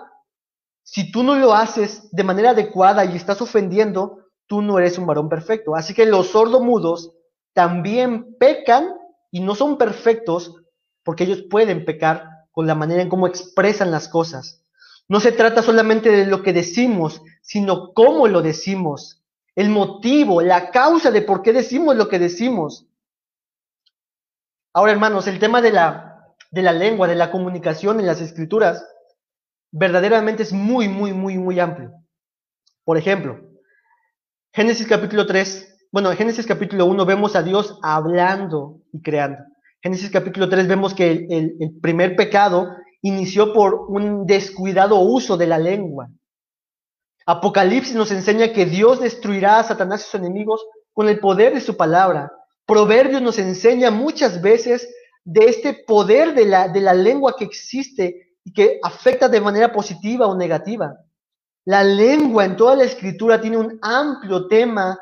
Si 0.83 1.11
tú 1.11 1.23
no 1.23 1.35
lo 1.35 1.55
haces 1.55 2.09
de 2.13 2.25
manera 2.25 2.51
adecuada 2.51 3.05
y 3.05 3.17
estás 3.17 3.41
ofendiendo, 3.41 4.18
tú 4.49 4.63
no 4.63 4.79
eres 4.79 4.99
un 4.99 5.07
varón 5.07 5.29
perfecto. 5.29 5.77
Así 5.77 5.95
que 5.95 6.07
los 6.07 6.29
sordomudos 6.29 7.13
también 7.53 8.37
pecan 8.39 8.95
y 9.31 9.41
no 9.41 9.55
son 9.55 9.79
perfectos 9.79 10.57
porque 11.05 11.25
ellos 11.25 11.45
pueden 11.49 11.85
pecar 11.85 12.29
con 12.51 12.67
la 12.67 12.75
manera 12.75 13.03
en 13.03 13.09
cómo 13.09 13.29
expresan 13.29 13.93
las 13.93 14.09
cosas. 14.09 14.65
No 15.07 15.21
se 15.21 15.33
trata 15.33 15.63
solamente 15.63 16.11
de 16.11 16.27
lo 16.27 16.43
que 16.43 16.53
decimos, 16.53 17.23
sino 17.41 17.93
cómo 17.95 18.27
lo 18.27 18.43
decimos, 18.43 19.23
el 19.55 19.71
motivo, 19.71 20.43
la 20.43 20.71
causa 20.71 21.11
de 21.11 21.23
por 21.23 21.43
qué 21.43 21.53
decimos 21.53 21.97
lo 21.97 22.09
que 22.09 22.19
decimos. 22.19 22.87
Ahora, 24.73 24.93
hermanos, 24.93 25.27
el 25.27 25.39
tema 25.39 25.63
de 25.63 25.73
la, 25.73 26.35
de 26.51 26.63
la 26.63 26.73
lengua, 26.73 27.09
de 27.09 27.15
la 27.15 27.31
comunicación 27.31 28.01
en 28.01 28.07
las 28.07 28.21
escrituras, 28.21 28.87
verdaderamente 29.71 30.43
es 30.43 30.53
muy, 30.53 30.89
muy, 30.89 31.13
muy, 31.13 31.39
muy 31.39 31.59
amplio. 31.59 31.93
Por 32.85 32.99
ejemplo, 32.99 33.41
Génesis 34.53 34.87
capítulo 34.87 35.27
3, 35.27 35.89
bueno, 35.93 36.11
en 36.11 36.17
Génesis 36.17 36.47
capítulo 36.47 36.87
1 36.87 37.07
vemos 37.07 37.37
a 37.37 37.43
Dios 37.43 37.79
hablando 37.83 38.81
y 38.93 39.03
creando. 39.03 39.39
Génesis 39.83 40.11
capítulo 40.11 40.49
3 40.49 40.67
vemos 40.67 40.95
que 40.95 41.11
el, 41.11 41.57
el, 41.61 41.79
primer 41.81 42.17
pecado 42.17 42.69
inició 43.03 43.53
por 43.53 43.87
un 43.89 44.27
descuidado 44.27 44.99
uso 45.01 45.37
de 45.37 45.47
la 45.47 45.59
lengua. 45.59 46.09
Apocalipsis 47.27 47.95
nos 47.95 48.11
enseña 48.11 48.53
que 48.53 48.65
Dios 48.65 49.01
destruirá 49.01 49.61
a 49.61 49.65
Satanás 49.65 50.01
y 50.01 50.05
sus 50.05 50.15
enemigos 50.15 50.67
con 50.93 51.09
el 51.09 51.21
poder 51.21 51.55
de 51.55 51.61
su 51.61 51.77
palabra. 51.77 52.33
Proverbios 52.67 53.23
nos 53.23 53.39
enseña 53.39 53.91
muchas 53.91 54.41
veces 54.41 54.89
de 55.25 55.45
este 55.45 55.75
poder 55.87 56.35
de 56.35 56.47
la, 56.47 56.69
de 56.69 56.81
la 56.81 56.95
lengua 56.95 57.37
que 57.39 57.45
existe 57.45 58.35
y 58.45 58.53
que 58.53 58.81
afecta 58.83 59.29
de 59.29 59.43
manera 59.43 59.73
positiva 59.73 60.27
o 60.27 60.37
negativa. 60.37 60.97
La 61.69 61.85
lengua 61.85 62.47
en 62.47 62.57
toda 62.57 62.77
la 62.77 62.85
escritura 62.85 63.43
tiene 63.43 63.59
un 63.59 63.79
amplio 63.83 64.49
tema 64.49 64.99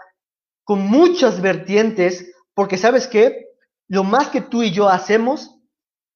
con 0.64 0.80
muchas 0.80 1.40
vertientes, 1.40 2.32
porque 2.54 2.76
sabes 2.76 3.06
qué, 3.06 3.50
lo 3.86 4.02
más 4.02 4.30
que 4.30 4.40
tú 4.40 4.64
y 4.64 4.72
yo 4.72 4.88
hacemos 4.88 5.60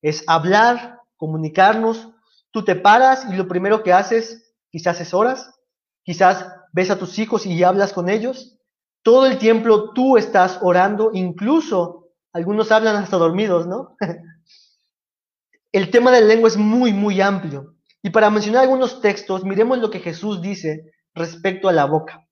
es 0.02 0.24
hablar, 0.26 0.98
comunicarnos. 1.16 2.08
Tú 2.50 2.64
te 2.64 2.74
paras 2.74 3.26
y 3.30 3.36
lo 3.36 3.46
primero 3.46 3.84
que 3.84 3.92
haces, 3.92 4.52
quizás 4.72 5.00
es 5.00 5.14
horas, 5.14 5.54
quizás 6.02 6.44
ves 6.72 6.90
a 6.90 6.98
tus 6.98 7.20
hijos 7.20 7.46
y 7.46 7.62
hablas 7.62 7.92
con 7.92 8.08
ellos. 8.08 8.58
Todo 9.04 9.26
el 9.26 9.38
tiempo 9.38 9.92
tú 9.92 10.16
estás 10.16 10.58
orando, 10.62 11.10
incluso 11.12 12.08
algunos 12.32 12.72
hablan 12.72 12.96
hasta 12.96 13.18
dormidos, 13.18 13.68
¿no? 13.68 13.96
el 15.72 15.92
tema 15.92 16.10
de 16.10 16.22
la 16.22 16.26
lengua 16.26 16.48
es 16.48 16.56
muy, 16.56 16.92
muy 16.92 17.20
amplio. 17.20 17.76
Y 18.02 18.10
para 18.10 18.30
mencionar 18.30 18.62
algunos 18.62 19.00
textos, 19.00 19.44
miremos 19.44 19.78
lo 19.78 19.90
que 19.90 20.00
Jesús 20.00 20.40
dice 20.40 20.92
respecto 21.14 21.68
a 21.68 21.72
la 21.72 21.84
boca. 21.84 22.26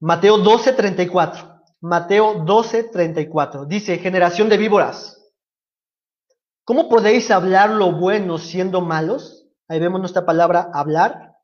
Mateo 0.00 0.38
12, 0.38 0.72
34. 0.72 1.62
Mateo 1.80 2.44
12, 2.44 2.84
34. 2.84 3.66
Dice, 3.66 3.98
generación 3.98 4.48
de 4.48 4.56
víboras. 4.56 5.16
¿Cómo 6.64 6.88
podéis 6.88 7.30
hablar 7.30 7.70
lo 7.70 7.92
bueno 7.92 8.38
siendo 8.38 8.80
malos? 8.80 9.48
Ahí 9.66 9.80
vemos 9.80 10.00
nuestra 10.00 10.24
palabra 10.24 10.70
hablar. 10.72 11.34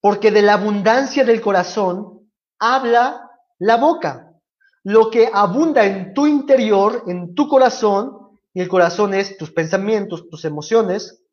Porque 0.00 0.30
de 0.30 0.42
la 0.42 0.54
abundancia 0.54 1.24
del 1.24 1.40
corazón 1.40 2.30
habla 2.60 3.28
la 3.58 3.76
boca. 3.76 4.32
Lo 4.84 5.10
que 5.10 5.28
abunda 5.32 5.84
en 5.84 6.14
tu 6.14 6.26
interior, 6.28 7.02
en 7.08 7.34
tu 7.34 7.48
corazón, 7.48 8.38
y 8.54 8.60
el 8.60 8.68
corazón 8.68 9.14
es 9.14 9.36
tus 9.36 9.50
pensamientos, 9.50 10.28
tus 10.28 10.44
emociones, 10.44 11.25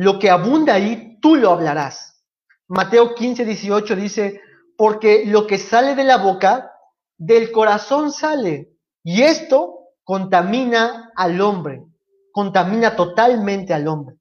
lo 0.00 0.18
que 0.18 0.30
abunda 0.30 0.72
ahí, 0.72 1.18
tú 1.20 1.36
lo 1.36 1.50
hablarás. 1.50 2.24
Mateo 2.68 3.14
15, 3.14 3.44
18 3.44 3.96
dice, 3.96 4.40
porque 4.74 5.26
lo 5.26 5.46
que 5.46 5.58
sale 5.58 5.94
de 5.94 6.04
la 6.04 6.16
boca, 6.16 6.72
del 7.18 7.52
corazón 7.52 8.10
sale. 8.10 8.72
Y 9.04 9.20
esto 9.20 9.90
contamina 10.02 11.12
al 11.14 11.38
hombre, 11.42 11.84
contamina 12.32 12.96
totalmente 12.96 13.74
al 13.74 13.88
hombre. 13.88 14.16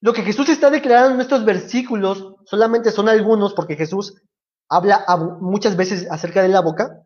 Lo 0.00 0.14
que 0.14 0.22
Jesús 0.22 0.48
está 0.48 0.70
declarando 0.70 1.16
en 1.16 1.20
estos 1.20 1.44
versículos 1.44 2.36
solamente 2.46 2.90
son 2.90 3.10
algunos, 3.10 3.52
porque 3.52 3.76
Jesús 3.76 4.14
habla 4.70 5.04
muchas 5.38 5.76
veces 5.76 6.10
acerca 6.10 6.40
de 6.40 6.48
la 6.48 6.62
boca. 6.62 7.02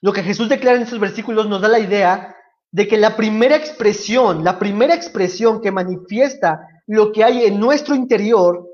Lo 0.00 0.12
que 0.12 0.24
Jesús 0.24 0.48
declara 0.48 0.78
en 0.78 0.82
estos 0.82 0.98
versículos 0.98 1.46
nos 1.46 1.60
da 1.60 1.68
la 1.68 1.78
idea 1.78 2.34
de 2.72 2.88
que 2.88 2.96
la 2.96 3.16
primera 3.16 3.54
expresión, 3.54 4.42
la 4.42 4.58
primera 4.58 4.92
expresión 4.92 5.60
que 5.60 5.70
manifiesta 5.70 6.66
lo 6.90 7.12
que 7.12 7.22
hay 7.22 7.44
en 7.44 7.60
nuestro 7.60 7.94
interior 7.94 8.68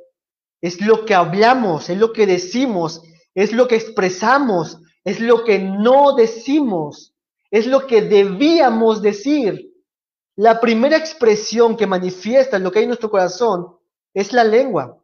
es 0.63 0.81
lo 0.81 1.05
que 1.05 1.13
hablamos, 1.15 1.91
es 1.91 1.99
lo 1.99 2.15
que 2.15 2.27
decimos, 2.27 3.03
es 3.35 3.53
lo 3.53 3.69
que 3.69 3.75
expresamos, 3.75 4.81
es 5.05 5.21
lo 5.21 5.45
que 5.45 5.59
no 5.59 6.15
decimos, 6.15 7.15
es 7.51 7.67
lo 7.67 7.87
que 7.87 8.01
debíamos 8.01 9.03
decir. 9.03 9.71
La 10.35 10.63
primera 10.63 10.97
expresión 10.97 11.77
que 11.77 11.87
manifiesta 11.87 12.59
lo 12.59 12.73
que 12.73 12.79
hay 12.79 12.85
en 12.85 12.89
nuestro 12.89 13.11
corazón 13.11 13.77
es 14.15 14.33
la 14.33 14.45
lengua. 14.45 14.99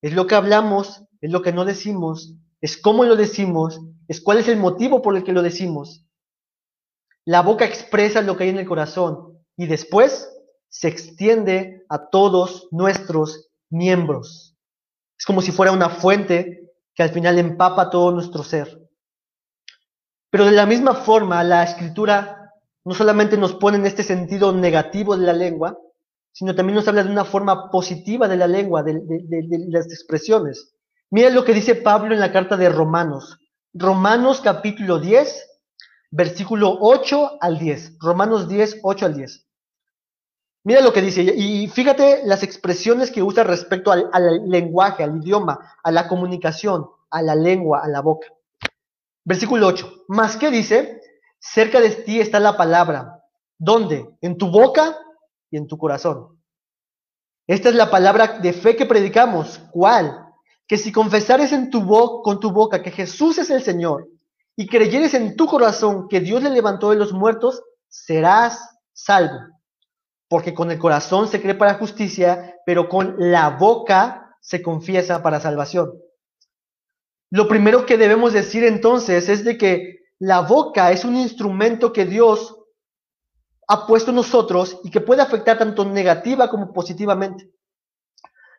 Es 0.00 0.14
lo 0.14 0.26
que 0.26 0.34
hablamos, 0.34 1.02
es 1.20 1.30
lo 1.30 1.42
que 1.42 1.52
no 1.52 1.66
decimos, 1.66 2.32
es 2.62 2.78
cómo 2.78 3.04
lo 3.04 3.14
decimos, 3.14 3.78
es 4.08 4.22
cuál 4.22 4.38
es 4.38 4.48
el 4.48 4.56
motivo 4.56 5.02
por 5.02 5.14
el 5.18 5.22
que 5.22 5.32
lo 5.32 5.42
decimos. 5.42 6.06
La 7.26 7.42
boca 7.42 7.66
expresa 7.66 8.22
lo 8.22 8.38
que 8.38 8.44
hay 8.44 8.50
en 8.50 8.58
el 8.58 8.66
corazón 8.66 9.38
y 9.54 9.66
después 9.66 10.33
se 10.74 10.88
extiende 10.88 11.86
a 11.88 12.08
todos 12.10 12.66
nuestros 12.72 13.48
miembros. 13.70 14.56
Es 15.16 15.24
como 15.24 15.40
si 15.40 15.52
fuera 15.52 15.70
una 15.70 15.88
fuente 15.88 16.72
que 16.96 17.04
al 17.04 17.10
final 17.10 17.38
empapa 17.38 17.90
todo 17.90 18.10
nuestro 18.10 18.42
ser. 18.42 18.82
Pero 20.30 20.46
de 20.46 20.50
la 20.50 20.66
misma 20.66 20.96
forma, 20.96 21.44
la 21.44 21.62
escritura 21.62 22.50
no 22.84 22.92
solamente 22.92 23.36
nos 23.36 23.54
pone 23.54 23.76
en 23.76 23.86
este 23.86 24.02
sentido 24.02 24.50
negativo 24.50 25.16
de 25.16 25.24
la 25.24 25.32
lengua, 25.32 25.78
sino 26.32 26.56
también 26.56 26.74
nos 26.74 26.88
habla 26.88 27.04
de 27.04 27.12
una 27.12 27.24
forma 27.24 27.70
positiva 27.70 28.26
de 28.26 28.36
la 28.36 28.48
lengua, 28.48 28.82
de, 28.82 29.00
las 29.68 29.86
expresiones. 29.86 30.74
Mira 31.08 31.30
lo 31.30 31.44
que 31.44 31.54
dice 31.54 31.76
Pablo 31.76 32.14
en 32.14 32.20
la 32.20 32.32
carta 32.32 32.56
de 32.56 32.68
Romanos. 32.68 33.38
Romanos 33.74 34.40
capítulo 34.40 34.98
10, 34.98 35.50
versículo 36.10 36.78
8 36.80 37.38
al 37.40 37.60
10. 37.60 37.98
Romanos 38.00 38.48
10, 38.48 38.80
8 38.82 39.06
al 39.06 39.14
10. 39.14 39.44
Mira 40.66 40.80
lo 40.80 40.94
que 40.94 41.02
dice, 41.02 41.22
y 41.22 41.68
fíjate 41.68 42.22
las 42.24 42.42
expresiones 42.42 43.10
que 43.10 43.22
usa 43.22 43.44
respecto 43.44 43.92
al, 43.92 44.48
lenguaje, 44.48 45.04
al 45.04 45.18
idioma, 45.18 45.76
a 45.82 45.92
la 45.92 46.08
comunicación, 46.08 46.88
a 47.10 47.20
la 47.20 47.34
lengua, 47.34 47.82
a 47.84 47.88
la 47.88 48.00
boca. 48.00 48.28
Versículo 49.24 49.66
8. 49.66 50.04
Más 50.08 50.38
que 50.38 50.50
dice, 50.50 51.02
cerca 51.38 51.80
de 51.80 51.90
ti 51.90 52.18
está 52.18 52.40
la 52.40 52.56
palabra. 52.56 53.22
¿Dónde? 53.58 54.08
En 54.22 54.38
tu 54.38 54.50
boca 54.50 54.96
y 55.50 55.58
en 55.58 55.66
tu 55.66 55.76
corazón. 55.76 56.40
Esta 57.46 57.68
es 57.68 57.74
la 57.74 57.90
palabra 57.90 58.38
de 58.38 58.54
fe 58.54 58.74
que 58.74 58.86
predicamos. 58.86 59.60
¿Cuál? 59.70 60.18
Que 60.66 60.78
si 60.78 60.90
confesares 60.90 61.52
en 61.52 61.68
tu 61.68 61.86
con 62.22 62.40
tu 62.40 62.50
boca 62.50 62.82
que 62.82 62.90
Jesús 62.90 63.36
es 63.36 63.50
el 63.50 63.62
Señor 63.62 64.08
y 64.56 64.66
creyeres 64.66 65.12
en 65.12 65.36
tu 65.36 65.44
corazón 65.44 66.08
que 66.08 66.20
Dios 66.20 66.42
le 66.42 66.48
levantó 66.48 66.88
de 66.88 66.96
los 66.96 67.12
muertos, 67.12 67.62
serás 67.86 68.78
salvo 68.94 69.53
porque 70.28 70.54
con 70.54 70.70
el 70.70 70.78
corazón 70.78 71.28
se 71.28 71.40
cree 71.40 71.54
para 71.54 71.74
justicia, 71.74 72.56
pero 72.66 72.88
con 72.88 73.16
la 73.18 73.50
boca 73.50 74.36
se 74.40 74.62
confiesa 74.62 75.22
para 75.22 75.40
salvación. 75.40 75.92
Lo 77.30 77.48
primero 77.48 77.86
que 77.86 77.96
debemos 77.96 78.32
decir 78.32 78.64
entonces 78.64 79.28
es 79.28 79.44
de 79.44 79.58
que 79.58 80.04
la 80.18 80.40
boca 80.40 80.92
es 80.92 81.04
un 81.04 81.16
instrumento 81.16 81.92
que 81.92 82.04
Dios 82.04 82.56
ha 83.66 83.86
puesto 83.86 84.10
en 84.10 84.16
nosotros 84.16 84.78
y 84.84 84.90
que 84.90 85.00
puede 85.00 85.22
afectar 85.22 85.58
tanto 85.58 85.84
negativa 85.84 86.48
como 86.48 86.72
positivamente. 86.72 87.50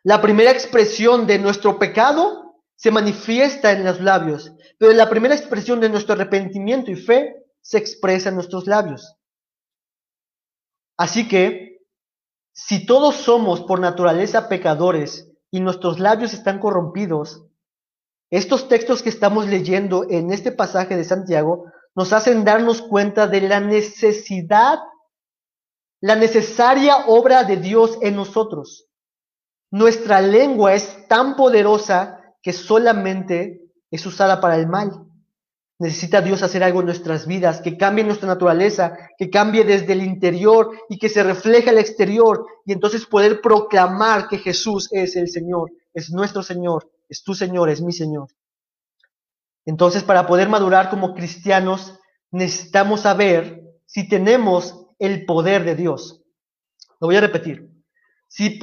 La 0.02 0.20
primera 0.20 0.50
expresión 0.50 1.26
de 1.26 1.38
nuestro 1.38 1.78
pecado 1.78 2.62
se 2.76 2.90
manifiesta 2.90 3.72
en 3.72 3.84
los 3.84 4.00
labios, 4.00 4.52
pero 4.78 4.92
la 4.92 5.08
primera 5.08 5.34
expresión 5.34 5.80
de 5.80 5.88
nuestro 5.88 6.14
arrepentimiento 6.14 6.90
y 6.90 6.96
fe 6.96 7.44
se 7.60 7.78
expresa 7.78 8.28
en 8.28 8.34
nuestros 8.36 8.66
labios. 8.66 9.16
Así 10.96 11.28
que, 11.28 11.82
si 12.52 12.86
todos 12.86 13.16
somos 13.16 13.62
por 13.62 13.80
naturaleza 13.80 14.48
pecadores 14.48 15.30
y 15.50 15.60
nuestros 15.60 15.98
labios 15.98 16.32
están 16.32 16.58
corrompidos, 16.58 17.44
estos 18.30 18.68
textos 18.68 19.02
que 19.02 19.08
estamos 19.08 19.46
leyendo 19.46 20.06
en 20.10 20.32
este 20.32 20.52
pasaje 20.52 20.96
de 20.96 21.04
Santiago 21.04 21.66
nos 21.94 22.12
hacen 22.12 22.44
darnos 22.44 22.82
cuenta 22.82 23.26
de 23.26 23.40
la 23.42 23.60
necesidad, 23.60 24.78
la 26.00 26.16
necesaria 26.16 27.06
obra 27.06 27.44
de 27.44 27.56
Dios 27.56 27.98
en 28.02 28.16
nosotros. 28.16 28.88
Nuestra 29.70 30.20
lengua 30.20 30.74
es 30.74 31.06
tan 31.08 31.36
poderosa 31.36 32.20
que 32.42 32.52
solamente 32.52 33.62
es 33.90 34.04
usada 34.06 34.40
para 34.40 34.56
el 34.56 34.66
mal. 34.66 35.05
Necesita 35.78 36.22
Dios 36.22 36.42
hacer 36.42 36.64
algo 36.64 36.80
en 36.80 36.86
nuestras 36.86 37.26
vidas, 37.26 37.60
que 37.60 37.76
cambie 37.76 38.02
nuestra 38.02 38.26
naturaleza, 38.26 38.96
que 39.18 39.28
cambie 39.28 39.62
desde 39.64 39.92
el 39.92 40.02
interior 40.02 40.70
y 40.88 40.98
que 40.98 41.10
se 41.10 41.22
refleje 41.22 41.68
al 41.68 41.78
exterior 41.78 42.46
y 42.64 42.72
entonces 42.72 43.04
poder 43.04 43.42
proclamar 43.42 44.28
que 44.28 44.38
Jesús 44.38 44.88
es 44.90 45.16
el 45.16 45.28
Señor, 45.28 45.70
es 45.92 46.10
nuestro 46.10 46.42
Señor, 46.42 46.90
es 47.08 47.22
tu 47.22 47.34
Señor, 47.34 47.68
es 47.68 47.82
mi 47.82 47.92
Señor. 47.92 48.28
Entonces, 49.66 50.02
para 50.02 50.26
poder 50.26 50.48
madurar 50.48 50.88
como 50.88 51.14
cristianos, 51.14 51.98
necesitamos 52.30 53.00
saber 53.02 53.62
si 53.84 54.08
tenemos 54.08 54.86
el 54.98 55.26
poder 55.26 55.64
de 55.64 55.74
Dios. 55.74 56.22
Lo 57.00 57.08
voy 57.08 57.16
a 57.16 57.20
repetir. 57.20 57.68
Si 58.28 58.58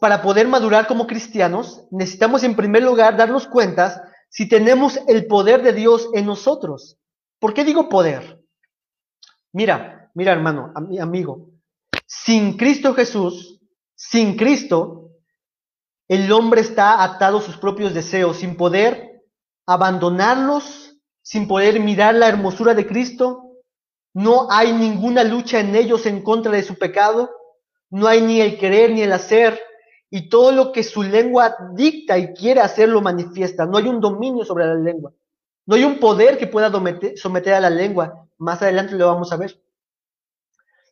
para 0.00 0.22
poder 0.22 0.48
madurar 0.48 0.86
como 0.86 1.06
cristianos, 1.06 1.84
necesitamos 1.90 2.44
en 2.44 2.56
primer 2.56 2.82
lugar 2.82 3.16
darnos 3.16 3.46
cuenta 3.46 4.07
si 4.28 4.48
tenemos 4.48 4.98
el 5.08 5.26
poder 5.26 5.62
de 5.62 5.72
Dios 5.72 6.08
en 6.14 6.26
nosotros. 6.26 6.98
¿Por 7.38 7.54
qué 7.54 7.64
digo 7.64 7.88
poder? 7.88 8.42
Mira, 9.52 10.10
mira 10.14 10.32
hermano, 10.32 10.72
amigo, 10.74 11.50
sin 12.06 12.56
Cristo 12.56 12.94
Jesús, 12.94 13.60
sin 13.94 14.36
Cristo, 14.36 15.10
el 16.08 16.30
hombre 16.32 16.60
está 16.62 17.02
atado 17.02 17.38
a 17.38 17.42
sus 17.42 17.56
propios 17.58 17.92
deseos, 17.94 18.38
sin 18.38 18.56
poder 18.56 19.22
abandonarlos, 19.66 20.96
sin 21.22 21.46
poder 21.46 21.80
mirar 21.80 22.14
la 22.14 22.28
hermosura 22.28 22.74
de 22.74 22.86
Cristo. 22.86 23.52
No 24.14 24.50
hay 24.50 24.72
ninguna 24.72 25.24
lucha 25.24 25.60
en 25.60 25.76
ellos 25.76 26.06
en 26.06 26.22
contra 26.22 26.52
de 26.52 26.62
su 26.62 26.76
pecado. 26.78 27.30
No 27.90 28.06
hay 28.06 28.22
ni 28.22 28.40
el 28.40 28.58
querer 28.58 28.92
ni 28.92 29.02
el 29.02 29.12
hacer 29.12 29.60
y 30.10 30.28
todo 30.28 30.52
lo 30.52 30.72
que 30.72 30.82
su 30.82 31.02
lengua 31.02 31.56
dicta 31.74 32.16
y 32.18 32.32
quiere 32.32 32.60
hacer 32.60 32.88
lo 32.88 33.00
manifiesta. 33.00 33.66
No 33.66 33.76
hay 33.76 33.88
un 33.88 34.00
dominio 34.00 34.44
sobre 34.44 34.66
la 34.66 34.74
lengua. 34.74 35.12
No 35.66 35.74
hay 35.74 35.84
un 35.84 35.98
poder 35.98 36.38
que 36.38 36.46
pueda 36.46 36.72
someter 37.16 37.54
a 37.54 37.60
la 37.60 37.70
lengua. 37.70 38.26
Más 38.38 38.62
adelante 38.62 38.94
lo 38.94 39.06
vamos 39.06 39.32
a 39.32 39.36
ver. 39.36 39.60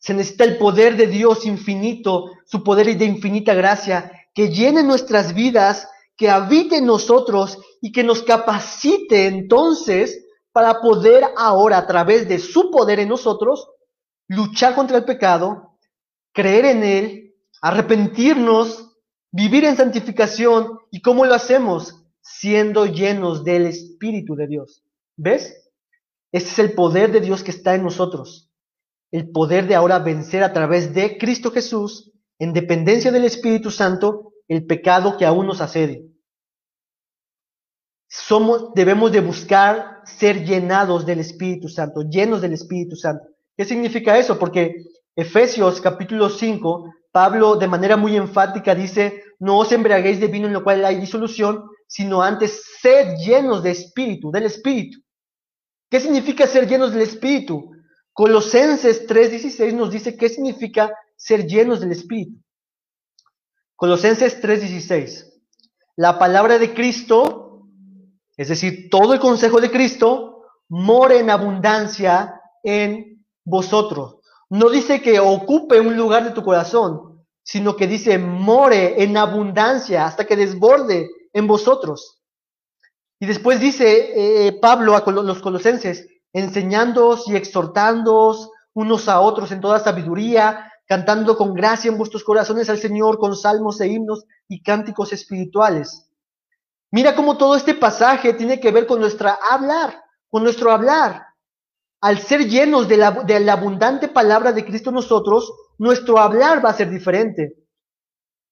Se 0.01 0.13
necesita 0.13 0.45
el 0.45 0.59
poder 0.59 0.97
de 0.97 1.07
Dios 1.07 1.47
infinito, 1.47 2.31
su 2.45 2.63
poder 2.63 2.97
de 2.97 3.05
infinita 3.07 3.55
gracia, 3.55 4.13
que 4.35 4.51
llene 4.51 4.83
nuestras 4.83 5.35
vidas, 5.35 5.89
que 6.17 6.29
habite 6.29 6.77
en 6.77 6.87
nosotros 6.87 7.59
y 7.81 7.93
que 7.93 8.05
nos 8.05 8.23
capacite 8.23 9.27
entonces 9.27 10.27
para 10.53 10.81
poder 10.81 11.25
ahora, 11.37 11.79
a 11.79 11.87
través 11.87 12.29
de 12.29 12.39
su 12.39 12.71
poder 12.71 13.01
en 13.01 13.09
nosotros, 13.09 13.69
luchar 14.29 14.75
contra 14.75 14.99
el 14.99 15.05
pecado, 15.05 15.79
creer 16.33 16.67
en 16.67 16.85
él, 16.85 17.35
arrepentirnos 17.63 18.86
vivir 19.33 19.65
en 19.65 19.77
santificación. 19.77 20.79
¿Y 20.91 21.01
cómo 21.01 21.25
lo 21.25 21.35
hacemos? 21.35 22.05
Siendo 22.21 22.87
llenos 22.87 23.45
del 23.45 23.67
Espíritu 23.67 24.35
de 24.35 24.47
Dios. 24.47 24.85
¿Ves? 25.17 25.71
Ese 26.33 26.47
es 26.47 26.59
el 26.59 26.73
poder 26.73 27.13
de 27.13 27.21
Dios 27.21 27.43
que 27.43 27.51
está 27.51 27.75
en 27.75 27.83
nosotros. 27.83 28.51
El 29.11 29.31
poder 29.31 29.67
de 29.67 29.75
ahora 29.75 30.01
vencer 30.01 30.43
a 30.43 30.53
través 30.53 30.93
de 30.93 31.17
Cristo 31.19 31.51
Jesús, 31.51 32.13
en 32.39 32.53
dependencia 32.53 33.13
del 33.13 33.25
Espíritu 33.25 33.71
Santo, 33.71 34.33
el 34.49 34.67
pecado 34.67 35.17
que 35.17 35.25
aún 35.25 35.47
nos 35.47 35.61
asede. 35.61 36.07
Somos, 38.09 38.73
debemos 38.75 39.13
de 39.13 39.21
buscar 39.21 40.01
ser 40.05 40.45
llenados 40.45 41.07
del 41.07 41.21
Espíritu 41.21 41.69
Santo, 41.69 42.03
llenos 42.03 42.41
del 42.41 42.53
Espíritu 42.53 42.97
Santo. 42.97 43.25
¿Qué 43.57 43.65
significa 43.65 44.19
eso? 44.19 44.39
Porque 44.39 44.85
Efesios 45.17 45.81
capítulo 45.81 46.29
5 46.29 46.93
Pablo 47.17 47.57
de 47.57 47.67
manera 47.67 47.97
muy 47.97 48.15
enfática 48.15 48.75
dice, 48.75 49.25
no 49.39 49.57
os 49.57 49.73
embriaguéis 49.73 50.21
de 50.21 50.27
vino 50.27 50.49
en 50.49 50.53
lo 50.53 50.63
cual 50.63 50.85
hay 50.85 51.01
disolución, 51.01 51.65
sino 51.89 52.21
antes 52.21 52.63
sed 52.83 53.17
llenos 53.17 53.63
de 53.63 53.71
espíritu, 53.71 54.31
del 54.31 54.45
espíritu. 54.45 54.99
¿Qué 55.91 55.99
significa 55.99 56.47
ser 56.47 56.69
llenos 56.69 56.93
del 56.93 57.01
espíritu? 57.01 57.71
Colosenses 58.13 59.07
3:16 59.07 59.73
nos 59.73 59.91
dice 59.93 60.15
qué 60.15 60.29
significa 60.29 60.93
ser 61.17 61.47
llenos 61.47 61.81
del 61.81 61.93
espíritu. 61.93 62.39
Colosenses 63.77 64.39
3:16. 64.43 65.41
La 65.97 66.19
palabra 66.19 66.59
de 66.59 66.75
Cristo, 66.75 67.63
es 68.37 68.49
decir, 68.49 68.91
todo 68.91 69.15
el 69.15 69.21
consejo 69.21 69.59
de 69.59 69.71
Cristo, 69.71 70.43
mora 70.69 71.15
en 71.15 71.31
abundancia 71.31 72.43
en 72.63 73.25
vosotros. 73.43 74.17
No 74.51 74.71
dice 74.71 75.03
que 75.03 75.19
ocupe 75.19 75.81
un 75.81 75.97
lugar 75.97 76.25
de 76.25 76.31
tu 76.31 76.45
corazón, 76.45 77.25
sino 77.43 77.77
que 77.77 77.87
dice, 77.87 78.19
more 78.19 79.03
en 79.03 79.17
abundancia 79.17 80.05
hasta 80.05 80.25
que 80.25 80.37
desborde 80.37 81.11
en 81.33 81.47
vosotros. 81.47 82.21
Y 83.19 83.27
después 83.27 83.61
dice 83.61 84.47
eh, 84.47 84.53
Pablo 84.61 84.97
a 84.97 85.11
los 85.11 85.41
colosenses, 85.41 86.07
enseñándoos 86.33 87.29
y 87.29 87.37
exhortándoos 87.37 88.51
unos 88.75 89.09
a 89.09 89.21
otros 89.21 89.53
en 89.53 89.61
toda 89.61 89.81
sabiduría, 89.81 90.71
cantando 90.87 91.37
con 91.37 91.55
gracia 91.55 91.91
en 91.91 91.99
vuestros 91.99 92.23
corazones 92.23 92.69
al 92.69 92.79
Señor 92.79 93.19
con 93.19 93.35
salmos 93.35 93.81
e 93.81 93.89
himnos 93.89 94.25
y 94.49 94.63
cánticos 94.63 95.13
espirituales. 95.13 96.07
Mira 96.91 97.15
cómo 97.15 97.37
todo 97.37 97.57
este 97.57 97.75
pasaje 97.75 98.35
tiene 98.35 98.61
que 98.61 98.71
ver 98.71 98.87
con 98.87 99.01
nuestra 99.01 99.39
hablar, 99.51 100.03
con 100.29 100.43
nuestro 100.43 100.71
hablar. 100.71 101.26
Al 102.01 102.19
ser 102.19 102.49
llenos 102.49 102.89
de 102.89 102.97
la, 102.97 103.53
abundante 103.53 104.09
palabra 104.09 104.53
de 104.53 104.65
Cristo 104.65 104.91
nosotros, 104.91 105.53
nuestro 105.79 106.19
hablar 106.19 106.65
va 106.65 106.71
a 106.71 106.75
ser 106.75 106.91
diferente. 106.91 107.55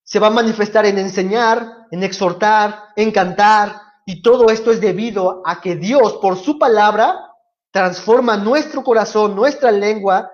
Se 0.03 0.19
va 0.19 0.29
a 0.29 0.31
manifestar 0.31 0.87
en 0.87 0.99
enseñar, 0.99 1.87
en 1.91 2.03
exhortar, 2.03 2.85
en 2.97 3.11
cantar, 3.11 3.81
y 4.07 4.23
todo 4.23 4.51
esto 4.51 4.71
es 4.71 4.81
debido 4.81 5.43
a 5.47 5.61
que 5.61 5.77
Dios, 5.77 6.15
por 6.21 6.37
su 6.37 6.59
palabra, 6.59 7.33
transforma 7.71 8.37
nuestro 8.37 8.83
corazón, 8.83 9.35
nuestra 9.35 9.71
lengua, 9.71 10.31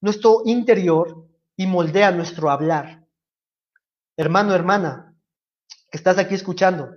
nuestro 0.00 0.42
interior 0.44 1.28
y 1.56 1.66
moldea 1.66 2.10
nuestro 2.10 2.50
hablar. 2.50 3.06
Hermano, 4.16 4.54
hermana, 4.54 5.14
que 5.90 5.98
estás 5.98 6.18
aquí 6.18 6.34
escuchando, 6.34 6.90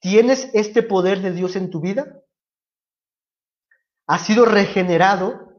¿tienes 0.00 0.50
este 0.54 0.82
poder 0.82 1.20
de 1.20 1.32
Dios 1.32 1.56
en 1.56 1.70
tu 1.70 1.80
vida? 1.80 2.19
¿Has 4.10 4.22
sido 4.22 4.44
regenerado? 4.44 5.54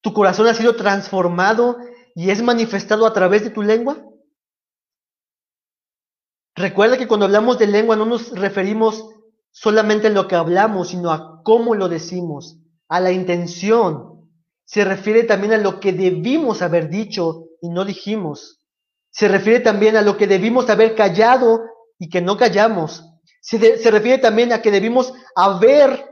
¿Tu 0.00 0.14
corazón 0.14 0.46
ha 0.46 0.54
sido 0.54 0.76
transformado 0.76 1.76
y 2.14 2.30
es 2.30 2.40
manifestado 2.40 3.04
a 3.04 3.12
través 3.12 3.44
de 3.44 3.50
tu 3.50 3.60
lengua? 3.60 4.02
Recuerda 6.56 6.96
que 6.96 7.06
cuando 7.06 7.26
hablamos 7.26 7.58
de 7.58 7.66
lengua 7.66 7.96
no 7.96 8.06
nos 8.06 8.30
referimos 8.30 9.10
solamente 9.50 10.06
a 10.06 10.10
lo 10.10 10.26
que 10.26 10.36
hablamos, 10.36 10.88
sino 10.88 11.10
a 11.10 11.42
cómo 11.44 11.74
lo 11.74 11.90
decimos, 11.90 12.60
a 12.88 12.98
la 12.98 13.12
intención. 13.12 14.26
Se 14.64 14.86
refiere 14.86 15.24
también 15.24 15.52
a 15.52 15.58
lo 15.58 15.80
que 15.80 15.92
debimos 15.92 16.62
haber 16.62 16.88
dicho 16.88 17.48
y 17.60 17.68
no 17.68 17.84
dijimos. 17.84 18.62
Se 19.10 19.28
refiere 19.28 19.60
también 19.60 19.98
a 19.98 20.02
lo 20.02 20.16
que 20.16 20.26
debimos 20.26 20.70
haber 20.70 20.94
callado 20.94 21.60
y 21.98 22.08
que 22.08 22.22
no 22.22 22.38
callamos. 22.38 23.04
Se, 23.42 23.76
se 23.76 23.90
refiere 23.90 24.16
también 24.16 24.50
a 24.54 24.62
que 24.62 24.70
debimos 24.70 25.12
haber 25.36 26.08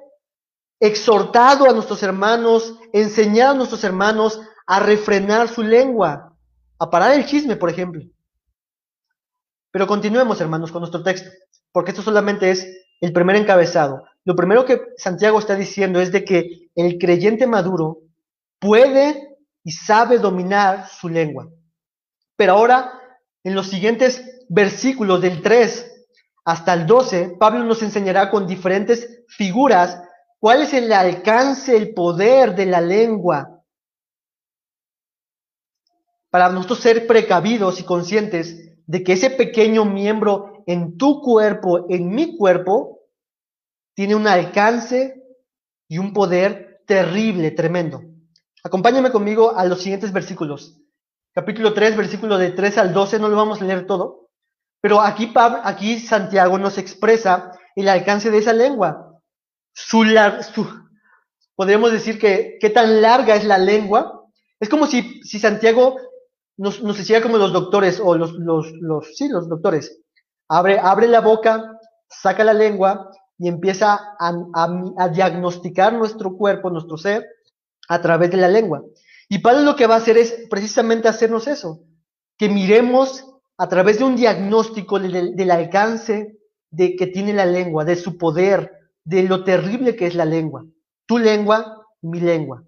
exhortado 0.80 1.68
a 1.68 1.72
nuestros 1.72 2.02
hermanos, 2.02 2.74
enseñado 2.92 3.52
a 3.52 3.56
nuestros 3.56 3.84
hermanos 3.84 4.40
a 4.66 4.80
refrenar 4.80 5.48
su 5.48 5.62
lengua, 5.62 6.36
a 6.78 6.90
parar 6.90 7.12
el 7.12 7.26
chisme, 7.26 7.56
por 7.56 7.70
ejemplo. 7.70 8.02
Pero 9.70 9.86
continuemos, 9.86 10.40
hermanos, 10.40 10.72
con 10.72 10.80
nuestro 10.80 11.02
texto, 11.02 11.30
porque 11.72 11.90
esto 11.90 12.02
solamente 12.02 12.50
es 12.50 12.66
el 13.00 13.12
primer 13.12 13.36
encabezado. 13.36 14.04
Lo 14.24 14.34
primero 14.34 14.64
que 14.64 14.80
Santiago 14.96 15.38
está 15.38 15.54
diciendo 15.54 16.00
es 16.00 16.12
de 16.12 16.24
que 16.24 16.70
el 16.74 16.98
creyente 16.98 17.46
maduro 17.46 17.98
puede 18.58 19.36
y 19.62 19.72
sabe 19.72 20.18
dominar 20.18 20.88
su 20.88 21.08
lengua. 21.08 21.48
Pero 22.36 22.54
ahora, 22.54 22.92
en 23.44 23.54
los 23.54 23.68
siguientes 23.68 24.44
versículos 24.48 25.20
del 25.20 25.42
3 25.42 25.92
hasta 26.44 26.74
el 26.74 26.86
12, 26.86 27.36
Pablo 27.38 27.64
nos 27.64 27.82
enseñará 27.82 28.30
con 28.30 28.46
diferentes 28.46 29.24
figuras 29.28 30.02
¿Cuál 30.46 30.62
es 30.62 30.74
el 30.74 30.92
alcance, 30.92 31.76
el 31.76 31.92
poder 31.92 32.54
de 32.54 32.66
la 32.66 32.80
lengua? 32.80 33.64
Para 36.30 36.50
nosotros 36.50 36.78
ser 36.78 37.08
precavidos 37.08 37.80
y 37.80 37.82
conscientes 37.82 38.78
de 38.86 39.02
que 39.02 39.14
ese 39.14 39.30
pequeño 39.30 39.84
miembro 39.84 40.62
en 40.68 40.96
tu 40.96 41.20
cuerpo, 41.20 41.86
en 41.90 42.14
mi 42.14 42.36
cuerpo, 42.36 43.00
tiene 43.96 44.14
un 44.14 44.28
alcance 44.28 45.20
y 45.88 45.98
un 45.98 46.12
poder 46.12 46.80
terrible, 46.86 47.50
tremendo. 47.50 48.02
Acompáñame 48.62 49.10
conmigo 49.10 49.56
a 49.56 49.64
los 49.64 49.82
siguientes 49.82 50.12
versículos. 50.12 50.80
Capítulo 51.34 51.74
3, 51.74 51.96
versículo 51.96 52.38
de 52.38 52.52
3 52.52 52.78
al 52.78 52.94
12, 52.94 53.18
no 53.18 53.28
lo 53.28 53.34
vamos 53.34 53.60
a 53.60 53.64
leer 53.64 53.84
todo, 53.84 54.28
pero 54.80 55.00
aquí, 55.00 55.34
aquí 55.64 55.98
Santiago 55.98 56.56
nos 56.56 56.78
expresa 56.78 57.50
el 57.74 57.88
alcance 57.88 58.30
de 58.30 58.38
esa 58.38 58.52
lengua 58.52 59.05
su, 59.76 60.04
su 60.54 60.66
podríamos 61.54 61.92
decir 61.92 62.18
que 62.18 62.56
qué 62.58 62.70
tan 62.70 63.02
larga 63.02 63.36
es 63.36 63.44
la 63.44 63.58
lengua. 63.58 64.24
Es 64.58 64.70
como 64.70 64.86
si, 64.86 65.20
si 65.22 65.38
Santiago 65.38 65.96
nos, 66.56 66.82
nos 66.82 66.98
hiciera 66.98 67.22
como 67.22 67.36
los 67.36 67.52
doctores, 67.52 68.00
o 68.02 68.16
los, 68.16 68.32
los, 68.32 68.72
los, 68.80 69.14
sí, 69.16 69.28
los 69.28 69.48
doctores. 69.48 70.00
Abre, 70.48 70.78
abre 70.78 71.08
la 71.08 71.20
boca, 71.20 71.78
saca 72.08 72.42
la 72.42 72.54
lengua 72.54 73.10
y 73.38 73.48
empieza 73.48 73.92
a, 74.18 74.32
a, 74.54 74.92
a, 74.96 75.08
diagnosticar 75.10 75.92
nuestro 75.92 76.34
cuerpo, 76.36 76.70
nuestro 76.70 76.96
ser, 76.96 77.26
a 77.88 78.00
través 78.00 78.30
de 78.30 78.38
la 78.38 78.48
lengua. 78.48 78.82
Y 79.28 79.40
Pablo 79.40 79.60
lo 79.60 79.76
que 79.76 79.86
va 79.86 79.96
a 79.96 79.98
hacer 79.98 80.16
es 80.16 80.46
precisamente 80.48 81.08
hacernos 81.08 81.46
eso, 81.48 81.82
que 82.38 82.48
miremos 82.48 83.26
a 83.58 83.68
través 83.68 83.98
de 83.98 84.04
un 84.04 84.16
diagnóstico 84.16 84.98
del, 84.98 85.36
del 85.36 85.50
alcance 85.50 86.38
de 86.70 86.96
que 86.96 87.08
tiene 87.08 87.34
la 87.34 87.44
lengua, 87.44 87.84
de 87.84 87.96
su 87.96 88.16
poder, 88.16 88.85
de 89.06 89.22
lo 89.22 89.44
terrible 89.44 89.96
que 89.96 90.06
es 90.06 90.14
la 90.14 90.24
lengua. 90.24 90.66
Tu 91.06 91.18
lengua, 91.18 91.86
mi 92.02 92.20
lengua. 92.20 92.64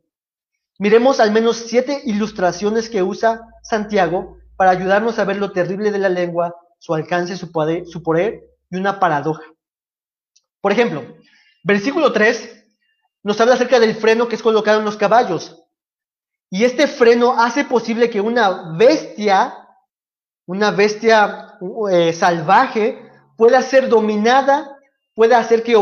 Miremos 0.79 1.19
al 1.19 1.33
menos 1.33 1.57
siete 1.57 2.01
ilustraciones 2.05 2.89
que 2.89 3.03
usa 3.03 3.41
Santiago 3.63 4.39
para 4.57 4.71
ayudarnos 4.71 5.19
a 5.19 5.25
ver 5.25 5.37
lo 5.37 5.51
terrible 5.51 5.91
de 5.91 5.99
la 5.99 6.09
lengua, 6.09 6.55
su 6.79 6.95
alcance, 6.95 7.37
su 7.37 7.51
poder, 7.51 7.87
su 7.87 8.03
poder 8.03 8.45
y 8.71 8.77
una 8.77 9.01
paradoja. 9.01 9.43
Por 10.61 10.71
ejemplo, 10.71 11.03
versículo 11.65 12.13
3 12.13 12.67
nos 13.25 13.41
habla 13.41 13.55
acerca 13.55 13.81
del 13.81 13.97
freno 13.97 14.29
que 14.29 14.37
es 14.37 14.43
colocado 14.43 14.79
en 14.79 14.85
los 14.85 14.97
caballos. 14.97 15.61
Y 16.51 16.65
este 16.65 16.87
freno 16.87 17.39
hace 17.39 17.65
posible 17.65 18.09
que 18.09 18.21
una 18.21 18.77
bestia, 18.77 19.55
una 20.47 20.71
bestia 20.71 21.59
eh, 21.91 22.13
salvaje, 22.13 23.03
pueda 23.37 23.61
ser 23.63 23.89
dominada 23.89 24.78
puede 25.19 25.35
hacer 25.35 25.65
que, 25.65 25.75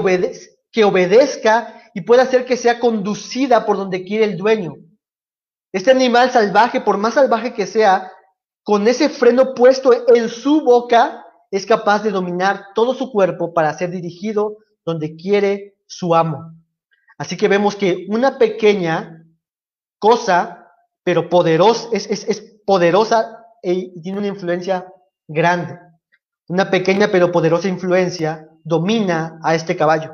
que 0.73 0.85
obedezca 0.85 1.91
y 1.93 2.01
puede 2.01 2.23
hacer 2.23 2.47
que 2.47 2.57
sea 2.57 2.81
conducida 2.81 3.67
por 3.67 3.77
donde 3.77 4.03
quiere 4.03 4.25
el 4.25 4.39
dueño. 4.39 4.77
Este 5.73 5.91
animal 5.91 6.31
salvaje, 6.31 6.81
por 6.81 6.97
más 6.97 7.13
salvaje 7.13 7.53
que 7.53 7.67
sea, 7.67 8.11
con 8.63 8.89
ese 8.89 9.11
freno 9.11 9.53
puesto 9.53 9.93
en 10.15 10.31
su 10.31 10.63
boca, 10.63 11.23
es 11.51 11.67
capaz 11.67 12.03
de 12.03 12.13
dominar 12.13 12.69
todo 12.75 12.95
su 12.95 13.13
cuerpo 13.13 13.53
para 13.53 13.77
ser 13.77 13.91
dirigido 13.91 14.57
donde 14.87 15.17
quiere 15.17 15.77
su 15.85 16.15
amo. 16.15 16.55
Así 17.19 17.37
que 17.37 17.49
vemos 17.49 17.77
que 17.77 18.07
una 18.09 18.39
pequeña 18.39 19.23
cosa, 19.99 20.67
pero 21.05 21.29
poderosa, 21.29 21.91
es, 21.93 22.07
es 22.09 22.41
poderosa 22.65 23.45
e, 23.63 23.75
y 23.75 24.01
tiene 24.01 24.17
una 24.17 24.29
influencia 24.29 24.91
grande. 25.29 25.79
Una 26.49 26.71
pequeña 26.71 27.09
pero 27.11 27.33
poderosa 27.33 27.69
influencia 27.69 28.49
domina 28.63 29.41
a 29.43 29.55
este 29.55 29.77
caballo. 29.77 30.13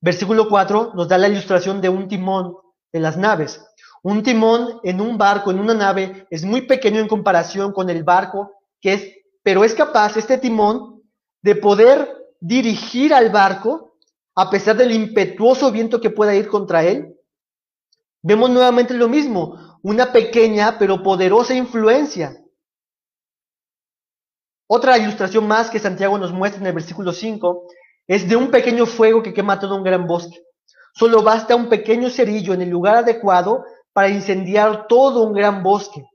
Versículo 0.00 0.48
4 0.48 0.92
nos 0.94 1.08
da 1.08 1.16
la 1.16 1.28
ilustración 1.28 1.80
de 1.80 1.88
un 1.88 2.08
timón 2.08 2.56
de 2.92 3.00
las 3.00 3.16
naves. 3.16 3.64
Un 4.02 4.22
timón 4.22 4.80
en 4.82 5.00
un 5.00 5.16
barco, 5.16 5.50
en 5.50 5.60
una 5.60 5.74
nave, 5.74 6.26
es 6.28 6.44
muy 6.44 6.62
pequeño 6.62 7.00
en 7.00 7.08
comparación 7.08 7.72
con 7.72 7.88
el 7.88 8.02
barco, 8.02 8.50
que 8.80 8.92
es, 8.94 9.12
pero 9.42 9.64
es 9.64 9.74
capaz 9.74 10.16
este 10.16 10.38
timón 10.38 11.02
de 11.40 11.54
poder 11.54 12.08
dirigir 12.40 13.14
al 13.14 13.30
barco 13.30 13.96
a 14.34 14.50
pesar 14.50 14.76
del 14.76 14.92
impetuoso 14.92 15.70
viento 15.70 16.00
que 16.00 16.10
pueda 16.10 16.34
ir 16.34 16.48
contra 16.48 16.84
él. 16.84 17.16
Vemos 18.22 18.50
nuevamente 18.50 18.92
lo 18.94 19.08
mismo, 19.08 19.78
una 19.82 20.12
pequeña 20.12 20.78
pero 20.78 21.02
poderosa 21.02 21.54
influencia. 21.54 22.41
Otra 24.74 24.96
ilustración 24.96 25.46
más 25.46 25.68
que 25.68 25.78
Santiago 25.78 26.16
nos 26.16 26.32
muestra 26.32 26.58
en 26.62 26.66
el 26.66 26.72
versículo 26.72 27.12
5 27.12 27.66
es 28.06 28.26
de 28.26 28.36
un 28.36 28.50
pequeño 28.50 28.86
fuego 28.86 29.22
que 29.22 29.34
quema 29.34 29.60
todo 29.60 29.76
un 29.76 29.82
gran 29.82 30.06
bosque. 30.06 30.40
Solo 30.94 31.22
basta 31.22 31.54
un 31.54 31.68
pequeño 31.68 32.08
cerillo 32.08 32.54
en 32.54 32.62
el 32.62 32.70
lugar 32.70 32.96
adecuado 32.96 33.66
para 33.92 34.08
incendiar 34.08 34.86
todo 34.86 35.24
un 35.24 35.34
gran 35.34 35.62
bosque. 35.62 36.06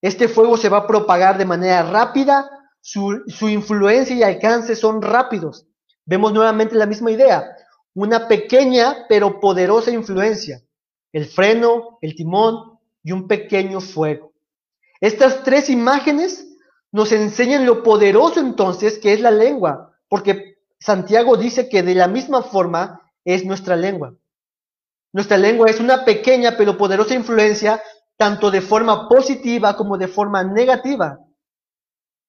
Este 0.00 0.28
fuego 0.28 0.56
se 0.56 0.68
va 0.68 0.78
a 0.78 0.86
propagar 0.86 1.36
de 1.36 1.46
manera 1.46 1.82
rápida, 1.82 2.48
su, 2.80 3.24
su 3.26 3.48
influencia 3.48 4.14
y 4.14 4.22
alcance 4.22 4.76
son 4.76 5.02
rápidos. 5.02 5.66
Vemos 6.04 6.32
nuevamente 6.32 6.76
la 6.76 6.86
misma 6.86 7.10
idea, 7.10 7.56
una 7.92 8.28
pequeña 8.28 8.98
pero 9.08 9.40
poderosa 9.40 9.90
influencia, 9.90 10.62
el 11.10 11.26
freno, 11.26 11.98
el 12.00 12.14
timón 12.14 12.78
y 13.02 13.10
un 13.10 13.26
pequeño 13.26 13.80
fuego. 13.80 14.32
Estas 15.00 15.42
tres 15.42 15.68
imágenes 15.68 16.45
nos 16.96 17.12
enseñan 17.12 17.66
lo 17.66 17.82
poderoso 17.82 18.40
entonces 18.40 18.98
que 18.98 19.12
es 19.12 19.20
la 19.20 19.30
lengua, 19.30 19.92
porque 20.08 20.56
Santiago 20.80 21.36
dice 21.36 21.68
que 21.68 21.82
de 21.82 21.94
la 21.94 22.08
misma 22.08 22.40
forma 22.40 23.02
es 23.22 23.44
nuestra 23.44 23.76
lengua. 23.76 24.14
Nuestra 25.12 25.36
lengua 25.36 25.68
es 25.68 25.78
una 25.78 26.06
pequeña 26.06 26.56
pero 26.56 26.78
poderosa 26.78 27.12
influencia 27.12 27.82
tanto 28.16 28.50
de 28.50 28.62
forma 28.62 29.10
positiva 29.10 29.76
como 29.76 29.98
de 29.98 30.08
forma 30.08 30.42
negativa. 30.42 31.18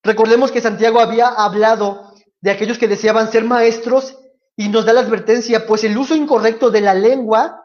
Recordemos 0.04 0.52
que 0.52 0.60
Santiago 0.60 1.00
había 1.00 1.28
hablado 1.30 2.14
de 2.42 2.52
aquellos 2.52 2.78
que 2.78 2.90
deseaban 2.90 3.32
ser 3.32 3.46
maestros 3.46 4.20
y 4.58 4.68
nos 4.68 4.84
da 4.84 4.92
la 4.92 5.00
advertencia, 5.00 5.66
pues 5.66 5.86
el 5.86 5.98
uso 5.98 6.14
incorrecto 6.14 6.72
de 6.72 6.82
la 6.82 6.94
lengua 6.94 7.64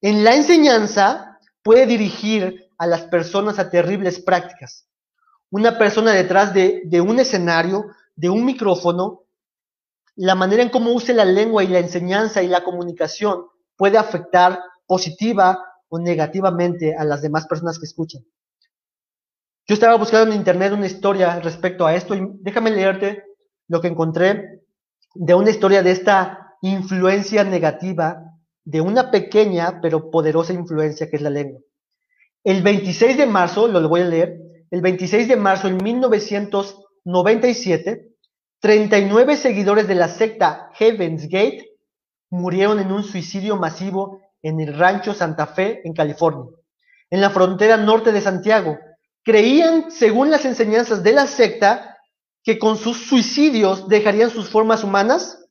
en 0.00 0.22
la 0.22 0.36
enseñanza 0.36 1.40
puede 1.64 1.86
dirigir 1.86 2.70
a 2.78 2.86
las 2.86 3.02
personas 3.02 3.58
a 3.58 3.68
terribles 3.68 4.20
prácticas. 4.20 4.86
Una 5.50 5.78
persona 5.78 6.12
detrás 6.12 6.52
de, 6.52 7.00
un 7.00 7.20
escenario, 7.20 7.86
de 8.14 8.28
un 8.28 8.44
micrófono, 8.44 9.22
la 10.16 10.34
manera 10.34 10.62
en 10.62 10.70
cómo 10.70 10.92
use 10.92 11.14
la 11.14 11.24
lengua 11.24 11.62
y 11.62 11.68
la 11.68 11.78
enseñanza 11.78 12.42
y 12.42 12.48
la 12.48 12.64
comunicación 12.64 13.46
puede 13.76 13.98
afectar 13.98 14.60
positiva 14.86 15.62
o 15.88 15.98
negativamente 15.98 16.96
a 16.96 17.04
las 17.04 17.22
demás 17.22 17.46
personas 17.46 17.78
que 17.78 17.84
escuchan. 17.84 18.24
Yo 19.68 19.74
estaba 19.74 19.96
buscando 19.96 20.32
en 20.32 20.38
internet 20.38 20.72
una 20.72 20.86
historia 20.86 21.38
respecto 21.40 21.86
a 21.86 21.94
esto 21.94 22.14
y 22.14 22.26
déjame 22.40 22.70
leerte 22.70 23.24
lo 23.68 23.80
que 23.80 23.88
encontré 23.88 24.62
de 25.14 25.34
una 25.34 25.50
historia 25.50 25.82
de 25.82 25.90
esta 25.90 26.56
influencia 26.62 27.44
negativa 27.44 28.22
de 28.64 28.80
una 28.80 29.10
pequeña 29.10 29.80
pero 29.80 30.10
poderosa 30.10 30.52
influencia 30.52 31.08
que 31.08 31.16
es 31.16 31.22
la 31.22 31.30
lengua. 31.30 31.60
El 32.44 32.62
26 32.62 33.16
de 33.16 33.26
marzo, 33.26 33.66
lo 33.66 33.88
voy 33.88 34.02
a 34.02 34.04
leer, 34.04 34.45
el 34.70 34.80
26 34.80 35.28
de 35.28 35.36
marzo 35.36 35.68
de 35.68 35.74
1997, 35.74 38.08
39 38.60 39.36
seguidores 39.36 39.86
de 39.86 39.94
la 39.94 40.08
secta 40.08 40.70
Heaven's 40.74 41.28
Gate 41.28 41.76
murieron 42.30 42.80
en 42.80 42.90
un 42.90 43.04
suicidio 43.04 43.56
masivo 43.56 44.20
en 44.42 44.60
el 44.60 44.76
rancho 44.76 45.14
Santa 45.14 45.46
Fe, 45.46 45.80
en 45.84 45.92
California, 45.92 46.50
en 47.10 47.20
la 47.20 47.30
frontera 47.30 47.76
norte 47.76 48.12
de 48.12 48.20
Santiago. 48.20 48.78
Creían, 49.22 49.90
según 49.90 50.30
las 50.30 50.44
enseñanzas 50.44 51.02
de 51.02 51.12
la 51.12 51.26
secta, 51.26 51.98
que 52.42 52.58
con 52.58 52.76
sus 52.76 53.06
suicidios 53.06 53.88
dejarían 53.88 54.30
sus 54.30 54.48
formas 54.48 54.84
humanas 54.84 55.44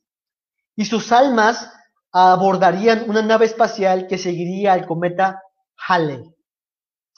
y 0.76 0.86
sus 0.86 1.12
almas 1.12 1.72
abordarían 2.12 3.10
una 3.10 3.22
nave 3.22 3.46
espacial 3.46 4.08
que 4.08 4.18
seguiría 4.18 4.72
al 4.72 4.86
cometa 4.86 5.42
Halley. 5.88 6.24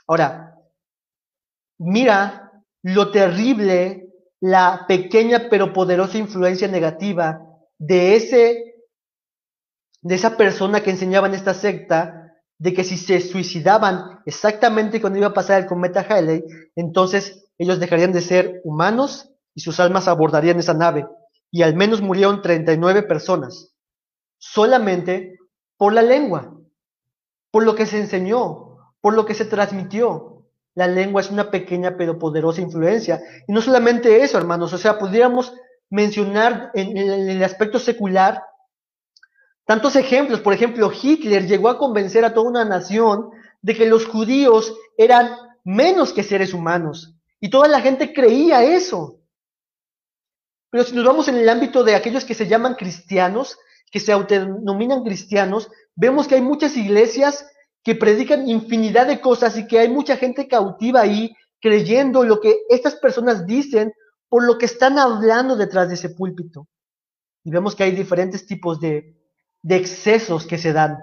Ahora, 0.08 0.47
mira 1.78 2.52
lo 2.84 3.12
terrible, 3.12 4.10
la 4.40 4.86
pequeña 4.88 5.48
pero 5.50 5.74
poderosa 5.74 6.18
influencia 6.18 6.68
negativa 6.68 7.42
de 7.78 8.16
ese 8.16 8.68
de 10.02 10.16
esa 10.16 10.38
persona 10.38 10.82
que 10.82 10.92
enseñaba 10.92 11.28
en 11.28 11.34
esta 11.34 11.54
secta 11.54 12.34
de 12.60 12.74
que 12.74 12.84
si 12.84 12.98
se 12.98 13.20
suicidaban 13.20 14.22
exactamente 14.26 15.02
cuando 15.02 15.20
iba 15.20 15.28
a 15.28 15.34
pasar 15.34 15.62
el 15.62 15.68
cometa 15.68 16.06
Halley, 16.08 16.44
entonces 16.76 17.46
ellos 17.58 17.80
dejarían 17.80 18.14
de 18.14 18.22
ser 18.22 18.62
humanos 18.64 19.30
y 19.54 19.62
sus 19.62 19.80
almas 19.80 20.08
abordarían 20.08 20.60
esa 20.60 20.74
nave. 20.74 21.08
Y 21.52 21.64
al 21.64 21.76
menos 21.76 22.02
murieron 22.02 22.42
39 22.42 23.04
personas, 23.04 23.74
solamente 24.38 25.38
por 25.78 25.94
la 25.94 26.02
lengua, 26.02 26.56
por 27.52 27.64
lo 27.64 27.76
que 27.76 27.86
se 27.86 28.00
enseñó, 28.00 28.78
por 29.02 29.14
lo 29.14 29.26
que 29.26 29.34
se 29.34 29.46
transmitió. 29.46 30.37
La 30.78 30.88
lengua 30.88 31.22
es 31.22 31.32
una 31.32 31.50
pequeña 31.50 31.98
pero 31.98 32.20
poderosa 32.20 32.62
influencia. 32.62 33.20
Y 33.48 33.52
no 33.52 33.62
solamente 33.62 34.22
eso, 34.22 34.38
hermanos, 34.38 34.74
o 34.74 34.78
sea, 34.78 35.00
podríamos 35.00 35.52
mencionar 35.90 36.70
en, 36.76 36.96
el 36.96 37.44
aspecto 37.44 37.80
secular 37.80 38.44
Tantos 39.66 39.96
ejemplos, 39.96 40.40
por 40.40 40.54
ejemplo, 40.54 40.90
Hitler 40.94 41.48
llegó 41.48 41.68
a 41.68 41.80
convencer 41.80 42.24
a 42.24 42.34
toda 42.34 42.48
una 42.50 42.64
nación 42.64 43.32
de 43.62 43.76
que 43.76 43.88
los 43.88 44.06
judíos 44.06 44.74
eran 44.98 45.36
menos 45.66 46.14
que 46.14 46.24
seres 46.24 46.54
humanos. 46.54 47.16
Y 47.42 47.50
toda 47.50 47.68
la 47.68 47.82
gente 47.82 48.14
creía 48.14 48.64
eso. 48.64 49.20
Pero 50.70 50.86
si 50.86 50.96
nos 50.96 51.04
vamos 51.04 51.28
en 51.28 51.36
el 51.36 51.50
ámbito 51.50 51.84
de 51.84 51.96
aquellos 51.96 52.24
que 52.24 52.34
se 52.36 52.48
llaman 52.48 52.76
cristianos, 52.76 53.58
que 53.92 54.00
se 54.00 54.14
autodenominan 54.14 55.04
cristianos, 55.04 55.70
vemos 55.96 56.28
que 56.28 56.36
hay 56.36 56.42
muchas 56.42 56.78
iglesias 56.78 57.46
que 57.88 57.96
predican 57.96 58.50
infinidad 58.50 59.08
de 59.08 59.22
cosas 59.22 59.58
y 59.58 59.66
que 59.66 59.80
hay 59.80 59.88
mucha 59.88 60.18
gente 60.18 60.50
cautiva 60.50 61.00
ahí 61.00 61.34
creyendo 61.62 62.26
lo 62.26 62.42
que 62.42 62.58
estas 62.68 62.96
personas 62.96 63.46
dicen 63.48 63.94
por 64.28 64.44
lo 64.44 64.58
que 64.58 64.66
están 64.66 65.00
hablando 65.00 65.56
detrás 65.56 65.88
de 65.88 65.94
ese 65.94 66.10
púlpito. 66.10 66.68
Y 67.46 67.52
vemos 67.52 67.76
que 67.76 67.84
hay 67.84 67.92
diferentes 67.94 68.46
tipos 68.46 68.82
de 68.82 69.16
excesos 69.70 70.46
que 70.46 70.58
se 70.58 70.74
dan. 70.74 70.98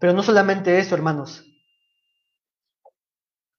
Pero 0.00 0.12
no 0.12 0.24
solamente 0.24 0.76
eso, 0.80 0.96
hermanos. 0.96 1.44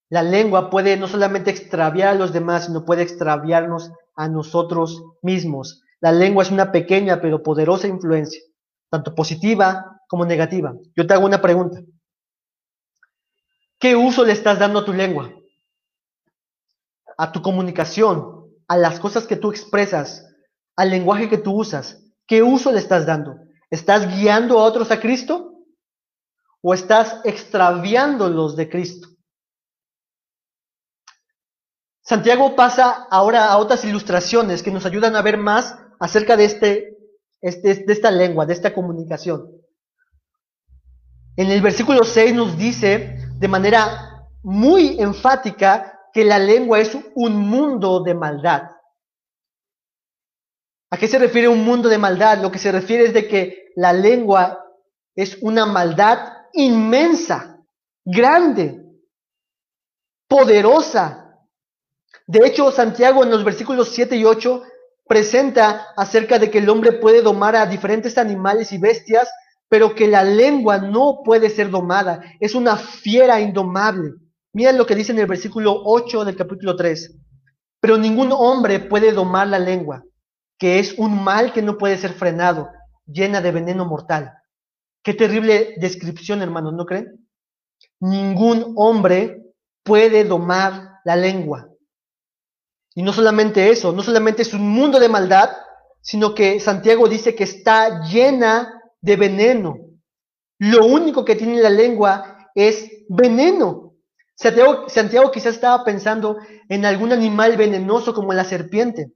La 0.10 0.22
lengua 0.22 0.70
puede 0.70 0.98
no 0.98 1.08
solamente 1.08 1.50
extraviar 1.50 2.10
a 2.10 2.20
los 2.20 2.34
demás, 2.34 2.66
sino 2.66 2.84
puede 2.84 3.04
extraviarnos 3.04 3.90
a 4.18 4.28
nosotros 4.28 5.02
mismos. 5.22 5.82
La 6.02 6.12
lengua 6.12 6.44
es 6.44 6.52
una 6.52 6.74
pequeña 6.74 7.22
pero 7.22 7.42
poderosa 7.42 7.88
influencia, 7.88 8.42
tanto 8.90 9.16
positiva 9.16 9.99
como 10.10 10.26
negativa. 10.26 10.74
Yo 10.98 11.06
te 11.06 11.14
hago 11.14 11.26
una 11.26 11.40
pregunta. 11.40 11.82
¿Qué 13.80 13.96
uso 13.96 14.26
le 14.26 14.34
estás 14.34 14.58
dando 14.58 14.80
a 14.80 14.86
tu 14.86 14.92
lengua? 14.92 15.32
A 17.16 17.32
tu 17.32 17.44
comunicación, 17.44 18.50
a 18.68 18.76
las 18.76 19.00
cosas 19.00 19.28
que 19.28 19.36
tú 19.36 19.52
expresas, 19.52 20.26
al 20.76 20.90
lenguaje 20.90 21.30
que 21.30 21.38
tú 21.38 21.54
usas. 21.54 22.04
¿Qué 22.26 22.42
uso 22.42 22.72
le 22.72 22.80
estás 22.80 23.06
dando? 23.06 23.36
¿Estás 23.70 24.08
guiando 24.08 24.60
a 24.60 24.64
otros 24.64 24.90
a 24.90 25.00
Cristo? 25.00 25.54
¿O 26.62 26.74
estás 26.74 27.22
extraviándolos 27.24 28.56
de 28.56 28.68
Cristo? 28.68 29.10
Santiago 32.02 32.56
pasa 32.56 33.06
ahora 33.12 33.46
a 33.46 33.60
otras 33.60 33.86
ilustraciones 33.86 34.64
que 34.64 34.72
nos 34.72 34.88
ayudan 34.88 35.16
a 35.16 35.22
ver 35.22 35.38
más 35.38 35.78
acerca 36.00 36.36
de, 36.36 36.46
este, 36.46 36.98
este, 37.42 37.76
de 37.76 37.94
esta 37.94 38.10
lengua, 38.10 38.48
de 38.48 38.54
esta 38.54 38.74
comunicación. 38.74 39.59
En 41.40 41.50
el 41.52 41.62
versículo 41.62 42.04
6 42.04 42.34
nos 42.34 42.58
dice 42.58 43.16
de 43.38 43.48
manera 43.48 44.28
muy 44.44 45.00
enfática 45.00 46.02
que 46.12 46.26
la 46.26 46.38
lengua 46.38 46.82
es 46.82 46.98
un 47.16 47.38
mundo 47.38 48.04
de 48.04 48.14
maldad. 48.14 48.64
¿A 50.92 50.98
qué 50.98 51.08
se 51.08 51.18
refiere 51.18 51.48
un 51.48 51.64
mundo 51.64 51.88
de 51.88 51.98
maldad? 51.98 52.42
Lo 52.42 52.52
que 52.52 52.60
se 52.60 52.74
refiere 52.74 53.06
es 53.06 53.14
de 53.14 53.30
que 53.30 53.72
la 53.78 53.94
lengua 53.94 54.66
es 55.16 55.38
una 55.40 55.66
maldad 55.66 56.20
inmensa, 56.52 57.58
grande, 58.04 58.84
poderosa. 60.28 61.40
De 62.28 62.46
hecho, 62.46 62.70
Santiago 62.70 63.24
en 63.24 63.30
los 63.30 63.46
versículos 63.46 63.94
7 63.94 64.18
y 64.18 64.26
8 64.26 64.62
presenta 65.08 65.94
acerca 65.96 66.38
de 66.38 66.52
que 66.52 66.58
el 66.58 66.68
hombre 66.68 66.92
puede 66.92 67.22
domar 67.22 67.56
a 67.56 67.66
diferentes 67.66 68.18
animales 68.18 68.74
y 68.74 68.78
bestias, 68.78 69.32
pero 69.70 69.96
que 69.96 70.08
la 70.08 70.24
lengua 70.24 70.80
no 70.80 71.22
puede 71.24 71.50
ser 71.50 71.70
domada. 71.70 72.22
Es 72.40 72.56
una 72.56 72.76
fiera 72.76 73.40
indomable. 73.40 74.14
Mira 74.52 74.72
lo 74.72 74.86
que 74.86 74.96
dice 74.96 75.12
en 75.12 75.20
el 75.20 75.28
versículo 75.28 75.82
8 75.86 76.26
del 76.26 76.36
capítulo 76.36 76.76
3. 76.76 77.16
Pero 77.80 77.98
ningún 77.98 78.32
hombre 78.32 78.80
puede 78.80 79.14
domar 79.14 79.48
la 79.48 79.60
lengua 79.60 80.04
que 80.60 80.78
es 80.78 80.94
un 80.98 81.24
mal 81.24 81.54
que 81.54 81.62
no 81.62 81.78
puede 81.78 81.98
ser 81.98 82.14
frenado, 82.14 82.70
llena 83.08 83.42
de 83.42 83.52
veneno 83.52 83.86
mortal. 83.86 84.34
Qué 85.02 85.14
terrible 85.14 85.76
descripción, 85.78 86.42
hermanos, 86.42 86.74
¿no 86.74 86.86
creen? 86.86 87.28
Ningún 88.02 88.74
hombre 88.76 89.42
puede 89.84 90.26
domar 90.26 91.00
la 91.06 91.16
lengua. 91.16 91.70
Y 92.94 93.02
no 93.02 93.14
solamente 93.14 93.70
eso, 93.70 93.94
no 93.94 94.04
solamente 94.04 94.42
es 94.42 94.54
un 94.54 94.68
mundo 94.68 95.00
de 95.00 95.08
maldad, 95.08 95.50
sino 96.02 96.36
que 96.36 96.60
Santiago 96.60 97.08
dice 97.08 97.34
que 97.34 97.46
está 97.46 98.04
llena 98.04 98.79
de 99.02 99.16
veneno. 99.16 99.78
Lo 100.60 100.86
único 100.86 101.24
que 101.24 101.36
tiene 101.36 101.62
la 101.62 101.70
lengua 101.70 102.50
es 102.54 102.90
veneno. 103.10 103.96
Santiago, 104.36 104.88
Santiago 104.90 105.32
quizás 105.32 105.56
estaba 105.56 105.84
pensando 105.84 106.38
en 106.70 106.86
algún 106.86 107.12
animal 107.12 107.58
venenoso 107.58 108.14
como 108.14 108.34
la 108.34 108.44
serpiente. 108.44 109.12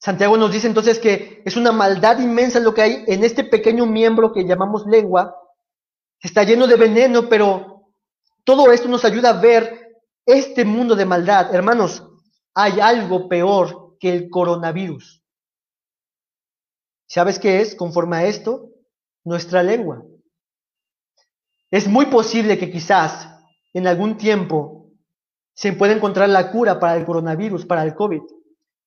Santiago 0.00 0.36
nos 0.36 0.52
dice 0.52 0.68
entonces 0.68 0.98
que 0.98 1.42
es 1.44 1.56
una 1.56 1.72
maldad 1.72 2.20
inmensa 2.20 2.60
lo 2.60 2.72
que 2.72 2.82
hay 2.82 3.04
en 3.06 3.24
este 3.24 3.44
pequeño 3.44 3.86
miembro 3.86 4.32
que 4.32 4.44
llamamos 4.44 4.86
lengua. 4.86 5.34
Está 6.20 6.44
lleno 6.44 6.66
de 6.66 6.76
veneno, 6.76 7.28
pero 7.28 7.90
todo 8.44 8.72
esto 8.72 8.88
nos 8.88 9.04
ayuda 9.04 9.30
a 9.30 9.40
ver 9.40 9.96
este 10.24 10.64
mundo 10.64 10.94
de 10.94 11.04
maldad. 11.04 11.54
Hermanos, 11.54 12.04
hay 12.54 12.80
algo 12.80 13.28
peor 13.28 13.96
que 13.98 14.12
el 14.12 14.30
coronavirus. 14.30 15.17
¿Sabes 17.08 17.38
qué 17.38 17.60
es? 17.62 17.74
Conforme 17.74 18.16
a 18.18 18.24
esto, 18.26 18.70
nuestra 19.24 19.62
lengua. 19.62 20.04
Es 21.70 21.88
muy 21.88 22.06
posible 22.06 22.58
que 22.58 22.70
quizás 22.70 23.28
en 23.72 23.86
algún 23.86 24.16
tiempo 24.16 24.90
se 25.54 25.72
pueda 25.72 25.94
encontrar 25.94 26.28
la 26.28 26.50
cura 26.50 26.78
para 26.78 26.96
el 26.96 27.04
coronavirus, 27.04 27.66
para 27.66 27.82
el 27.82 27.94
COVID 27.94 28.20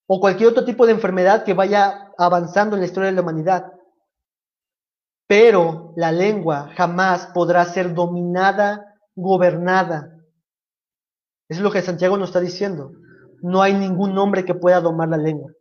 o 0.07 0.19
cualquier 0.19 0.49
otro 0.49 0.65
tipo 0.65 0.85
de 0.85 0.91
enfermedad 0.91 1.43
que 1.43 1.53
vaya 1.53 2.11
avanzando 2.17 2.75
en 2.75 2.81
la 2.81 2.85
historia 2.85 3.09
de 3.09 3.15
la 3.15 3.21
humanidad. 3.21 3.71
pero 5.27 5.93
la 5.95 6.11
lengua 6.11 6.71
jamás 6.75 7.27
podrá 7.27 7.63
ser 7.63 7.93
dominada, 7.93 8.97
gobernada. 9.15 10.19
Es 11.47 11.61
lo 11.61 11.71
que 11.71 11.81
Santiago 11.81 12.17
nos 12.17 12.29
está 12.29 12.41
diciendo. 12.41 12.91
No 13.41 13.61
hay 13.61 13.73
ningún 13.73 14.17
hombre 14.17 14.43
que 14.43 14.53
pueda 14.53 14.81
domar 14.81 15.07
la 15.07 15.15
lengua. 15.15 15.53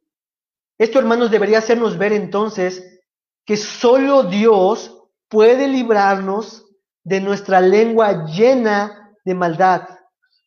Esto, 0.80 0.98
hermanos, 0.98 1.30
debería 1.30 1.58
hacernos 1.58 1.98
ver 1.98 2.14
entonces 2.14 3.02
que 3.44 3.58
solo 3.58 4.22
Dios 4.22 4.96
puede 5.28 5.68
librarnos 5.68 6.64
de 7.04 7.20
nuestra 7.20 7.60
lengua 7.60 8.24
llena 8.24 9.14
de 9.26 9.34
maldad, 9.34 9.82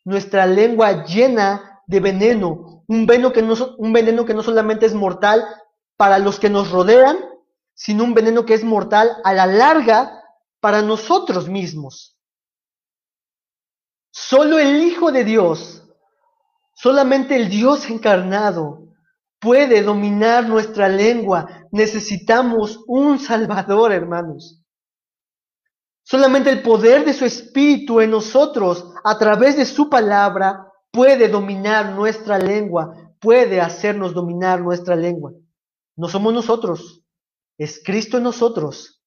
nuestra 0.03 0.47
lengua 0.47 1.05
llena 1.05 1.81
de 1.85 1.99
veneno, 1.99 2.83
un 2.87 3.05
veneno 3.05 3.31
que 3.31 3.43
no, 3.43 3.53
un 3.77 3.93
veneno 3.93 4.25
que 4.25 4.33
no 4.33 4.41
solamente 4.41 4.87
es 4.87 4.95
mortal 4.95 5.45
para 5.97 6.17
los 6.17 6.39
que 6.39 6.49
nos 6.49 6.71
rodean, 6.71 7.15
sino 7.75 8.03
un 8.03 8.15
veneno 8.15 8.43
que 8.43 8.55
es 8.55 8.63
mortal 8.63 9.15
a 9.23 9.33
la 9.33 9.45
larga 9.45 10.19
para 10.59 10.81
nosotros 10.81 11.47
mismos. 11.47 12.17
Solo 14.09 14.57
el 14.57 14.81
Hijo 14.81 15.11
de 15.11 15.25
Dios, 15.25 15.87
solamente 16.73 17.35
el 17.35 17.49
Dios 17.49 17.87
encarnado 17.87 18.82
puede 19.43 19.83
dominar 19.83 20.47
nuestra 20.47 20.87
lengua. 20.87 21.67
Necesitamos 21.71 22.79
un 22.87 23.19
Salvador, 23.19 23.91
hermanos. 23.91 24.63
Solamente 26.01 26.49
el 26.49 26.61
poder 26.61 27.03
de 27.03 27.13
su 27.13 27.25
Espíritu 27.25 27.99
en 27.99 28.11
nosotros, 28.11 28.93
a 29.03 29.17
través 29.17 29.57
de 29.57 29.65
su 29.65 29.89
palabra, 29.89 30.67
puede 30.91 31.27
dominar 31.27 31.93
nuestra 31.93 32.39
lengua, 32.39 32.95
puede 33.19 33.59
hacernos 33.59 34.13
dominar 34.13 34.61
nuestra 34.61 34.95
lengua. 34.95 35.33
No 35.97 36.07
somos 36.07 36.33
nosotros, 36.33 37.01
es 37.57 37.81
Cristo 37.83 38.17
en 38.17 38.23
nosotros. 38.23 39.01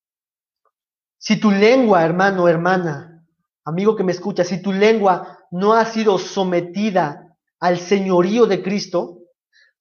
Si 1.17 1.41
tu 1.41 1.51
lengua, 1.51 2.05
hermano, 2.05 2.47
hermana, 2.47 3.25
amigo 3.65 3.97
que 3.97 4.05
me 4.05 4.13
escucha, 4.13 4.45
si 4.45 4.61
tu 4.61 4.73
lengua 4.73 5.39
no 5.51 5.73
ha 5.73 5.87
sido 5.87 6.19
sometida 6.19 7.37
al 7.59 7.79
señorío 7.79 8.47
de 8.47 8.63
Cristo, 8.63 9.16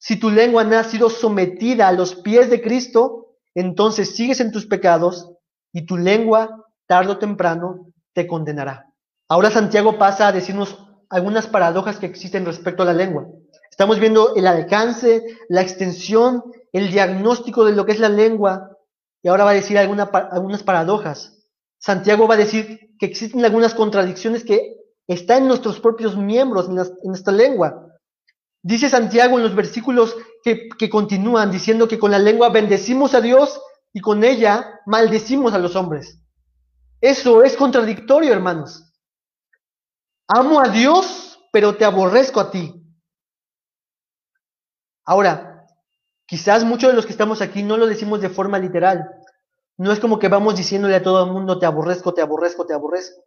si 0.05 0.17
tu 0.17 0.29
lengua 0.29 0.63
no 0.63 0.77
ha 0.77 0.83
sido 0.83 1.09
sometida 1.09 1.87
a 1.87 1.91
los 1.91 2.13
pies 2.13 2.51
de 2.51 2.61
Cristo, 2.61 3.37
entonces 3.55 4.15
sigues 4.15 4.39
en 4.39 4.51
tus 4.51 4.67
pecados 4.67 5.31
y 5.73 5.87
tu 5.87 5.97
lengua 5.97 6.63
tarde 6.85 7.13
o 7.13 7.17
temprano 7.17 7.91
te 8.13 8.27
condenará. 8.27 8.93
Ahora 9.27 9.49
Santiago 9.49 9.97
pasa 9.97 10.27
a 10.27 10.31
decirnos 10.31 10.77
algunas 11.09 11.47
paradojas 11.47 11.97
que 11.97 12.05
existen 12.05 12.45
respecto 12.45 12.83
a 12.83 12.85
la 12.85 12.93
lengua. 12.93 13.25
Estamos 13.71 13.99
viendo 13.99 14.35
el 14.35 14.45
alcance, 14.45 15.23
la 15.49 15.63
extensión, 15.63 16.43
el 16.71 16.91
diagnóstico 16.91 17.65
de 17.65 17.71
lo 17.71 17.87
que 17.87 17.93
es 17.93 17.99
la 17.99 18.09
lengua, 18.09 18.77
y 19.23 19.29
ahora 19.29 19.45
va 19.45 19.49
a 19.49 19.55
decir 19.55 19.75
algunas 19.75 20.61
paradojas. 20.61 21.35
Santiago 21.79 22.27
va 22.27 22.35
a 22.35 22.37
decir 22.45 22.91
que 22.99 23.07
existen 23.07 23.43
algunas 23.43 23.73
contradicciones 23.73 24.43
que 24.43 24.75
están 25.07 25.41
en 25.41 25.47
nuestros 25.47 25.79
propios 25.79 26.15
miembros, 26.15 26.69
en, 26.69 26.75
nuestra 27.05 27.33
lengua. 27.33 27.84
Dice 28.65 28.89
Santiago 28.89 29.37
en 29.37 29.43
los 29.43 29.53
versículos 29.53 30.17
que, 30.43 30.69
que 30.69 30.89
continúan 30.89 31.51
diciendo 31.51 31.87
que 31.87 31.99
con 31.99 32.09
la 32.09 32.17
lengua 32.17 32.49
bendecimos 32.49 33.13
a 33.13 33.21
Dios 33.21 33.61
y 33.93 34.01
con 34.01 34.23
ella 34.23 34.81
maldecimos 34.87 35.53
a 35.53 35.59
los 35.59 35.75
hombres. 35.75 36.19
Eso 36.99 37.43
es 37.43 37.55
contradictorio, 37.55 38.33
hermanos. 38.33 38.91
Amo 40.27 40.59
a 40.59 40.69
Dios, 40.69 41.39
pero 41.53 41.75
te 41.75 41.85
aborrezco 41.85 42.39
a 42.39 42.49
ti. 42.49 42.73
Ahora, 45.05 45.67
quizás 46.25 46.63
muchos 46.63 46.89
de 46.89 46.95
los 46.95 47.05
que 47.05 47.11
estamos 47.11 47.43
aquí 47.43 47.61
no 47.61 47.77
lo 47.77 47.85
decimos 47.85 48.19
de 48.19 48.29
forma 48.29 48.57
literal. 48.57 49.07
No 49.77 49.91
es 49.91 49.99
como 49.99 50.17
que 50.17 50.27
vamos 50.27 50.55
diciéndole 50.55 50.95
a 50.95 51.03
todo 51.03 51.23
el 51.23 51.31
mundo, 51.31 51.59
te 51.59 51.67
aborrezco, 51.67 52.15
te 52.15 52.23
aborrezco, 52.23 52.65
te 52.65 52.73
aborrezco. 52.73 53.21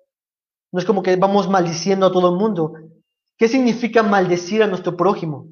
No 0.72 0.80
es 0.80 0.84
como 0.84 1.00
que 1.00 1.14
vamos 1.14 1.48
maldiciendo 1.48 2.06
a 2.06 2.12
todo 2.12 2.30
el 2.30 2.40
mundo. 2.40 2.72
¿Qué 3.38 3.48
significa 3.48 4.02
maldecir 4.02 4.62
a 4.62 4.66
nuestro 4.66 4.96
prójimo? 4.96 5.46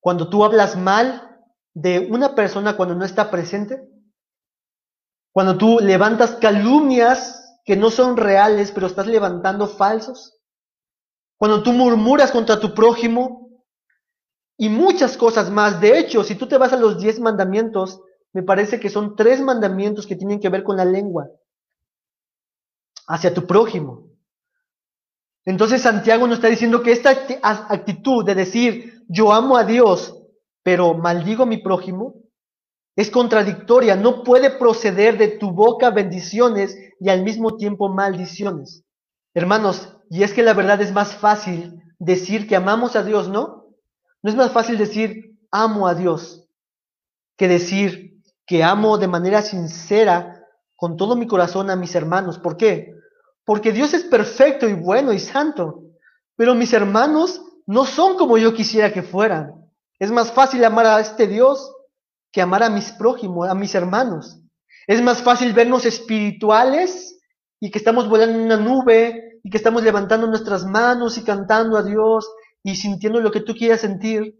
Cuando 0.00 0.30
tú 0.30 0.44
hablas 0.44 0.76
mal 0.76 1.36
de 1.74 2.08
una 2.10 2.34
persona 2.34 2.76
cuando 2.76 2.94
no 2.94 3.04
está 3.04 3.30
presente, 3.30 3.82
cuando 5.32 5.58
tú 5.58 5.80
levantas 5.80 6.36
calumnias 6.36 7.58
que 7.64 7.76
no 7.76 7.90
son 7.90 8.16
reales, 8.16 8.72
pero 8.72 8.86
estás 8.86 9.06
levantando 9.06 9.66
falsos. 9.66 10.38
Cuando 11.36 11.62
tú 11.62 11.72
murmuras 11.72 12.30
contra 12.30 12.58
tu 12.58 12.74
prójimo 12.74 13.64
y 14.56 14.68
muchas 14.68 15.16
cosas 15.16 15.50
más. 15.50 15.80
De 15.80 15.98
hecho, 15.98 16.24
si 16.24 16.34
tú 16.34 16.48
te 16.48 16.58
vas 16.58 16.72
a 16.72 16.76
los 16.76 16.98
diez 16.98 17.20
mandamientos, 17.20 18.00
me 18.32 18.42
parece 18.42 18.80
que 18.80 18.88
son 18.88 19.16
tres 19.16 19.40
mandamientos 19.40 20.06
que 20.06 20.16
tienen 20.16 20.40
que 20.40 20.48
ver 20.48 20.62
con 20.62 20.76
la 20.76 20.84
lengua 20.84 21.28
hacia 23.06 23.34
tu 23.34 23.46
prójimo. 23.46 24.07
Entonces 25.48 25.80
Santiago 25.80 26.26
nos 26.26 26.36
está 26.36 26.48
diciendo 26.48 26.82
que 26.82 26.92
esta 26.92 27.08
actitud 27.40 28.22
de 28.22 28.34
decir 28.34 29.02
yo 29.08 29.32
amo 29.32 29.56
a 29.56 29.64
Dios, 29.64 30.14
pero 30.62 30.92
maldigo 30.92 31.44
a 31.44 31.46
mi 31.46 31.56
prójimo, 31.56 32.16
es 32.94 33.10
contradictoria, 33.10 33.96
no 33.96 34.24
puede 34.24 34.50
proceder 34.50 35.16
de 35.16 35.28
tu 35.28 35.52
boca 35.52 35.88
bendiciones 35.88 36.76
y 37.00 37.08
al 37.08 37.22
mismo 37.22 37.56
tiempo 37.56 37.88
maldiciones. 37.88 38.84
Hermanos, 39.32 39.96
y 40.10 40.22
es 40.22 40.34
que 40.34 40.42
la 40.42 40.52
verdad 40.52 40.82
es 40.82 40.92
más 40.92 41.14
fácil 41.14 41.82
decir 41.98 42.46
que 42.46 42.54
amamos 42.54 42.94
a 42.94 43.02
Dios, 43.02 43.30
¿no? 43.30 43.68
No 44.22 44.30
es 44.30 44.36
más 44.36 44.52
fácil 44.52 44.76
decir 44.76 45.38
amo 45.50 45.88
a 45.88 45.94
Dios 45.94 46.46
que 47.38 47.48
decir 47.48 48.20
que 48.44 48.64
amo 48.64 48.98
de 48.98 49.08
manera 49.08 49.40
sincera 49.40 50.44
con 50.76 50.98
todo 50.98 51.16
mi 51.16 51.26
corazón 51.26 51.70
a 51.70 51.76
mis 51.76 51.94
hermanos. 51.94 52.38
¿Por 52.38 52.58
qué? 52.58 52.97
Porque 53.48 53.72
Dios 53.72 53.94
es 53.94 54.04
perfecto 54.04 54.68
y 54.68 54.74
bueno 54.74 55.10
y 55.10 55.18
santo, 55.18 55.84
pero 56.36 56.54
mis 56.54 56.74
hermanos 56.74 57.40
no 57.64 57.86
son 57.86 58.18
como 58.18 58.36
yo 58.36 58.52
quisiera 58.52 58.92
que 58.92 59.02
fueran. 59.02 59.54
Es 59.98 60.10
más 60.10 60.30
fácil 60.30 60.62
amar 60.66 60.84
a 60.84 61.00
este 61.00 61.26
Dios 61.26 61.74
que 62.30 62.42
amar 62.42 62.62
a 62.62 62.68
mis 62.68 62.92
prójimos, 62.92 63.48
a 63.48 63.54
mis 63.54 63.74
hermanos. 63.74 64.38
Es 64.86 65.00
más 65.00 65.22
fácil 65.22 65.54
vernos 65.54 65.86
espirituales 65.86 67.18
y 67.58 67.70
que 67.70 67.78
estamos 67.78 68.06
volando 68.06 68.38
en 68.38 68.44
una 68.44 68.58
nube 68.58 69.40
y 69.42 69.48
que 69.48 69.56
estamos 69.56 69.82
levantando 69.82 70.26
nuestras 70.26 70.66
manos 70.66 71.16
y 71.16 71.24
cantando 71.24 71.78
a 71.78 71.82
Dios 71.82 72.30
y 72.62 72.76
sintiendo 72.76 73.18
lo 73.18 73.30
que 73.30 73.40
tú 73.40 73.54
quieras 73.54 73.80
sentir, 73.80 74.34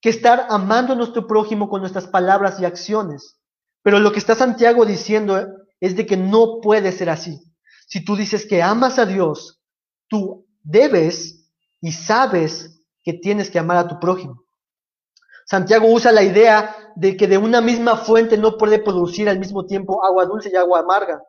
que 0.00 0.10
estar 0.10 0.46
amando 0.50 0.92
a 0.92 0.96
nuestro 0.96 1.26
prójimo 1.26 1.68
con 1.68 1.80
nuestras 1.80 2.06
palabras 2.06 2.60
y 2.60 2.64
acciones. 2.64 3.40
Pero 3.82 3.98
lo 3.98 4.12
que 4.12 4.20
está 4.20 4.36
Santiago 4.36 4.86
diciendo 4.86 5.44
es 5.80 5.96
de 5.96 6.06
que 6.06 6.16
no 6.16 6.60
puede 6.62 6.92
ser 6.92 7.10
así. 7.10 7.40
Si 7.94 8.04
tú 8.04 8.16
dices 8.16 8.44
que 8.44 8.60
amas 8.60 8.98
a 8.98 9.06
Dios, 9.06 9.62
tú 10.08 10.48
debes 10.64 11.48
y 11.80 11.92
sabes 11.92 12.82
que 13.04 13.12
tienes 13.12 13.52
que 13.52 13.60
amar 13.60 13.76
a 13.76 13.86
tu 13.86 14.00
prójimo. 14.00 14.42
Santiago 15.46 15.86
usa 15.86 16.10
la 16.10 16.24
idea 16.24 16.74
de 16.96 17.16
que 17.16 17.28
de 17.28 17.38
una 17.38 17.60
misma 17.60 17.96
fuente 17.98 18.36
no 18.36 18.58
puede 18.58 18.80
producir 18.80 19.28
al 19.28 19.38
mismo 19.38 19.64
tiempo 19.64 20.04
agua 20.04 20.26
dulce 20.26 20.50
y 20.52 20.56
agua 20.56 20.80
amarga. 20.80 21.22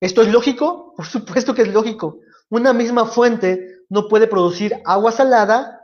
¿Esto 0.00 0.22
es 0.22 0.32
lógico? 0.32 0.94
Por 0.96 1.06
supuesto 1.06 1.54
que 1.54 1.62
es 1.62 1.72
lógico. 1.72 2.18
Una 2.50 2.72
misma 2.72 3.06
fuente 3.06 3.84
no 3.88 4.08
puede 4.08 4.26
producir 4.26 4.82
agua 4.84 5.12
salada, 5.12 5.80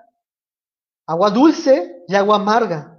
agua 1.06 1.30
dulce 1.30 2.02
y 2.08 2.16
agua 2.16 2.34
amarga. 2.34 2.98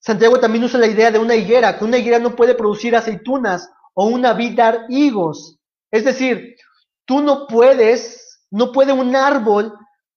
Santiago 0.00 0.38
también 0.38 0.64
usa 0.64 0.78
la 0.78 0.86
idea 0.86 1.10
de 1.10 1.18
una 1.18 1.34
higuera, 1.34 1.78
que 1.78 1.84
una 1.86 1.96
higuera 1.96 2.18
no 2.18 2.36
puede 2.36 2.54
producir 2.54 2.94
aceitunas 2.94 3.70
o 3.94 4.04
una 4.04 4.34
vid 4.34 4.54
dar 4.54 4.84
higos. 4.90 5.56
Es 5.90 6.04
decir, 6.04 6.56
tú 7.04 7.20
no 7.20 7.46
puedes, 7.46 8.46
no 8.50 8.72
puede 8.72 8.92
un 8.92 9.16
árbol 9.16 9.76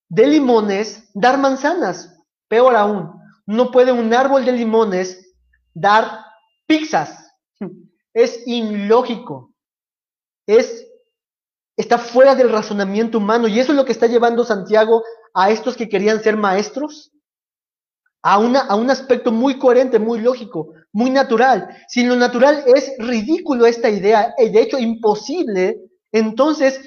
de 0.09 0.27
limones 0.27 1.09
dar 1.13 1.37
manzanas. 1.37 2.15
Peor 2.47 2.75
aún, 2.75 3.11
no 3.45 3.71
puede 3.71 3.91
un 3.91 4.13
árbol 4.13 4.45
de 4.45 4.51
limones 4.51 5.33
dar 5.73 6.25
pizzas. 6.67 7.31
Es 8.15 8.45
ilógico. 8.45 9.55
Es, 10.45 10.85
está 11.75 11.97
fuera 11.97 12.35
del 12.35 12.51
razonamiento 12.51 13.17
humano. 13.17 13.47
Y 13.47 13.59
eso 13.59 13.71
es 13.71 13.75
lo 13.75 13.85
que 13.85 13.91
está 13.91 14.05
llevando 14.05 14.45
Santiago 14.45 15.03
a 15.33 15.49
estos 15.49 15.75
que 15.75 15.89
querían 15.89 16.21
ser 16.21 16.37
maestros. 16.37 17.12
A, 18.23 18.39
una, 18.39 18.61
a 18.61 18.75
un 18.75 18.89
aspecto 18.89 19.31
muy 19.31 19.59
coherente, 19.59 19.99
muy 19.99 20.19
lógico, 20.21 20.73
muy 20.91 21.09
natural. 21.09 21.69
Si 21.87 22.05
lo 22.05 22.15
natural 22.15 22.63
es 22.65 22.93
ridículo 22.97 23.65
esta 23.65 23.89
idea, 23.89 24.33
y 24.37 24.49
de 24.49 24.61
hecho 24.61 24.79
imposible, 24.79 25.81
entonces 26.11 26.79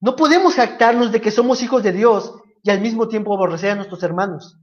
no 0.00 0.14
podemos 0.14 0.54
jactarnos 0.54 1.10
de 1.10 1.20
que 1.20 1.30
somos 1.30 1.62
hijos 1.62 1.82
de 1.82 1.92
Dios 1.92 2.34
y 2.62 2.70
al 2.70 2.80
mismo 2.80 3.08
tiempo 3.08 3.34
aborrecer 3.34 3.70
a 3.70 3.76
nuestros 3.76 4.02
hermanos. 4.02 4.58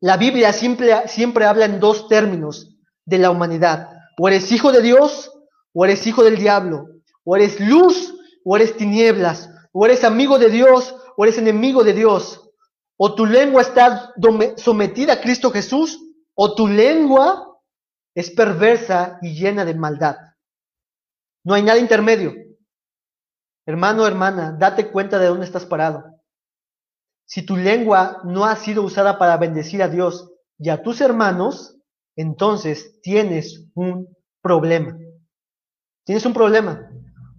La 0.00 0.16
Biblia 0.16 0.52
siempre, 0.52 1.08
siempre 1.08 1.44
habla 1.44 1.64
en 1.64 1.80
dos 1.80 2.08
términos 2.08 2.76
de 3.04 3.18
la 3.18 3.30
humanidad. 3.30 3.88
O 4.18 4.28
eres 4.28 4.50
hijo 4.52 4.72
de 4.72 4.82
Dios 4.82 5.32
o 5.72 5.84
eres 5.84 6.06
hijo 6.06 6.24
del 6.24 6.36
diablo. 6.36 6.88
O 7.24 7.36
eres 7.36 7.60
luz 7.60 8.14
o 8.44 8.56
eres 8.56 8.76
tinieblas. 8.76 9.48
O 9.72 9.86
eres 9.86 10.04
amigo 10.04 10.38
de 10.38 10.50
Dios 10.50 10.94
o 11.16 11.24
eres 11.24 11.38
enemigo 11.38 11.84
de 11.84 11.92
Dios. 11.92 12.50
O 13.04 13.16
tu 13.16 13.26
lengua 13.26 13.62
está 13.62 14.14
sometida 14.58 15.14
a 15.14 15.20
Cristo 15.20 15.50
Jesús 15.50 15.98
o 16.36 16.54
tu 16.54 16.68
lengua 16.68 17.58
es 18.14 18.30
perversa 18.30 19.18
y 19.20 19.34
llena 19.34 19.64
de 19.64 19.74
maldad. 19.74 20.18
No 21.44 21.54
hay 21.54 21.64
nada 21.64 21.80
intermedio. 21.80 22.32
Hermano, 23.66 24.06
hermana, 24.06 24.52
date 24.56 24.88
cuenta 24.92 25.18
de 25.18 25.26
dónde 25.26 25.46
estás 25.46 25.66
parado. 25.66 26.04
Si 27.26 27.42
tu 27.42 27.56
lengua 27.56 28.20
no 28.22 28.44
ha 28.44 28.54
sido 28.54 28.84
usada 28.84 29.18
para 29.18 29.36
bendecir 29.36 29.82
a 29.82 29.88
Dios 29.88 30.30
y 30.56 30.68
a 30.68 30.84
tus 30.84 31.00
hermanos, 31.00 31.76
entonces 32.14 33.00
tienes 33.02 33.66
un 33.74 34.16
problema. 34.42 34.96
Tienes 36.04 36.24
un 36.24 36.34
problema. 36.34 36.88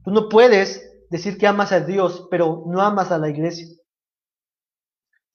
Tú 0.04 0.12
no 0.12 0.28
puedes 0.28 0.92
decir 1.10 1.38
que 1.38 1.48
amas 1.48 1.72
a 1.72 1.80
Dios, 1.80 2.28
pero 2.30 2.66
no 2.68 2.82
amas 2.82 3.14
a 3.14 3.18
la 3.18 3.30
iglesia. 3.30 3.68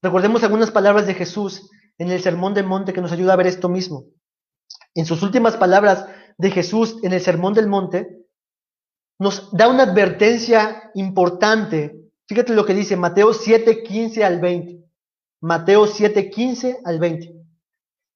Recordemos 0.03 0.45
algunas 0.45 0.71
palabras 0.71 1.07
de 1.07 1.15
Jesús 1.15 1.71
en 1.99 2.11
el 2.11 2.21
Sermón 2.23 2.55
del 2.55 2.67
Monte 2.67 2.93
que 2.93 3.01
nos 3.01 3.13
ayuda 3.13 3.33
a 3.33 3.37
ver 3.37 3.49
esto 3.49 3.69
mismo. 3.69 4.05
En 4.95 5.07
sus 5.07 5.23
últimas 5.23 5.57
palabras 5.57 6.07
de 6.37 6.51
Jesús 6.51 6.99
en 7.03 7.13
el 7.13 7.21
Sermón 7.21 7.55
del 7.55 7.67
Monte, 7.67 8.25
nos 9.19 9.51
da 9.53 9.69
una 9.69 9.83
advertencia 9.83 10.91
importante. 10.95 12.11
Fíjate 12.29 12.55
lo 12.55 12.65
que 12.65 12.75
dice 12.75 12.97
Mateo 12.97 13.35
7, 13.35 13.83
15 13.83 14.25
al 14.25 14.41
20. 14.41 14.85
Mateo 15.41 15.87
7, 15.87 16.31
15 16.31 16.81
al 16.85 16.99
20. 17.01 17.35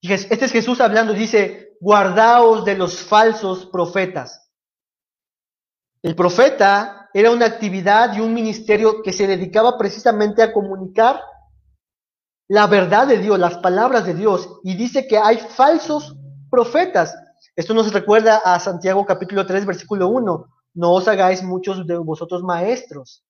Este 0.02 0.44
es 0.44 0.52
Jesús 0.52 0.80
hablando, 0.80 1.12
dice, 1.12 1.76
guardaos 1.80 2.64
de 2.64 2.76
los 2.76 3.00
falsos 3.02 3.66
profetas. 3.66 4.50
El 6.02 6.14
profeta 6.14 7.08
era 7.14 7.30
una 7.30 7.46
actividad 7.46 8.16
y 8.16 8.20
un 8.20 8.34
ministerio 8.34 9.02
que 9.02 9.12
se 9.12 9.26
dedicaba 9.26 9.78
precisamente 9.78 10.42
a 10.42 10.52
comunicar 10.52 11.20
la 12.52 12.66
verdad 12.66 13.06
de 13.06 13.16
Dios, 13.16 13.38
las 13.38 13.56
palabras 13.56 14.04
de 14.04 14.12
Dios, 14.12 14.60
y 14.62 14.74
dice 14.74 15.06
que 15.06 15.16
hay 15.16 15.38
falsos 15.38 16.18
profetas. 16.50 17.16
Esto 17.56 17.72
nos 17.72 17.90
recuerda 17.94 18.42
a 18.44 18.60
Santiago 18.60 19.06
capítulo 19.06 19.46
3, 19.46 19.64
versículo 19.64 20.08
1. 20.08 20.48
No 20.74 20.92
os 20.92 21.08
hagáis 21.08 21.42
muchos 21.42 21.86
de 21.86 21.96
vosotros 21.96 22.42
maestros. 22.42 23.24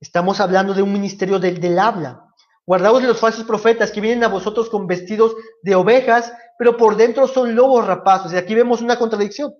Estamos 0.00 0.40
hablando 0.40 0.74
de 0.74 0.82
un 0.82 0.92
ministerio 0.92 1.38
del, 1.38 1.60
del 1.60 1.78
habla. 1.78 2.26
Guardaos 2.66 3.02
de 3.02 3.06
los 3.06 3.20
falsos 3.20 3.44
profetas 3.44 3.92
que 3.92 4.00
vienen 4.00 4.24
a 4.24 4.28
vosotros 4.28 4.68
con 4.68 4.88
vestidos 4.88 5.36
de 5.62 5.76
ovejas, 5.76 6.32
pero 6.58 6.76
por 6.76 6.96
dentro 6.96 7.28
son 7.28 7.54
lobos 7.54 7.86
rapazos. 7.86 8.32
Y 8.32 8.36
aquí 8.36 8.56
vemos 8.56 8.82
una 8.82 8.98
contradicción. 8.98 9.54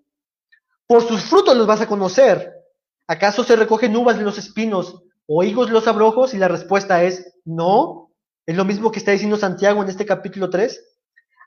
Por 0.88 1.06
sus 1.06 1.22
frutos 1.22 1.56
los 1.56 1.68
vas 1.68 1.82
a 1.82 1.86
conocer. 1.86 2.52
¿Acaso 3.06 3.44
se 3.44 3.54
recogen 3.54 3.96
uvas 3.96 4.18
de 4.18 4.24
los 4.24 4.36
espinos 4.36 5.00
o 5.28 5.44
higos 5.44 5.68
de 5.68 5.74
los 5.74 5.86
abrojos? 5.86 6.34
Y 6.34 6.38
la 6.38 6.48
respuesta 6.48 7.04
es 7.04 7.38
no. 7.44 8.03
Es 8.46 8.56
lo 8.56 8.64
mismo 8.64 8.90
que 8.90 8.98
está 8.98 9.12
diciendo 9.12 9.36
Santiago 9.36 9.82
en 9.82 9.88
este 9.88 10.04
capítulo 10.04 10.50
3. 10.50 10.78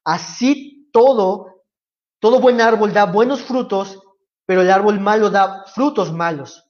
Así 0.04 0.90
todo, 0.92 1.64
todo 2.20 2.40
buen 2.40 2.60
árbol 2.60 2.94
da 2.94 3.06
buenos 3.06 3.42
frutos, 3.42 4.00
pero 4.46 4.62
el 4.62 4.72
árbol 4.72 5.00
malo 5.00 5.30
da 5.30 5.66
frutos 5.68 6.12
malos. 6.12 6.64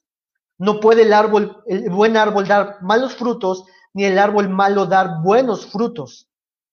No 0.58 0.80
puede 0.80 1.02
el 1.02 1.12
árbol, 1.12 1.62
el 1.66 1.88
buen 1.88 2.16
árbol 2.16 2.46
dar 2.46 2.82
malos 2.82 3.14
frutos, 3.14 3.64
ni 3.94 4.04
el 4.04 4.18
árbol 4.18 4.48
malo 4.48 4.86
dar 4.86 5.22
buenos 5.22 5.66
frutos. 5.66 6.28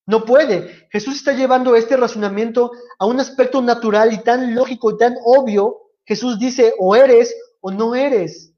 No 0.07 0.25
puede. 0.25 0.87
Jesús 0.91 1.15
está 1.15 1.33
llevando 1.33 1.75
este 1.75 1.95
razonamiento 1.95 2.71
a 2.99 3.05
un 3.05 3.19
aspecto 3.19 3.61
natural 3.61 4.11
y 4.11 4.17
tan 4.21 4.53
lógico 4.53 4.91
y 4.91 4.97
tan 4.97 5.15
obvio. 5.23 5.77
Jesús 6.05 6.37
dice, 6.37 6.73
o 6.79 6.95
eres 6.95 7.35
o 7.61 7.71
no 7.71 7.95
eres. 7.95 8.54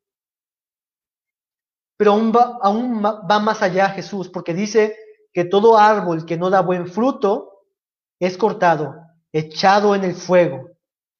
Pero 1.97 2.11
aún 2.11 2.31
va, 2.31 2.59
aún 2.61 3.03
va 3.03 3.39
más 3.39 3.61
allá 3.61 3.89
Jesús, 3.89 4.29
porque 4.29 4.53
dice 4.53 4.95
que 5.33 5.45
todo 5.45 5.77
árbol 5.77 6.25
que 6.25 6.37
no 6.37 6.49
da 6.49 6.61
buen 6.61 6.87
fruto 6.87 7.63
es 8.19 8.37
cortado, 8.37 8.95
echado 9.31 9.95
en 9.95 10.03
el 10.03 10.15
fuego. 10.15 10.69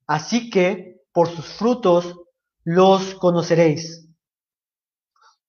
Así 0.08 0.50
que 0.50 1.02
por 1.12 1.30
sus 1.30 1.46
frutos 1.46 2.16
los 2.64 3.16
conoceréis. 3.16 4.08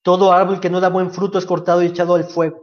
Todo 0.02 0.32
árbol 0.32 0.60
que 0.60 0.70
no 0.70 0.80
da 0.80 0.88
buen 0.88 1.10
fruto 1.10 1.38
es 1.38 1.46
cortado 1.46 1.82
y 1.82 1.86
echado 1.86 2.14
al 2.14 2.24
fuego. 2.24 2.60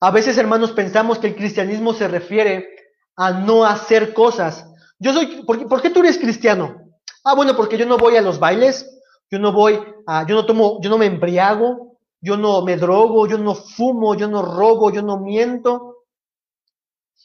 A 0.00 0.10
veces, 0.10 0.36
hermanos, 0.38 0.72
pensamos 0.72 1.18
que 1.18 1.28
el 1.28 1.36
cristianismo 1.36 1.94
se 1.94 2.08
refiere 2.08 2.68
a 3.16 3.32
no 3.32 3.64
hacer 3.64 4.12
cosas. 4.12 4.66
Yo 4.98 5.12
soy, 5.12 5.42
¿por 5.44 5.66
¿por 5.68 5.80
qué 5.80 5.90
tú 5.90 6.00
eres 6.00 6.18
cristiano? 6.18 6.76
Ah, 7.24 7.34
bueno, 7.34 7.56
porque 7.56 7.78
yo 7.78 7.86
no 7.86 7.96
voy 7.96 8.16
a 8.16 8.22
los 8.22 8.38
bailes, 8.38 8.93
yo 9.30 9.38
no 9.38 9.52
voy 9.52 9.80
a, 10.06 10.26
yo 10.26 10.34
no 10.34 10.46
tomo, 10.46 10.80
yo 10.80 10.90
no 10.90 10.98
me 10.98 11.06
embriago, 11.06 11.98
yo 12.20 12.36
no 12.36 12.62
me 12.62 12.76
drogo, 12.76 13.26
yo 13.26 13.38
no 13.38 13.54
fumo, 13.54 14.14
yo 14.14 14.28
no 14.28 14.42
robo, 14.42 14.90
yo 14.90 15.02
no 15.02 15.18
miento. 15.18 16.04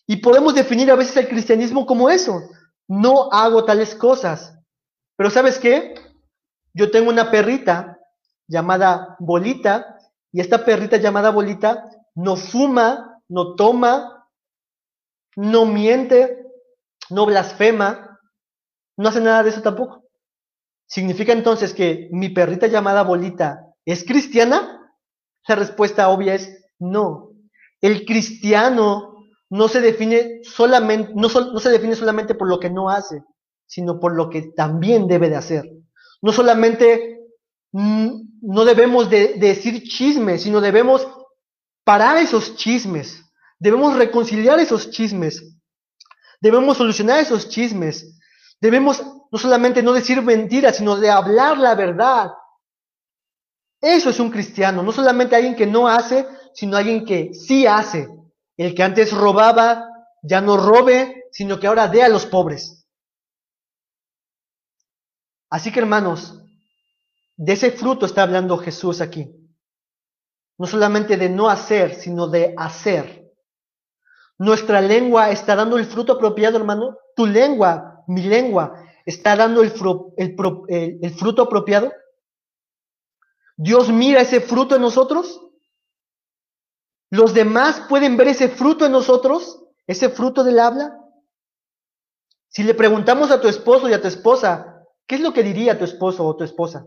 Y 0.08 0.18
podemos 0.18 0.56
definir 0.56 0.92
a 0.92 0.96
veces 0.96 1.16
el 1.18 1.30
cristianismo 1.30 1.86
como 1.86 2.10
eso. 2.10 2.42
No 2.88 3.32
hago 3.32 3.64
tales 3.64 3.96
cosas. 3.96 4.58
Pero 5.16 5.30
¿sabes 5.30 5.60
qué? 5.60 5.94
Yo 6.74 6.92
tengo 6.92 7.10
una 7.10 7.32
perrita 7.32 8.00
llamada 8.48 9.16
Bolita 9.20 9.98
y 10.32 10.42
esta 10.42 10.66
perrita 10.66 10.98
llamada 10.98 11.30
Bolita 11.30 11.86
no 12.16 12.36
fuma, 12.36 13.22
no 13.30 13.56
toma, 13.56 14.28
no 15.36 15.66
miente, 15.66 16.46
no 17.10 17.26
blasfema, 17.26 18.20
no 18.98 19.10
hace 19.10 19.22
nada 19.22 19.44
de 19.44 19.52
eso 19.52 19.62
tampoco. 19.62 20.09
¿Significa 20.90 21.34
entonces 21.34 21.76
que 21.76 22.10
mi 22.12 22.30
perrita 22.30 22.66
llamada 22.66 23.04
Bolita 23.04 23.76
es 23.86 24.04
cristiana? 24.04 24.92
La 25.48 25.56
respuesta 25.56 26.10
obvia 26.10 26.34
es 26.34 26.66
no. 26.80 27.30
El 27.80 28.06
cristiano 28.06 29.28
no 29.52 29.68
se 29.68 29.82
define 29.82 30.42
solamente, 30.44 31.12
no, 31.16 31.30
se 31.30 31.70
define 31.70 31.96
solamente 31.96 32.34
por 32.34 32.50
lo 32.50 32.60
que 32.60 32.72
no 32.72 32.90
hace, 32.90 33.24
sino 33.68 34.00
por 34.00 34.16
lo 34.16 34.32
que 34.32 34.52
también 34.56 35.08
debe 35.08 35.30
de 35.30 35.36
hacer. 35.36 35.72
No 36.24 36.32
solamente 36.32 37.20
mm, 37.72 38.22
no 38.42 38.66
debemos 38.66 39.12
de, 39.12 39.36
de 39.36 39.48
decir 39.50 39.84
chismes, 39.84 40.42
sino 40.42 40.60
debemos 40.60 41.08
parar 41.84 42.18
esos 42.18 42.56
chismes. 42.56 43.24
Debemos 43.60 43.96
reconciliar 43.96 44.60
esos 44.60 44.90
chismes. 44.90 45.56
Debemos 46.42 46.78
solucionar 46.78 47.20
esos 47.20 47.48
chismes. 47.48 48.18
Debemos 48.60 49.04
no 49.32 49.38
solamente 49.38 49.84
no 49.84 49.94
decir 49.94 50.22
mentiras, 50.22 50.78
sino 50.78 50.96
de 50.96 51.10
hablar 51.10 51.58
la 51.58 51.76
verdad. 51.76 52.32
Eso 53.82 54.10
es 54.10 54.20
un 54.20 54.30
cristiano, 54.30 54.84
no 54.84 54.92
solamente 54.92 55.36
alguien 55.36 55.56
que 55.56 55.66
no 55.66 55.88
hace, 55.88 56.28
sino 56.54 56.76
alguien 56.76 57.06
que 57.06 57.34
sí 57.34 57.66
hace. 57.66 58.10
El 58.58 58.76
que 58.76 58.84
antes 58.84 59.14
robaba, 59.14 59.88
ya 60.22 60.42
no 60.42 60.58
robe, 60.58 61.26
sino 61.32 61.60
que 61.60 61.68
ahora 61.68 61.88
dé 61.88 62.04
a 62.04 62.10
los 62.10 62.26
pobres. 62.26 62.86
Así 65.50 65.72
que 65.72 65.80
hermanos, 65.80 66.44
de 67.38 67.54
ese 67.54 67.72
fruto 67.72 68.06
está 68.06 68.24
hablando 68.24 68.58
Jesús 68.58 69.00
aquí. 69.00 69.34
No 70.58 70.68
solamente 70.68 71.16
de 71.16 71.30
no 71.30 71.50
hacer, 71.50 71.96
sino 71.96 72.28
de 72.28 72.54
hacer. 72.58 73.32
Nuestra 74.38 74.82
lengua 74.82 75.32
está 75.32 75.56
dando 75.56 75.78
el 75.78 75.86
fruto 75.86 76.14
apropiado, 76.14 76.58
hermano. 76.58 76.98
Tu 77.16 77.26
lengua, 77.26 78.04
mi 78.08 78.24
lengua, 78.24 78.89
está 79.10 79.36
dando 79.36 79.64
el, 79.64 79.74
el, 80.68 81.14
fruto 81.16 81.42
apropiado? 81.42 81.92
¿Dios 83.58 83.90
mira 83.90 84.22
ese 84.22 84.40
fruto 84.40 84.76
en 84.76 84.82
nosotros? 84.82 85.42
¿Los 87.10 87.34
demás 87.34 87.82
pueden 87.90 88.18
ver 88.18 88.28
ese 88.28 88.50
fruto 88.50 88.86
en 88.86 88.92
nosotros? 88.92 89.66
¿Ese 89.88 90.10
fruto 90.10 90.44
del 90.44 90.60
habla? 90.60 90.96
Si 92.50 92.64
le 92.64 92.76
preguntamos 92.76 93.32
a 93.32 93.42
tu 93.42 93.48
esposo 93.48 93.90
y 93.90 93.94
a 93.94 94.02
tu 94.02 94.08
esposa, 94.08 94.86
¿qué 95.08 95.16
es 95.16 95.22
lo 95.22 95.34
que 95.34 95.44
diría 95.44 95.80
tu 95.80 95.86
esposo 95.86 96.26
o 96.26 96.36
tu 96.36 96.44
esposa? 96.44 96.86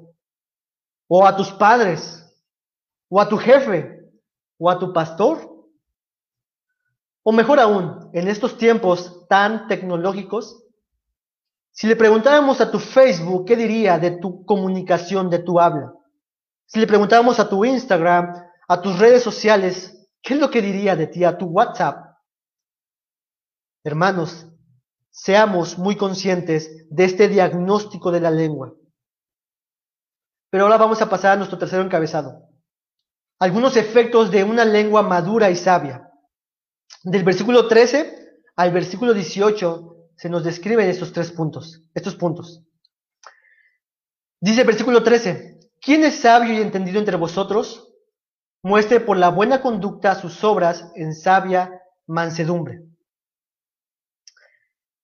O 1.09 1.27
a 1.27 1.37
tus 1.37 1.51
padres, 1.51 2.25
o 3.09 3.21
a 3.21 3.29
tu 3.29 3.37
jefe, 3.37 4.01
o 4.59 4.71
a 4.71 4.79
tu 4.79 4.93
pastor. 4.93 5.51
O 7.25 7.33
mejor 7.33 7.59
aún, 7.59 8.11
en 8.13 8.29
estos 8.29 8.57
tiempos 8.57 9.27
tan 9.29 9.67
tecnológicos, 9.67 10.63
si 11.73 11.87
le 11.87 11.97
preguntáramos 11.97 12.61
a 12.61 12.71
tu 12.71 12.79
Facebook, 12.79 13.47
¿qué 13.47 13.57
diría 13.57 13.99
de 13.99 14.13
tu 14.19 14.45
comunicación, 14.45 15.31
de 15.31 15.39
tu 15.39 15.59
habla? 15.59 15.95
Si 16.67 16.79
le 16.79 16.87
preguntáramos 16.87 17.41
a 17.41 17.49
tu 17.49 17.65
Instagram, 17.65 18.35
a 18.69 18.81
tus 18.81 18.99
redes 18.99 19.23
sociales, 19.23 20.07
¿qué 20.23 20.35
es 20.35 20.41
lo 20.41 20.51
que 20.51 20.61
diría 20.61 20.97
de 20.97 21.07
ti, 21.07 21.25
a 21.25 21.37
tu 21.37 21.47
WhatsApp? 21.47 22.15
Hermanos, 23.85 24.47
seamos 25.11 25.79
muy 25.79 25.97
conscientes 25.97 26.87
de 26.91 27.05
este 27.05 27.29
diagnóstico 27.29 28.13
de 28.13 28.21
la 28.21 28.31
lengua. 28.31 28.75
Pero 30.51 30.65
ahora 30.65 30.77
vamos 30.77 31.01
a 31.01 31.09
pasar 31.09 31.33
a 31.33 31.37
nuestro 31.37 31.59
tercero 31.59 31.83
encabezado. 31.83 32.51
Algunos 33.41 33.77
efectos 33.77 34.31
de 34.31 34.45
una 34.45 34.67
lengua 34.67 35.03
madura 35.03 35.51
y 35.51 35.57
sabia. 35.57 36.11
Del 37.03 37.25
versículo 37.25 37.67
13 37.67 38.19
al 38.57 38.71
versículo 38.73 39.15
18 39.15 39.92
se 40.17 40.29
nos 40.29 40.45
describen 40.45 40.89
estos 40.89 41.13
tres 41.13 41.31
puntos, 41.31 41.83
estos 41.95 42.15
puntos. 42.15 42.63
Dice 44.41 44.63
el 44.63 44.67
versículo 44.67 45.03
13, 45.03 45.71
¿quién 45.81 46.05
es 46.05 46.21
sabio 46.21 46.55
y 46.55 46.63
entendido 46.63 46.99
entre 46.99 47.17
vosotros? 47.17 47.93
Muestre 48.63 49.01
por 49.01 49.17
la 49.17 49.29
buena 49.29 49.61
conducta 49.61 50.15
sus 50.15 50.43
obras 50.45 50.93
en 50.95 51.15
sabia 51.15 51.81
mansedumbre. 52.07 52.83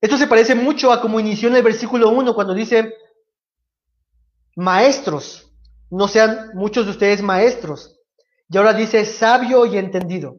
Esto 0.00 0.16
se 0.16 0.28
parece 0.28 0.54
mucho 0.54 0.92
a 0.92 1.00
como 1.00 1.18
inició 1.18 1.48
en 1.48 1.56
el 1.56 1.62
versículo 1.62 2.10
1 2.10 2.34
cuando 2.34 2.54
dice, 2.54 2.94
maestros, 4.54 5.52
no 5.90 6.06
sean 6.06 6.50
muchos 6.54 6.84
de 6.86 6.92
ustedes 6.92 7.22
maestros. 7.22 7.98
Y 8.48 8.56
ahora 8.56 8.72
dice 8.72 9.04
sabio 9.04 9.66
y 9.66 9.76
entendido. 9.76 10.36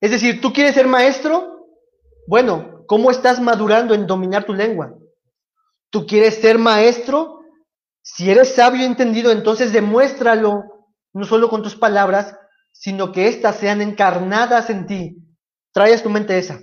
Es 0.00 0.10
decir, 0.10 0.40
¿tú 0.40 0.52
quieres 0.52 0.74
ser 0.74 0.86
maestro? 0.86 1.68
Bueno, 2.26 2.71
¿cómo 2.86 3.10
estás 3.10 3.40
madurando 3.40 3.94
en 3.94 4.06
dominar 4.06 4.44
tu 4.44 4.54
lengua? 4.54 4.94
¿Tú 5.90 6.06
quieres 6.06 6.36
ser 6.36 6.58
maestro? 6.58 7.40
Si 8.02 8.30
eres 8.30 8.54
sabio 8.54 8.82
y 8.82 8.84
entendido, 8.84 9.30
entonces 9.30 9.72
demuéstralo 9.72 10.64
no 11.12 11.24
solo 11.24 11.48
con 11.48 11.62
tus 11.62 11.76
palabras, 11.76 12.36
sino 12.72 13.12
que 13.12 13.28
éstas 13.28 13.56
sean 13.56 13.80
encarnadas 13.82 14.70
en 14.70 14.86
ti. 14.86 15.16
Trae 15.72 15.94
a 15.94 16.02
tu 16.02 16.10
mente 16.10 16.38
esa. 16.38 16.60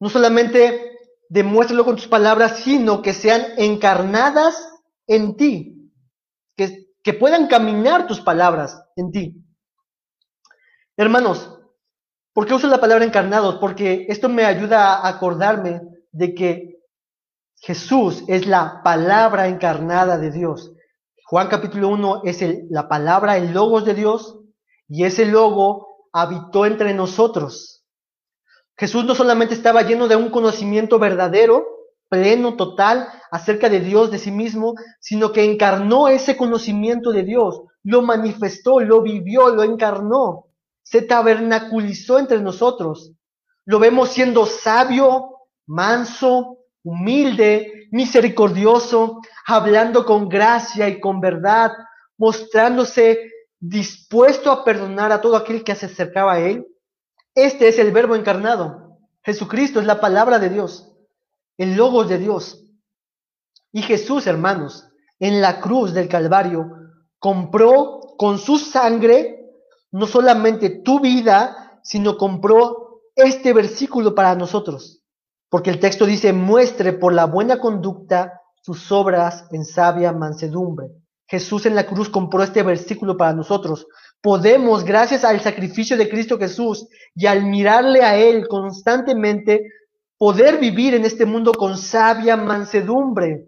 No 0.00 0.08
solamente 0.08 0.98
demuéstralo 1.28 1.84
con 1.84 1.96
tus 1.96 2.08
palabras, 2.08 2.58
sino 2.58 3.02
que 3.02 3.12
sean 3.12 3.44
encarnadas 3.56 4.68
en 5.06 5.36
ti. 5.36 5.92
Que, 6.56 6.88
que 7.02 7.14
puedan 7.14 7.46
caminar 7.46 8.06
tus 8.06 8.20
palabras 8.20 8.82
en 8.96 9.10
ti. 9.10 9.46
Hermanos, 10.96 11.55
¿por 12.36 12.46
qué 12.46 12.52
uso 12.52 12.68
la 12.68 12.82
palabra 12.82 13.06
encarnados? 13.06 13.54
Porque 13.54 14.04
esto 14.10 14.28
me 14.28 14.44
ayuda 14.44 14.96
a 14.96 15.08
acordarme 15.08 15.80
de 16.12 16.34
que 16.34 16.80
Jesús 17.54 18.24
es 18.28 18.46
la 18.46 18.82
palabra 18.84 19.48
encarnada 19.48 20.18
de 20.18 20.30
Dios. 20.30 20.70
Juan 21.24 21.48
capítulo 21.48 21.88
1 21.88 22.20
es 22.24 22.44
la 22.68 22.90
palabra, 22.90 23.38
el 23.38 23.54
logos 23.54 23.86
de 23.86 23.94
Dios, 23.94 24.38
y 24.86 25.04
ese 25.04 25.24
logo 25.24 26.08
habitó 26.12 26.66
entre 26.66 26.92
nosotros. 26.92 27.86
Jesús 28.76 29.06
no 29.06 29.14
solamente 29.14 29.54
estaba 29.54 29.80
lleno 29.80 30.06
de 30.06 30.16
un 30.16 30.28
conocimiento 30.28 30.98
verdadero, 30.98 31.64
pleno, 32.10 32.54
total, 32.54 33.08
acerca 33.30 33.70
de 33.70 33.80
Dios, 33.80 34.10
de 34.10 34.18
sí 34.18 34.30
mismo, 34.30 34.74
sino 35.00 35.32
que 35.32 35.50
encarnó 35.50 36.08
ese 36.08 36.36
conocimiento 36.36 37.12
de 37.12 37.22
Dios, 37.22 37.62
lo 37.82 38.02
manifestó, 38.02 38.80
lo 38.80 39.00
vivió, 39.00 39.48
lo 39.48 39.62
encarnó, 39.62 40.45
se 40.86 41.02
tabernaculizó 41.02 42.20
entre 42.20 42.40
nosotros. 42.40 43.12
Lo 43.64 43.80
vemos 43.80 44.10
siendo 44.10 44.46
sabio, 44.46 45.48
manso, 45.66 46.58
humilde, 46.84 47.88
misericordioso, 47.90 49.20
hablando 49.46 50.04
con 50.04 50.28
gracia 50.28 50.88
y 50.88 51.00
con 51.00 51.20
verdad, 51.20 51.72
mostrándose 52.16 53.18
dispuesto 53.58 54.52
a 54.52 54.64
perdonar 54.64 55.10
a 55.10 55.20
todo 55.20 55.34
aquel 55.34 55.64
que 55.64 55.74
se 55.74 55.86
acercaba 55.86 56.34
a 56.34 56.38
él. 56.38 56.64
Este 57.34 57.66
es 57.66 57.80
el 57.80 57.90
verbo 57.90 58.14
encarnado. 58.14 59.00
Jesucristo 59.24 59.80
es 59.80 59.86
la 59.86 60.00
palabra 60.00 60.38
de 60.38 60.50
Dios, 60.50 60.94
el 61.58 61.74
logos 61.74 62.08
de 62.08 62.18
Dios. 62.18 62.64
Y 63.72 63.82
Jesús, 63.82 64.28
hermanos, 64.28 64.88
en 65.18 65.40
la 65.40 65.60
cruz 65.60 65.92
del 65.92 66.08
Calvario, 66.08 66.70
compró 67.18 68.14
con 68.16 68.38
su 68.38 68.58
sangre 68.58 69.35
no 69.96 70.06
solamente 70.06 70.68
tu 70.68 71.00
vida, 71.00 71.80
sino 71.82 72.18
compró 72.18 73.00
este 73.14 73.54
versículo 73.54 74.14
para 74.14 74.34
nosotros. 74.34 75.02
Porque 75.48 75.70
el 75.70 75.80
texto 75.80 76.04
dice, 76.04 76.34
muestre 76.34 76.92
por 76.92 77.14
la 77.14 77.24
buena 77.24 77.58
conducta 77.60 78.42
sus 78.60 78.92
obras 78.92 79.46
en 79.52 79.64
sabia 79.64 80.12
mansedumbre. 80.12 80.88
Jesús 81.26 81.64
en 81.64 81.74
la 81.74 81.86
cruz 81.86 82.10
compró 82.10 82.42
este 82.42 82.62
versículo 82.62 83.16
para 83.16 83.32
nosotros. 83.32 83.86
Podemos, 84.20 84.84
gracias 84.84 85.24
al 85.24 85.40
sacrificio 85.40 85.96
de 85.96 86.10
Cristo 86.10 86.38
Jesús 86.38 86.86
y 87.14 87.24
al 87.24 87.46
mirarle 87.46 88.02
a 88.02 88.18
Él 88.18 88.48
constantemente, 88.48 89.62
poder 90.18 90.58
vivir 90.58 90.92
en 90.92 91.06
este 91.06 91.24
mundo 91.24 91.52
con 91.54 91.78
sabia 91.78 92.36
mansedumbre, 92.36 93.46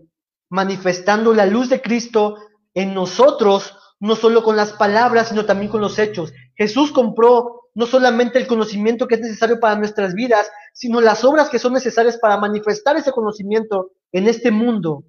manifestando 0.49 1.35
la 1.35 1.45
luz 1.45 1.69
de 1.69 1.83
Cristo 1.83 2.37
en 2.73 2.95
nosotros, 2.95 3.78
no 4.01 4.17
solo 4.17 4.43
con 4.43 4.57
las 4.57 4.73
palabras, 4.73 5.29
sino 5.29 5.45
también 5.45 5.71
con 5.71 5.81
los 5.81 5.99
hechos. 5.99 6.33
Jesús 6.57 6.93
compró 6.93 7.71
no 7.75 7.87
solamente 7.87 8.39
el 8.39 8.47
conocimiento 8.47 9.07
que 9.07 9.17
es 9.17 9.21
necesario 9.21 9.61
para 9.61 9.77
nuestras 9.77 10.15
vidas, 10.15 10.51
sino 10.73 11.01
las 11.01 11.25
obras 11.25 11.49
que 11.49 11.59
son 11.59 11.73
necesarias 11.73 12.19
para 12.19 12.37
manifestar 12.37 12.97
ese 12.97 13.13
conocimiento 13.13 13.93
en 14.13 14.29
este 14.29 14.51
mundo 14.51 15.05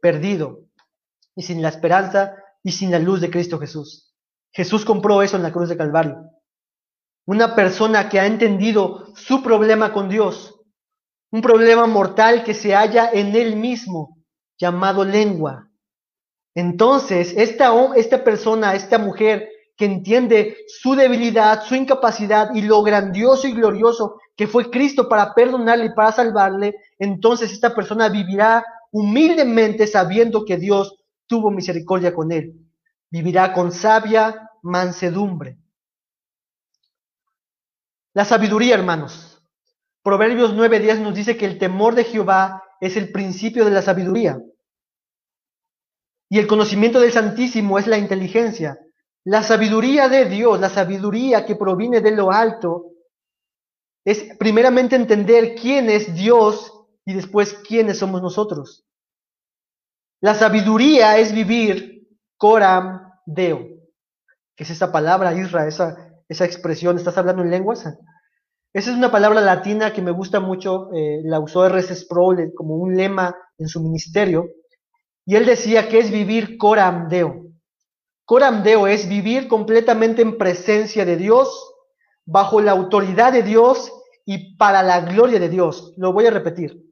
perdido 0.00 0.64
y 1.34 1.42
sin 1.42 1.62
la 1.62 1.68
esperanza 1.68 2.34
y 2.62 2.72
sin 2.72 2.90
la 2.90 2.98
luz 2.98 3.20
de 3.20 3.30
Cristo 3.30 3.58
Jesús. 3.58 4.14
Jesús 4.52 4.84
compró 4.84 5.22
eso 5.22 5.36
en 5.36 5.42
la 5.42 5.52
cruz 5.52 5.68
de 5.68 5.76
Calvario. 5.76 6.30
Una 7.26 7.54
persona 7.54 8.08
que 8.08 8.18
ha 8.18 8.26
entendido 8.26 9.14
su 9.14 9.42
problema 9.42 9.92
con 9.92 10.08
Dios, 10.08 10.60
un 11.30 11.42
problema 11.42 11.86
mortal 11.86 12.42
que 12.42 12.54
se 12.54 12.74
halla 12.74 13.10
en 13.12 13.36
él 13.36 13.56
mismo, 13.56 14.18
llamado 14.58 15.04
lengua. 15.04 15.67
Entonces, 16.54 17.34
esta, 17.36 17.72
esta 17.94 18.24
persona, 18.24 18.74
esta 18.74 18.98
mujer 18.98 19.48
que 19.76 19.84
entiende 19.84 20.56
su 20.66 20.94
debilidad, 20.96 21.62
su 21.62 21.76
incapacidad 21.76 22.52
y 22.54 22.62
lo 22.62 22.82
grandioso 22.82 23.46
y 23.46 23.52
glorioso 23.52 24.20
que 24.36 24.48
fue 24.48 24.70
Cristo 24.70 25.08
para 25.08 25.34
perdonarle 25.34 25.86
y 25.86 25.94
para 25.94 26.12
salvarle, 26.12 26.74
entonces 26.98 27.52
esta 27.52 27.74
persona 27.74 28.08
vivirá 28.08 28.64
humildemente 28.90 29.86
sabiendo 29.86 30.44
que 30.44 30.56
Dios 30.56 30.96
tuvo 31.26 31.50
misericordia 31.50 32.12
con 32.12 32.32
él. 32.32 32.54
Vivirá 33.10 33.52
con 33.52 33.70
sabia 33.70 34.50
mansedumbre. 34.62 35.58
La 38.14 38.24
sabiduría, 38.24 38.74
hermanos. 38.74 39.40
Proverbios 40.02 40.54
9:10 40.54 41.00
nos 41.00 41.14
dice 41.14 41.36
que 41.36 41.46
el 41.46 41.58
temor 41.58 41.94
de 41.94 42.04
Jehová 42.04 42.62
es 42.80 42.96
el 42.96 43.12
principio 43.12 43.64
de 43.64 43.70
la 43.70 43.82
sabiduría. 43.82 44.40
Y 46.28 46.38
el 46.38 46.46
conocimiento 46.46 47.00
del 47.00 47.12
Santísimo 47.12 47.78
es 47.78 47.86
la 47.86 47.98
inteligencia. 47.98 48.78
La 49.24 49.42
sabiduría 49.42 50.08
de 50.08 50.26
Dios, 50.26 50.60
la 50.60 50.68
sabiduría 50.68 51.46
que 51.46 51.56
proviene 51.56 52.00
de 52.00 52.10
lo 52.12 52.30
alto, 52.30 52.92
es 54.04 54.36
primeramente 54.38 54.96
entender 54.96 55.54
quién 55.54 55.90
es 55.90 56.14
Dios 56.14 56.72
y 57.04 57.14
después 57.14 57.54
quiénes 57.66 57.98
somos 57.98 58.22
nosotros. 58.22 58.86
La 60.20 60.34
sabiduría 60.34 61.18
es 61.18 61.32
vivir 61.32 62.08
coram 62.36 63.12
deo, 63.26 63.58
que 64.56 64.64
es 64.64 64.70
esa 64.70 64.90
palabra, 64.90 65.34
Israel, 65.34 65.68
esa, 65.68 66.10
esa 66.28 66.44
expresión, 66.44 66.96
¿estás 66.96 67.18
hablando 67.18 67.42
en 67.42 67.50
lenguas? 67.50 67.80
Esa 68.72 68.90
es 68.90 68.96
una 68.96 69.10
palabra 69.10 69.40
latina 69.40 69.92
que 69.92 70.02
me 70.02 70.10
gusta 70.10 70.40
mucho, 70.40 70.92
eh, 70.94 71.20
la 71.24 71.40
usó 71.40 71.66
R.C. 71.66 71.94
Sproul 71.94 72.52
como 72.54 72.76
un 72.76 72.96
lema 72.96 73.34
en 73.58 73.68
su 73.68 73.82
ministerio, 73.82 74.46
y 75.28 75.36
él 75.36 75.44
decía 75.44 75.90
que 75.90 75.98
es 75.98 76.10
vivir 76.10 76.56
coram 76.56 77.10
deo. 77.10 77.44
Coram 78.24 78.62
deo 78.62 78.86
es 78.86 79.06
vivir 79.10 79.46
completamente 79.46 80.22
en 80.22 80.38
presencia 80.38 81.04
de 81.04 81.18
Dios, 81.18 81.74
bajo 82.24 82.62
la 82.62 82.72
autoridad 82.72 83.34
de 83.34 83.42
Dios 83.42 83.92
y 84.24 84.56
para 84.56 84.82
la 84.82 85.02
gloria 85.02 85.38
de 85.38 85.50
Dios. 85.50 85.92
Lo 85.98 86.14
voy 86.14 86.24
a 86.24 86.30
repetir. 86.30 86.82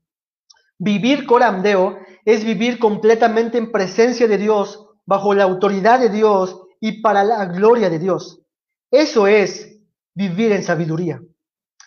Vivir 0.78 1.24
coram 1.24 1.62
deo 1.62 1.96
es 2.26 2.44
vivir 2.44 2.78
completamente 2.78 3.56
en 3.56 3.72
presencia 3.72 4.28
de 4.28 4.36
Dios, 4.36 4.86
bajo 5.06 5.32
la 5.32 5.44
autoridad 5.44 5.98
de 5.98 6.10
Dios 6.10 6.60
y 6.78 7.00
para 7.00 7.24
la 7.24 7.46
gloria 7.46 7.88
de 7.88 7.98
Dios. 7.98 8.42
Eso 8.90 9.26
es 9.26 9.78
vivir 10.14 10.52
en 10.52 10.62
sabiduría. 10.62 11.22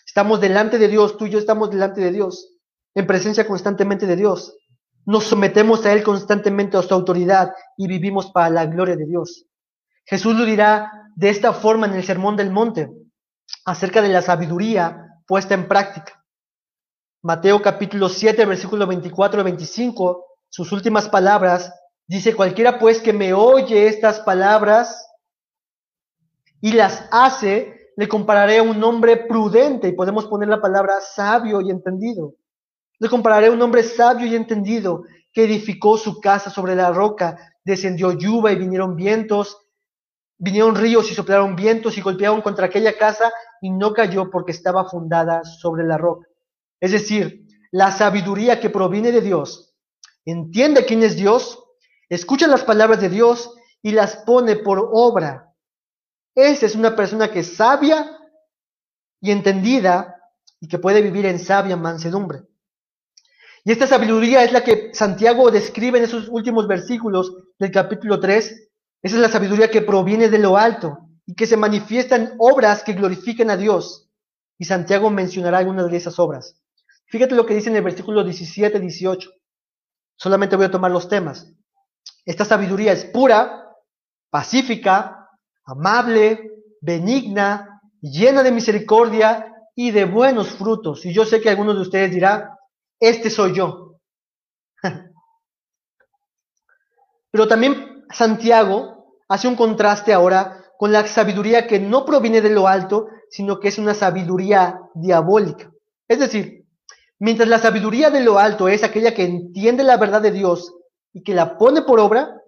Estamos 0.03 0.41
delante 0.41 0.79
de 0.79 0.87
Dios, 0.87 1.15
tú 1.15 1.27
y 1.27 1.29
yo 1.29 1.37
estamos 1.37 1.69
delante 1.69 2.01
de 2.01 2.11
Dios, 2.11 2.55
en 2.95 3.05
presencia 3.05 3.45
constantemente 3.45 4.07
de 4.07 4.15
Dios. 4.15 4.55
Nos 5.05 5.25
sometemos 5.25 5.85
a 5.85 5.93
Él 5.93 6.03
constantemente 6.03 6.77
a 6.77 6.81
su 6.81 6.93
autoridad 6.93 7.53
y 7.77 7.87
vivimos 7.87 8.31
para 8.31 8.49
la 8.49 8.65
gloria 8.65 8.95
de 8.95 9.05
Dios. 9.05 9.45
Jesús 10.05 10.35
lo 10.35 10.45
dirá 10.45 10.91
de 11.15 11.29
esta 11.29 11.53
forma 11.53 11.87
en 11.87 11.93
el 11.93 12.03
Sermón 12.03 12.35
del 12.35 12.51
Monte, 12.51 12.89
acerca 13.65 14.01
de 14.01 14.09
la 14.09 14.21
sabiduría 14.21 15.05
puesta 15.27 15.53
en 15.53 15.67
práctica. 15.67 16.23
Mateo 17.21 17.61
capítulo 17.61 18.09
7, 18.09 18.45
versículo 18.45 18.87
24 18.87 19.43
25 19.43 20.25
sus 20.49 20.71
últimas 20.71 21.07
palabras, 21.09 21.73
dice, 22.07 22.35
cualquiera 22.35 22.79
pues 22.79 23.01
que 23.01 23.13
me 23.13 23.33
oye 23.33 23.87
estas 23.87 24.19
palabras 24.21 25.07
y 26.59 26.73
las 26.73 27.07
hace, 27.11 27.91
le 27.95 28.07
compararé 28.07 28.57
a 28.57 28.63
un 28.63 28.83
hombre 28.83 29.17
prudente, 29.17 29.89
y 29.89 29.93
podemos 29.93 30.25
poner 30.25 30.49
la 30.49 30.59
palabra 30.59 31.01
sabio 31.01 31.61
y 31.61 31.69
entendido. 31.69 32.33
Le 32.99 33.09
compararé 33.09 33.47
a 33.47 33.51
un 33.51 33.61
hombre 33.61 33.83
sabio 33.83 34.27
y 34.27 34.35
entendido 34.35 35.03
que 35.31 35.45
edificó 35.45 35.97
su 35.97 36.19
casa 36.19 36.49
sobre 36.49 36.75
la 36.75 36.91
roca, 36.91 37.53
descendió 37.63 38.11
lluvia 38.11 38.51
y 38.51 38.57
vinieron 38.57 38.95
vientos, 38.95 39.57
vinieron 40.37 40.75
ríos 40.75 41.11
y 41.11 41.15
soplaron 41.15 41.55
vientos 41.55 41.97
y 41.97 42.01
golpearon 42.01 42.41
contra 42.41 42.65
aquella 42.65 42.97
casa 42.97 43.31
y 43.61 43.69
no 43.69 43.93
cayó 43.93 44.29
porque 44.29 44.51
estaba 44.51 44.89
fundada 44.89 45.43
sobre 45.43 45.83
la 45.85 45.97
roca. 45.97 46.27
Es 46.79 46.91
decir, 46.91 47.45
la 47.71 47.91
sabiduría 47.91 48.59
que 48.59 48.69
proviene 48.69 49.11
de 49.11 49.21
Dios 49.21 49.75
entiende 50.25 50.85
quién 50.85 51.03
es 51.03 51.15
Dios, 51.15 51.63
escucha 52.09 52.47
las 52.47 52.63
palabras 52.63 53.01
de 53.01 53.09
Dios 53.09 53.53
y 53.81 53.91
las 53.91 54.17
pone 54.17 54.57
por 54.57 54.89
obra. 54.91 55.53
Esa 56.35 56.65
es 56.65 56.75
una 56.75 56.95
persona 56.95 57.31
que 57.31 57.39
es 57.39 57.55
sabia 57.55 58.17
y 59.21 59.31
entendida 59.31 60.15
y 60.59 60.67
que 60.67 60.79
puede 60.79 61.01
vivir 61.01 61.25
en 61.25 61.39
sabia 61.39 61.75
mansedumbre. 61.75 62.48
Y 63.63 63.71
esta 63.71 63.87
sabiduría 63.87 64.43
es 64.43 64.51
la 64.51 64.63
que 64.63 64.91
Santiago 64.93 65.51
describe 65.51 65.97
en 65.97 66.05
esos 66.05 66.27
últimos 66.29 66.67
versículos 66.67 67.33
del 67.57 67.71
capítulo 67.71 68.19
3. 68.19 68.69
Esa 69.01 69.15
es 69.15 69.21
la 69.21 69.29
sabiduría 69.29 69.69
que 69.69 69.81
proviene 69.81 70.29
de 70.29 70.39
lo 70.39 70.57
alto 70.57 70.99
y 71.25 71.35
que 71.35 71.45
se 71.45 71.57
manifiesta 71.57 72.15
en 72.15 72.33
obras 72.37 72.83
que 72.83 72.93
glorifiquen 72.93 73.49
a 73.49 73.57
Dios. 73.57 74.09
Y 74.57 74.65
Santiago 74.65 75.09
mencionará 75.09 75.59
algunas 75.59 75.89
de 75.89 75.97
esas 75.97 76.19
obras. 76.19 76.59
Fíjate 77.07 77.35
lo 77.35 77.45
que 77.45 77.55
dice 77.55 77.69
en 77.69 77.75
el 77.75 77.83
versículo 77.83 78.23
17, 78.23 78.79
18. 78.79 79.31
Solamente 80.15 80.55
voy 80.55 80.65
a 80.65 80.71
tomar 80.71 80.91
los 80.91 81.07
temas. 81.07 81.51
Esta 82.25 82.45
sabiduría 82.45 82.91
es 82.91 83.05
pura, 83.05 83.73
pacífica, 84.29 85.29
amable, 85.65 86.51
benigna, 86.81 87.81
llena 88.01 88.43
de 88.43 88.51
misericordia 88.51 89.53
y 89.75 89.91
de 89.91 90.05
buenos 90.05 90.49
frutos. 90.49 91.05
Y 91.05 91.13
yo 91.13 91.25
sé 91.25 91.41
que 91.41 91.49
algunos 91.49 91.75
de 91.75 91.81
ustedes 91.81 92.11
dirán, 92.11 92.49
este 92.99 93.29
soy 93.29 93.53
yo. 93.53 93.95
Pero 97.31 97.47
también 97.47 98.05
Santiago 98.11 99.17
hace 99.27 99.47
un 99.47 99.55
contraste 99.55 100.13
ahora 100.13 100.65
con 100.77 100.91
la 100.91 101.05
sabiduría 101.07 101.67
que 101.67 101.79
no 101.79 102.05
proviene 102.05 102.41
de 102.41 102.49
lo 102.49 102.67
alto, 102.67 103.07
sino 103.29 103.59
que 103.59 103.67
es 103.67 103.77
una 103.77 103.93
sabiduría 103.93 104.81
diabólica. 104.95 105.71
Es 106.07 106.19
decir, 106.19 106.65
mientras 107.19 107.47
la 107.47 107.59
sabiduría 107.59 108.09
de 108.09 108.21
lo 108.21 108.39
alto 108.39 108.67
es 108.67 108.83
aquella 108.83 109.13
que 109.13 109.25
entiende 109.25 109.83
la 109.83 109.97
verdad 109.97 110.21
de 110.21 110.31
Dios 110.31 110.73
y 111.13 111.23
que 111.23 111.33
la 111.35 111.57
pone 111.57 111.81
por 111.83 111.99
obra, 111.99 112.41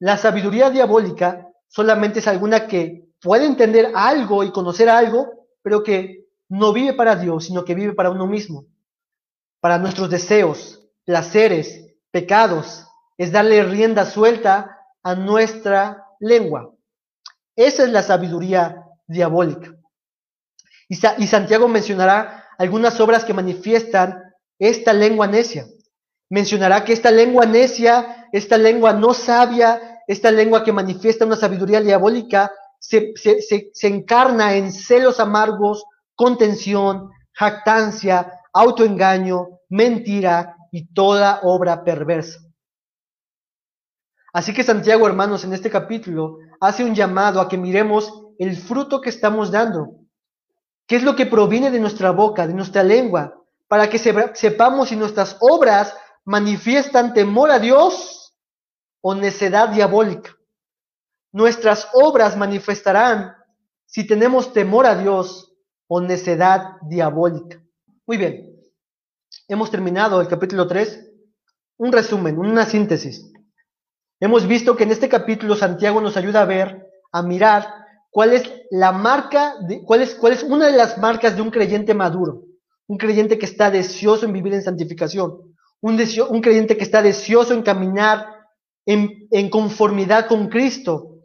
la 0.00 0.16
sabiduría 0.16 0.70
diabólica 0.70 1.48
solamente 1.68 2.18
es 2.18 2.26
alguna 2.26 2.66
que 2.66 3.04
puede 3.20 3.46
entender 3.46 3.92
algo 3.94 4.42
y 4.42 4.50
conocer 4.50 4.88
algo, 4.88 5.46
pero 5.62 5.82
que 5.82 6.26
no 6.48 6.72
vive 6.72 6.94
para 6.94 7.16
Dios, 7.16 7.44
sino 7.44 7.64
que 7.64 7.74
vive 7.74 7.92
para 7.92 8.10
uno 8.10 8.26
mismo 8.26 8.66
para 9.64 9.78
nuestros 9.78 10.10
deseos, 10.10 10.86
placeres, 11.06 11.86
pecados, 12.10 12.86
es 13.16 13.32
darle 13.32 13.62
rienda 13.62 14.04
suelta 14.04 14.78
a 15.02 15.14
nuestra 15.14 16.04
lengua. 16.20 16.74
Esa 17.56 17.84
es 17.84 17.88
la 17.88 18.02
sabiduría 18.02 18.84
diabólica. 19.06 19.74
Y, 20.86 21.26
Santiago 21.26 21.66
mencionará 21.66 22.44
algunas 22.58 23.00
obras 23.00 23.24
que 23.24 23.32
manifiestan 23.32 24.34
esta 24.58 24.92
lengua 24.92 25.28
necia. 25.28 25.64
Mencionará 26.28 26.84
que 26.84 26.92
esta 26.92 27.10
lengua 27.10 27.46
necia, 27.46 28.28
esta 28.32 28.58
lengua 28.58 28.92
no 28.92 29.14
sabia, 29.14 30.02
esta 30.06 30.30
lengua 30.30 30.62
que 30.62 30.72
manifiesta 30.72 31.24
una 31.24 31.36
sabiduría 31.36 31.80
diabólica, 31.80 32.52
se, 32.78 33.14
encarna 33.80 34.56
en 34.56 34.70
celos 34.70 35.20
amargos, 35.20 35.86
contención, 36.14 37.08
jactancia, 37.32 38.33
autoengaño, 38.54 39.60
mentira 39.68 40.56
y 40.70 40.86
toda 40.94 41.40
obra 41.42 41.84
perversa. 41.84 42.40
Así 44.32 44.54
que 44.54 44.64
Santiago, 44.64 45.06
hermanos, 45.06 45.44
en 45.44 45.52
este 45.52 45.70
capítulo 45.70 46.38
hace 46.60 46.84
un 46.84 46.94
llamado 46.94 47.40
a 47.40 47.48
que 47.48 47.58
miremos 47.58 48.12
el 48.38 48.56
fruto 48.56 49.00
que 49.00 49.10
estamos 49.10 49.50
dando. 49.50 49.90
¿Qué 50.86 50.96
es 50.96 51.02
lo 51.02 51.14
que 51.14 51.26
proviene 51.26 51.70
de 51.70 51.80
nuestra 51.80 52.10
boca, 52.10 52.46
de 52.46 52.54
nuestra 52.54 52.82
lengua? 52.82 53.40
Para 53.68 53.88
que 53.88 53.98
sepamos 53.98 54.88
si 54.88 54.96
nuestras 54.96 55.36
obras 55.40 55.96
manifiestan 56.24 57.14
temor 57.14 57.50
a 57.50 57.58
Dios 57.58 58.34
o 59.00 59.14
necedad 59.14 59.68
diabólica. 59.68 60.36
Nuestras 61.32 61.88
obras 61.94 62.36
manifestarán 62.36 63.34
si 63.86 64.06
tenemos 64.06 64.52
temor 64.52 64.86
a 64.86 64.96
Dios 64.96 65.52
o 65.86 66.00
necedad 66.00 66.76
diabólica. 66.82 67.63
Muy 68.06 68.18
bien, 68.18 68.54
hemos 69.48 69.70
terminado 69.70 70.20
el 70.20 70.28
capítulo 70.28 70.66
3. 70.66 71.10
Un 71.78 71.90
resumen, 71.90 72.38
una 72.38 72.66
síntesis. 72.66 73.32
Hemos 74.20 74.46
visto 74.46 74.76
que 74.76 74.84
en 74.84 74.90
este 74.90 75.08
capítulo 75.08 75.56
Santiago 75.56 76.02
nos 76.02 76.18
ayuda 76.18 76.42
a 76.42 76.44
ver, 76.44 76.86
a 77.12 77.22
mirar 77.22 77.66
cuál 78.10 78.34
es 78.34 78.42
la 78.70 78.92
marca, 78.92 79.54
de, 79.66 79.82
cuál, 79.82 80.02
es, 80.02 80.14
cuál 80.16 80.34
es 80.34 80.42
una 80.42 80.66
de 80.66 80.76
las 80.76 80.98
marcas 80.98 81.34
de 81.34 81.40
un 81.40 81.50
creyente 81.50 81.94
maduro, 81.94 82.42
un 82.88 82.98
creyente 82.98 83.38
que 83.38 83.46
está 83.46 83.70
deseoso 83.70 84.26
en 84.26 84.34
vivir 84.34 84.52
en 84.52 84.62
santificación, 84.62 85.56
un, 85.80 85.96
creyente 86.42 86.76
que 86.76 86.84
está 86.84 87.00
deseoso 87.00 87.54
en 87.54 87.62
caminar 87.62 88.26
en, 88.84 89.28
en 89.30 89.48
conformidad 89.48 90.26
con 90.26 90.48
Cristo. 90.48 91.20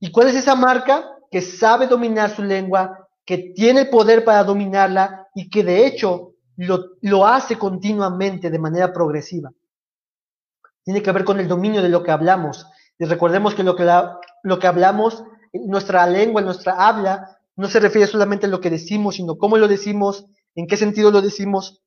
¿Y 0.00 0.10
cuál 0.10 0.26
es 0.26 0.34
esa 0.34 0.56
marca? 0.56 1.08
Que 1.30 1.40
sabe 1.40 1.86
dominar 1.86 2.34
su 2.34 2.42
lengua, 2.42 3.08
que 3.24 3.52
tiene 3.54 3.84
poder 3.84 4.24
para 4.24 4.42
dominarla 4.42 5.23
y 5.34 5.50
que 5.50 5.64
de 5.64 5.86
hecho 5.86 6.34
lo, 6.56 7.26
hace 7.26 7.58
continuamente 7.58 8.50
de 8.50 8.58
manera 8.58 8.92
progresiva. 8.92 9.52
Tiene 10.84 11.02
que 11.02 11.12
ver 11.12 11.24
con 11.24 11.40
el 11.40 11.48
dominio 11.48 11.82
de 11.82 11.88
lo 11.88 12.02
que 12.02 12.12
hablamos. 12.12 12.66
Y 12.98 13.04
recordemos 13.04 13.54
que 13.54 13.64
lo 13.64 13.74
que, 13.74 13.90
lo 14.42 14.58
que 14.58 14.66
hablamos, 14.66 15.24
nuestra 15.52 16.06
lengua, 16.06 16.42
nuestra 16.42 16.86
habla, 16.86 17.38
no 17.56 17.68
se 17.68 17.80
refiere 17.80 18.06
solamente 18.06 18.46
a 18.46 18.48
lo 18.48 18.60
que 18.60 18.70
decimos, 18.70 19.16
sino 19.16 19.36
cómo 19.36 19.56
lo 19.56 19.68
decimos, 19.68 20.26
en 20.54 20.66
qué 20.66 20.76
sentido 20.76 21.10
lo 21.10 21.22
decimos, 21.22 21.82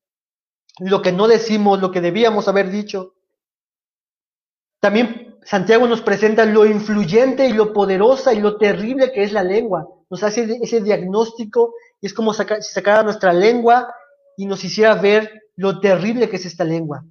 lo 0.80 1.02
que 1.02 1.12
no 1.12 1.28
decimos, 1.28 1.80
lo 1.80 1.92
que 1.92 2.02
debíamos 2.02 2.48
haber 2.48 2.70
dicho. 2.70 3.16
También 4.80 5.37
Santiago 5.48 5.88
nos 5.88 6.02
presenta 6.02 6.46
lo 6.46 6.66
influyente 6.66 7.48
y 7.48 7.54
lo 7.54 7.74
poderosa 7.74 8.34
y 8.34 8.42
lo 8.42 8.58
terrible 8.58 9.12
que 9.12 9.24
es 9.24 9.32
la 9.32 9.44
lengua 9.44 9.88
nos 10.10 10.24
hace 10.24 10.60
ese 10.62 10.82
diagnóstico 10.82 11.74
y 12.02 12.08
es 12.08 12.14
como 12.14 12.34
si 12.34 12.44
sacara 12.62 13.04
nuestra 13.04 13.34
lengua 13.34 13.94
y 14.38 14.46
nos 14.46 14.64
hiciera 14.64 14.96
ver 14.96 15.42
lo 15.56 15.80
terrible 15.80 16.30
que 16.30 16.38
es 16.38 16.46
esta 16.46 16.64
lengua. 16.64 17.04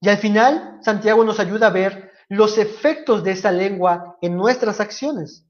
Y 0.00 0.08
al 0.08 0.16
final, 0.18 0.78
Santiago 0.80 1.24
nos 1.24 1.38
ayuda 1.38 1.68
a 1.68 1.70
ver 1.70 2.10
los 2.28 2.58
efectos 2.58 3.22
de 3.22 3.32
esa 3.32 3.52
lengua 3.52 4.16
en 4.20 4.36
nuestras 4.36 4.80
acciones. 4.80 5.46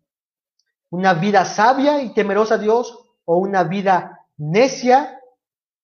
Una 0.90 1.14
vida 1.14 1.44
sabia 1.44 2.02
y 2.02 2.12
temerosa 2.12 2.56
a 2.56 2.58
Dios 2.58 2.98
o 3.24 3.38
una 3.38 3.64
vida 3.64 4.26
necia 4.36 5.20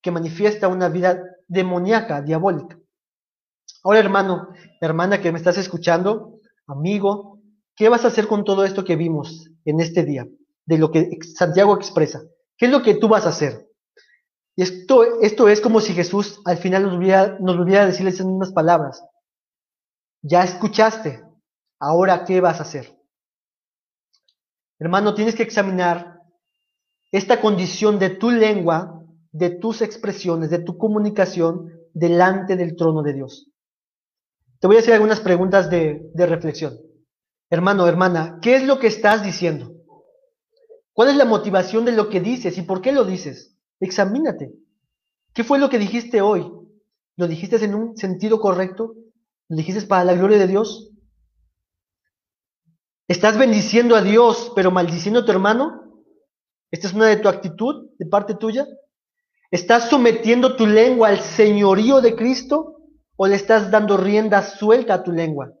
que 0.01 0.11
manifiesta 0.11 0.67
una 0.67 0.89
vida 0.89 1.23
demoníaca, 1.47 2.21
diabólica. 2.21 2.78
Ahora, 3.83 3.99
hermano, 3.99 4.49
hermana 4.81 5.21
que 5.21 5.31
me 5.31 5.37
estás 5.37 5.57
escuchando, 5.57 6.39
amigo, 6.67 7.39
¿qué 7.75 7.89
vas 7.89 8.03
a 8.05 8.09
hacer 8.09 8.27
con 8.27 8.43
todo 8.43 8.65
esto 8.65 8.83
que 8.83 8.95
vimos? 8.95 9.49
en 9.69 9.79
este 9.79 10.03
día, 10.03 10.27
de 10.65 10.77
lo 10.77 10.91
que 10.91 11.19
Santiago 11.35 11.75
expresa. 11.75 12.21
¿Qué 12.57 12.65
es 12.65 12.71
lo 12.71 12.81
que 12.81 12.95
tú 12.95 13.07
vas 13.07 13.25
a 13.25 13.29
hacer? 13.29 13.67
Y 14.55 14.63
esto, 14.63 15.21
esto 15.21 15.47
es 15.47 15.61
como 15.61 15.79
si 15.79 15.93
Jesús 15.93 16.41
al 16.45 16.57
final 16.57 16.83
nos 16.83 16.93
volviera, 16.93 17.37
nos 17.39 17.57
volviera 17.57 17.83
a 17.83 17.87
decir 17.87 18.07
esas 18.07 18.25
mismas 18.25 18.51
palabras. 18.51 19.03
Ya 20.21 20.43
escuchaste, 20.43 21.23
ahora 21.79 22.25
¿qué 22.25 22.41
vas 22.41 22.59
a 22.59 22.63
hacer? 22.63 22.97
Hermano, 24.79 25.13
tienes 25.13 25.35
que 25.35 25.43
examinar 25.43 26.19
esta 27.11 27.39
condición 27.41 27.99
de 27.99 28.09
tu 28.09 28.31
lengua, 28.31 29.03
de 29.31 29.49
tus 29.49 29.81
expresiones, 29.81 30.49
de 30.49 30.59
tu 30.59 30.77
comunicación 30.77 31.71
delante 31.93 32.55
del 32.55 32.75
trono 32.75 33.01
de 33.01 33.13
Dios. 33.13 33.49
Te 34.59 34.67
voy 34.67 34.75
a 34.75 34.79
hacer 34.79 34.93
algunas 34.93 35.21
preguntas 35.21 35.69
de, 35.69 36.09
de 36.13 36.25
reflexión. 36.25 36.77
Hermano, 37.49 37.87
hermana, 37.87 38.39
¿qué 38.41 38.55
es 38.55 38.63
lo 38.63 38.79
que 38.79 38.87
estás 38.87 39.23
diciendo? 39.23 39.73
¿Cuál 40.93 41.09
es 41.09 41.15
la 41.15 41.25
motivación 41.25 41.85
de 41.85 41.93
lo 41.93 42.09
que 42.09 42.19
dices 42.19 42.57
y 42.57 42.61
por 42.63 42.81
qué 42.81 42.91
lo 42.91 43.05
dices? 43.05 43.57
Examínate. 43.79 44.53
¿Qué 45.33 45.43
fue 45.43 45.59
lo 45.59 45.69
que 45.69 45.79
dijiste 45.79 46.21
hoy? 46.21 46.51
¿Lo 47.15 47.27
dijiste 47.27 47.63
en 47.63 47.73
un 47.73 47.97
sentido 47.97 48.39
correcto? 48.39 48.95
¿Lo 49.47 49.55
dijiste 49.55 49.81
para 49.83 50.03
la 50.03 50.13
gloria 50.13 50.37
de 50.37 50.47
Dios? 50.47 50.91
¿Estás 53.07 53.37
bendiciendo 53.37 53.95
a 53.95 54.01
Dios 54.01 54.51
pero 54.55 54.71
maldiciendo 54.71 55.21
a 55.21 55.25
tu 55.25 55.31
hermano? 55.31 56.03
¿Esta 56.69 56.87
es 56.87 56.93
una 56.93 57.07
de 57.07 57.17
tu 57.17 57.29
actitud 57.29 57.89
de 57.97 58.05
parte 58.05 58.35
tuya? 58.35 58.67
¿Estás 59.49 59.89
sometiendo 59.89 60.55
tu 60.55 60.67
lengua 60.67 61.07
al 61.07 61.21
señorío 61.21 62.01
de 62.01 62.15
Cristo 62.15 62.78
o 63.21 63.27
le 63.27 63.35
estás 63.35 63.69
dando 63.69 63.97
rienda 63.97 64.41
suelta 64.41 64.93
a 64.93 65.03
tu 65.03 65.11
lengua? 65.11 65.51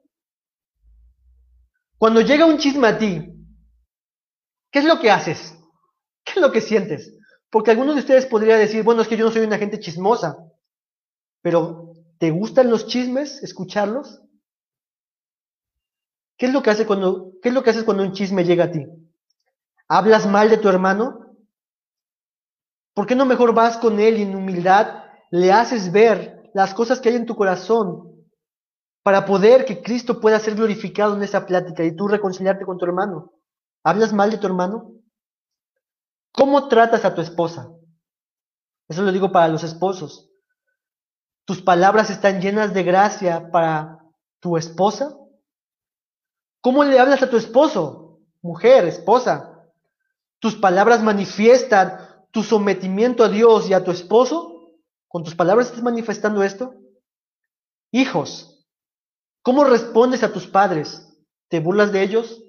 Cuando 1.97 2.21
llega 2.21 2.45
un 2.45 2.57
chisme 2.57 2.87
a 2.87 2.97
ti, 2.97 3.33
¿qué 4.71 4.79
es 4.79 4.85
lo 4.85 4.97
que 5.01 5.11
haces? 5.11 5.53
¿Qué 6.23 6.33
es 6.37 6.41
lo 6.41 6.53
que 6.53 6.61
sientes? 6.61 7.13
Porque 7.49 7.71
algunos 7.71 7.95
de 7.95 8.01
ustedes 8.01 8.25
podrían 8.25 8.59
decir, 8.59 8.81
bueno, 8.83 9.01
es 9.01 9.09
que 9.09 9.17
yo 9.17 9.25
no 9.25 9.31
soy 9.31 9.41
una 9.41 9.57
gente 9.57 9.81
chismosa, 9.81 10.37
pero 11.41 11.95
¿te 12.17 12.31
gustan 12.31 12.69
los 12.69 12.87
chismes, 12.87 13.43
escucharlos? 13.43 14.21
¿Qué 16.37 16.45
es 16.45 16.53
lo 16.53 16.63
que 16.63 16.85
cuando, 16.85 17.33
qué 17.41 17.49
es 17.49 17.53
lo 17.53 17.61
que 17.61 17.71
haces 17.71 17.83
cuando 17.83 18.03
un 18.03 18.13
chisme 18.13 18.45
llega 18.45 18.65
a 18.65 18.71
ti? 18.71 18.85
¿Hablas 19.89 20.25
mal 20.25 20.49
de 20.49 20.59
tu 20.59 20.69
hermano? 20.69 21.35
¿Por 22.93 23.05
qué 23.05 23.15
no 23.15 23.25
mejor 23.25 23.53
vas 23.53 23.75
con 23.75 23.99
él 23.99 24.17
y 24.17 24.21
en 24.21 24.33
humildad 24.33 25.03
le 25.29 25.51
haces 25.51 25.91
ver 25.91 26.38
las 26.53 26.73
cosas 26.73 26.99
que 26.99 27.09
hay 27.09 27.15
en 27.15 27.25
tu 27.25 27.35
corazón 27.35 28.09
para 29.03 29.25
poder 29.25 29.65
que 29.65 29.81
Cristo 29.81 30.19
pueda 30.19 30.39
ser 30.39 30.55
glorificado 30.55 31.15
en 31.15 31.23
esa 31.23 31.45
plática 31.45 31.83
y 31.83 31.95
tú 31.95 32.07
reconciliarte 32.07 32.65
con 32.65 32.77
tu 32.77 32.85
hermano. 32.85 33.33
¿Hablas 33.83 34.13
mal 34.13 34.31
de 34.31 34.37
tu 34.37 34.47
hermano? 34.47 34.91
¿Cómo 36.31 36.67
tratas 36.67 37.05
a 37.05 37.15
tu 37.15 37.21
esposa? 37.21 37.71
Eso 38.87 39.01
lo 39.01 39.11
digo 39.11 39.31
para 39.31 39.47
los 39.47 39.63
esposos. 39.63 40.29
¿Tus 41.45 41.61
palabras 41.61 42.09
están 42.09 42.41
llenas 42.41 42.73
de 42.73 42.83
gracia 42.83 43.49
para 43.51 43.99
tu 44.39 44.57
esposa? 44.57 45.17
¿Cómo 46.61 46.83
le 46.83 46.99
hablas 46.99 47.23
a 47.23 47.29
tu 47.29 47.37
esposo? 47.37 48.19
Mujer, 48.41 48.85
esposa. 48.85 49.65
¿Tus 50.39 50.55
palabras 50.55 51.01
manifiestan 51.01 51.97
tu 52.31 52.43
sometimiento 52.43 53.23
a 53.23 53.29
Dios 53.29 53.69
y 53.69 53.73
a 53.73 53.83
tu 53.83 53.91
esposo? 53.91 54.58
¿Con 55.09 55.23
tus 55.23 55.35
palabras 55.35 55.67
estás 55.67 55.83
manifestando 55.83 56.43
esto? 56.43 56.75
Hijos, 57.91 58.65
¿cómo 59.41 59.63
respondes 59.63 60.21
a 60.21 60.31
tus 60.31 60.45
padres? 60.45 61.11
¿Te 61.49 61.59
burlas 61.59 61.91
de 61.91 62.03
ellos? 62.03 62.43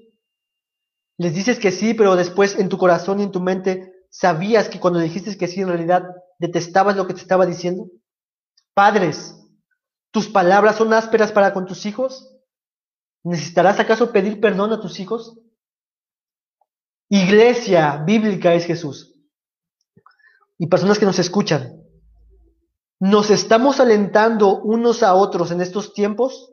Les 1.17 1.35
dices 1.35 1.59
que 1.59 1.73
sí, 1.73 1.95
pero 1.95 2.17
después 2.17 2.59
en 2.59 2.69
tu 2.69 2.77
corazón 2.77 3.19
y 3.19 3.23
en 3.23 3.33
tu 3.33 3.41
mente 3.41 3.95
sabías 4.11 4.69
que 4.69 4.79
cuando 4.79 5.01
dijiste 5.01 5.37
que 5.39 5.49
sí, 5.49 5.63
en 5.63 5.69
realidad 5.69 6.05
detestabas 6.39 6.97
lo 6.97 7.07
que 7.07 7.15
te 7.15 7.21
estaba 7.21 7.47
diciendo. 7.47 7.89
Padres, 8.75 9.35
¿tus 10.11 10.29
palabras 10.29 10.77
son 10.77 10.93
ásperas 10.93 11.33
para 11.33 11.55
con 11.55 11.65
tus 11.65 11.87
hijos? 11.87 12.37
¿Necesitarás 13.23 13.81
acaso 13.81 14.13
pedir 14.13 14.39
perdón 14.39 14.73
a 14.75 14.81
tus 14.81 15.01
hijos? 15.01 15.41
Iglesia 17.09 17.97
bíblica 18.05 18.53
es 18.53 18.67
Jesús. 18.67 19.15
Y 20.59 20.67
personas 20.67 20.99
que 20.99 21.07
nos 21.07 21.19
escuchan, 21.19 21.80
¿nos 23.01 23.31
estamos 23.31 23.81
alentando 23.81 24.61
unos 24.61 25.03
a 25.03 25.15
otros 25.15 25.51
en 25.51 25.63
estos 25.63 25.95
tiempos? 25.95 26.53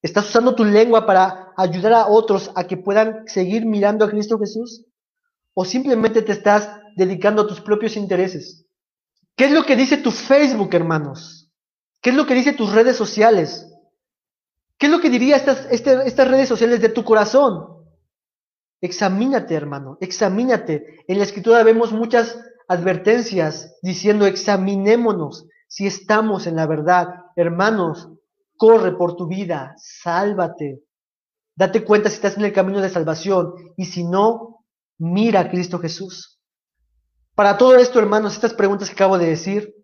¿Estás 0.00 0.28
usando 0.28 0.54
tu 0.54 0.64
lengua 0.64 1.04
para 1.04 1.52
ayudar 1.56 1.92
a 1.92 2.06
otros 2.06 2.50
a 2.54 2.64
que 2.64 2.76
puedan 2.76 3.26
seguir 3.26 3.66
mirando 3.66 4.04
a 4.04 4.10
Cristo 4.10 4.38
Jesús? 4.38 4.86
¿O 5.52 5.64
simplemente 5.64 6.22
te 6.22 6.32
estás 6.32 6.70
dedicando 6.96 7.42
a 7.42 7.46
tus 7.46 7.60
propios 7.60 7.96
intereses? 7.96 8.64
¿Qué 9.36 9.46
es 9.46 9.50
lo 9.50 9.64
que 9.64 9.76
dice 9.76 9.96
tu 9.98 10.10
Facebook, 10.10 10.70
hermanos? 10.72 11.50
¿Qué 12.00 12.10
es 12.10 12.16
lo 12.16 12.26
que 12.26 12.34
dice 12.34 12.52
tus 12.52 12.72
redes 12.72 12.96
sociales? 12.96 13.66
¿Qué 14.78 14.86
es 14.86 14.92
lo 14.92 15.00
que 15.00 15.10
diría 15.10 15.36
estas, 15.36 15.66
este, 15.70 16.06
estas 16.06 16.28
redes 16.28 16.48
sociales 16.48 16.80
de 16.80 16.88
tu 16.88 17.04
corazón? 17.04 17.66
Examínate, 18.80 19.54
hermano, 19.54 19.98
examínate. 20.00 21.04
En 21.06 21.18
la 21.18 21.24
escritura 21.24 21.62
vemos 21.62 21.92
muchas 21.92 22.38
advertencias 22.70 23.76
diciendo 23.82 24.26
examinémonos 24.26 25.48
si 25.66 25.88
estamos 25.88 26.46
en 26.46 26.54
la 26.54 26.68
verdad. 26.68 27.08
Hermanos, 27.34 28.08
corre 28.56 28.96
por 28.96 29.16
tu 29.16 29.26
vida, 29.26 29.74
sálvate. 29.76 30.84
Date 31.56 31.84
cuenta 31.84 32.08
si 32.08 32.14
estás 32.14 32.36
en 32.36 32.44
el 32.44 32.52
camino 32.52 32.80
de 32.80 32.88
salvación 32.88 33.54
y 33.76 33.86
si 33.86 34.04
no, 34.04 34.64
mira 34.98 35.40
a 35.40 35.50
Cristo 35.50 35.80
Jesús. 35.80 36.40
Para 37.34 37.58
todo 37.58 37.74
esto, 37.74 37.98
hermanos, 37.98 38.34
estas 38.34 38.54
preguntas 38.54 38.88
que 38.88 38.94
acabo 38.94 39.18
de 39.18 39.26
decir, 39.26 39.74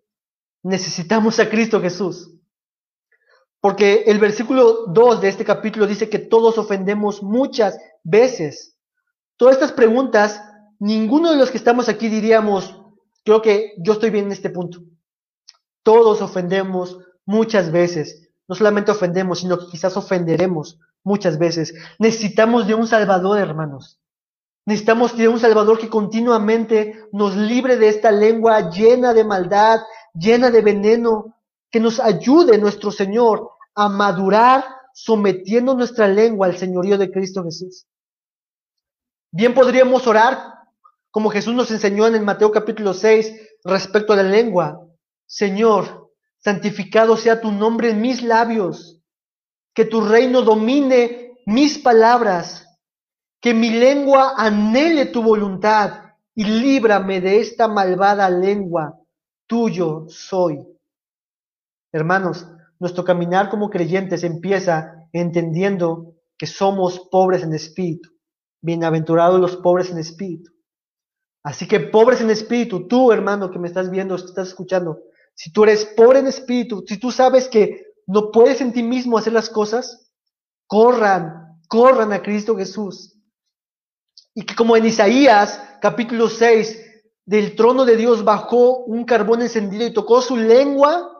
necesitamos 0.63 1.41
a 1.41 1.49
Cristo 1.49 1.81
Jesús. 1.81 2.33
Porque 3.59 4.03
el 4.07 4.17
versículo 4.17 4.85
2 4.87 5.19
de 5.19 5.27
este 5.27 5.43
capítulo 5.43 5.87
dice 5.87 6.09
que 6.09 6.19
todos 6.19 6.57
ofendemos 6.57 7.21
muchas 7.21 7.77
veces. 8.03 8.77
Todas 9.35 9.55
estas 9.55 9.73
preguntas, 9.73 10.41
ninguno 10.79 11.31
de 11.31 11.37
los 11.37 11.51
que 11.51 11.57
estamos 11.57 11.89
aquí 11.89 12.09
diríamos, 12.09 12.81
creo 13.23 13.41
que 13.41 13.73
yo 13.77 13.93
estoy 13.93 14.09
bien 14.09 14.25
en 14.25 14.31
este 14.31 14.49
punto. 14.49 14.79
Todos 15.83 16.21
ofendemos 16.21 16.99
muchas 17.25 17.71
veces. 17.71 18.29
No 18.47 18.55
solamente 18.55 18.91
ofendemos, 18.91 19.39
sino 19.39 19.57
que 19.57 19.67
quizás 19.67 19.97
ofenderemos 19.97 20.79
muchas 21.03 21.37
veces. 21.37 21.73
Necesitamos 21.99 22.67
de 22.67 22.75
un 22.75 22.87
Salvador, 22.87 23.39
hermanos. 23.39 23.99
Necesitamos 24.65 25.15
de 25.15 25.27
un 25.27 25.39
Salvador 25.39 25.79
que 25.79 25.89
continuamente 25.89 27.05
nos 27.13 27.35
libre 27.35 27.77
de 27.77 27.87
esta 27.87 28.11
lengua 28.11 28.69
llena 28.69 29.13
de 29.13 29.23
maldad, 29.23 29.79
llena 30.13 30.51
de 30.51 30.61
veneno, 30.61 31.35
que 31.71 31.79
nos 31.79 31.99
ayude 31.99 32.57
nuestro 32.57 32.91
Señor 32.91 33.49
a 33.75 33.87
madurar 33.87 34.65
sometiendo 34.93 35.75
nuestra 35.75 36.07
lengua 36.07 36.47
al 36.47 36.57
señorío 36.57 36.97
de 36.97 37.11
Cristo 37.11 37.43
Jesús. 37.43 37.85
Bien 39.31 39.53
podríamos 39.53 40.07
orar 40.07 40.56
como 41.17 41.31
Jesús 41.31 41.55
nos 41.55 41.71
enseñó 41.71 42.05
en 42.05 42.13
el 42.13 42.21
Mateo 42.21 42.51
capítulo 42.51 42.93
6 42.93 43.57
respecto 43.63 44.13
a 44.13 44.17
la 44.17 44.21
lengua. 44.21 44.87
Señor, 45.25 46.11
santificado 46.37 47.17
sea 47.17 47.41
tu 47.41 47.51
nombre 47.51 47.89
en 47.89 48.01
mis 48.01 48.21
labios, 48.21 49.01
que 49.73 49.85
tu 49.85 50.01
reino 50.01 50.43
domine 50.43 51.31
mis 51.47 51.79
palabras, 51.79 52.67
que 53.41 53.55
mi 53.55 53.71
lengua 53.71 54.35
anhele 54.37 55.07
tu 55.07 55.23
voluntad 55.23 56.03
y 56.35 56.43
líbrame 56.43 57.19
de 57.19 57.39
esta 57.39 57.67
malvada 57.67 58.29
lengua. 58.29 58.99
Tuyo 59.47 60.05
soy. 60.09 60.63
Hermanos, 61.91 62.45
nuestro 62.77 63.03
caminar 63.03 63.49
como 63.49 63.71
creyentes 63.71 64.23
empieza 64.23 65.07
entendiendo 65.11 66.13
que 66.37 66.45
somos 66.45 66.99
pobres 67.09 67.41
en 67.41 67.55
espíritu. 67.55 68.11
Bienaventurados 68.61 69.41
los 69.41 69.55
pobres 69.55 69.89
en 69.89 69.97
espíritu. 69.97 70.51
Así 71.47 71.65
que 71.65 71.79
pobres 71.79 72.19
en 72.19 72.29
espíritu, 72.29 72.89
tú 72.89 73.09
hermano 73.09 73.49
que 73.49 73.57
me 73.57 73.69
estás 73.69 73.89
viendo, 73.89 74.17
que 74.17 74.25
estás 74.25 74.49
escuchando, 74.49 74.99
si 75.33 75.49
tú 75.49 75.63
eres 75.63 75.85
pobre 75.85 76.19
en 76.19 76.27
espíritu, 76.27 76.83
si 76.85 76.97
tú 76.97 77.09
sabes 77.09 77.47
que 77.47 77.85
no 78.05 78.31
puedes 78.31 78.59
en 78.59 78.73
ti 78.73 78.83
mismo 78.83 79.17
hacer 79.17 79.31
las 79.31 79.49
cosas, 79.49 80.11
corran, 80.65 81.57
corran 81.69 82.11
a 82.11 82.21
Cristo 82.21 82.57
Jesús. 82.57 83.15
Y 84.33 84.41
que 84.41 84.55
como 84.55 84.75
en 84.75 84.87
Isaías 84.87 85.63
capítulo 85.79 86.27
6, 86.27 86.81
del 87.25 87.55
trono 87.55 87.85
de 87.85 87.95
Dios 87.95 88.25
bajó 88.25 88.83
un 88.83 89.05
carbón 89.05 89.41
encendido 89.41 89.87
y 89.87 89.93
tocó 89.93 90.21
su 90.21 90.35
lengua 90.35 91.13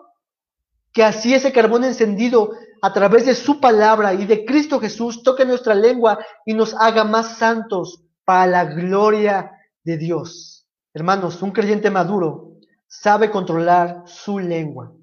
que 0.91 1.05
así 1.05 1.36
ese 1.36 1.53
carbón 1.53 1.86
encendido 1.86 2.51
a 2.82 2.91
través 2.91 3.25
de 3.28 3.34
su 3.34 3.61
palabra 3.61 4.13
y 4.13 4.25
de 4.25 4.43
Cristo 4.43 4.82
Jesús 4.82 5.23
toque 5.23 5.45
nuestra 5.45 5.73
lengua 5.73 6.19
y 6.45 6.53
nos 6.53 6.73
haga 6.73 7.05
más 7.05 7.38
santos 7.38 8.03
para 8.25 8.45
la 8.45 8.65
gloria 8.65 9.53
de 9.88 9.97
Dios. 9.97 10.67
Hermanos, 10.93 11.41
un 11.41 11.51
creyente 11.51 11.89
maduro 11.89 12.57
sabe 12.88 13.31
controlar 13.31 14.03
su 14.05 14.38
lengua. 14.38 14.93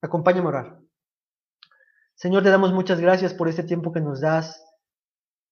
Acompáñame 0.00 0.46
a 0.46 0.48
orar. 0.48 0.78
Señor, 2.14 2.42
te 2.42 2.48
damos 2.48 2.72
muchas 2.72 3.00
gracias 3.00 3.34
por 3.34 3.48
este 3.48 3.64
tiempo 3.64 3.92
que 3.92 4.00
nos 4.00 4.22
das, 4.22 4.64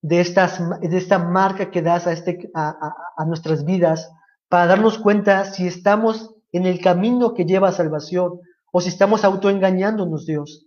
de, 0.00 0.20
estas, 0.22 0.58
de 0.80 0.96
esta 0.96 1.18
marca 1.18 1.70
que 1.70 1.82
das 1.82 2.06
a, 2.06 2.12
este, 2.12 2.50
a, 2.54 3.24
nuestras 3.26 3.66
vidas, 3.66 4.10
para 4.48 4.66
darnos 4.66 4.98
cuenta 4.98 5.44
si 5.44 5.66
estamos 5.66 6.34
en 6.50 6.64
el 6.64 6.80
camino 6.80 7.34
que 7.34 7.44
lleva 7.44 7.68
a 7.68 7.72
salvación 7.72 8.40
o 8.72 8.80
si 8.80 8.88
estamos 8.88 9.22
autoengañándonos, 9.22 10.24
Dios. 10.24 10.66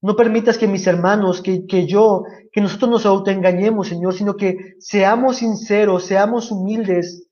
No 0.00 0.16
permitas 0.16 0.56
que 0.56 0.68
mis 0.68 0.86
hermanos, 0.86 1.42
que 1.42 1.86
yo, 1.86 2.22
que 2.50 2.62
nosotros 2.62 2.90
nos 2.90 3.06
autoengañemos, 3.06 3.88
Señor, 3.88 4.14
sino 4.14 4.36
que 4.36 4.76
seamos 4.78 5.36
sinceros, 5.38 6.04
seamos 6.04 6.50
humildes 6.50 7.25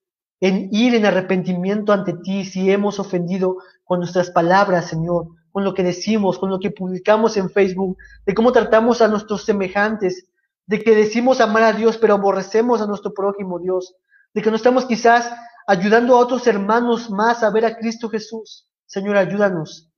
en 0.44 0.68
ir 0.72 0.94
en 0.94 1.06
arrepentimiento 1.06 1.90
ante 1.90 2.12
ti 2.22 2.44
si 2.44 2.70
hemos 2.70 3.00
ofendido 3.00 3.56
con 3.82 4.00
nuestras 4.00 4.30
palabras, 4.30 4.90
Señor, 4.90 5.28
con 5.52 5.64
lo 5.64 5.72
que 5.72 5.82
decimos, 5.82 6.38
con 6.38 6.50
lo 6.50 6.60
que 6.60 6.70
publicamos 6.70 7.38
en 7.38 7.48
Facebook, 7.48 7.96
de 8.26 8.34
cómo 8.34 8.52
tratamos 8.52 9.00
a 9.00 9.08
nuestros 9.08 9.46
semejantes, 9.46 10.26
de 10.66 10.84
que 10.84 10.94
decimos 10.94 11.40
amar 11.40 11.62
a 11.62 11.72
Dios 11.72 11.96
pero 11.96 12.12
aborrecemos 12.12 12.82
a 12.82 12.86
nuestro 12.86 13.14
prójimo, 13.14 13.58
Dios, 13.58 13.94
de 14.34 14.42
que 14.42 14.50
no 14.50 14.56
estamos 14.56 14.84
quizás 14.84 15.32
ayudando 15.66 16.14
a 16.14 16.18
otros 16.18 16.46
hermanos 16.46 17.10
más 17.10 17.42
a 17.42 17.48
ver 17.48 17.64
a 17.64 17.78
Cristo 17.78 18.10
Jesús. 18.10 18.68
Señor, 18.84 19.16
ayúdanos 19.16 19.90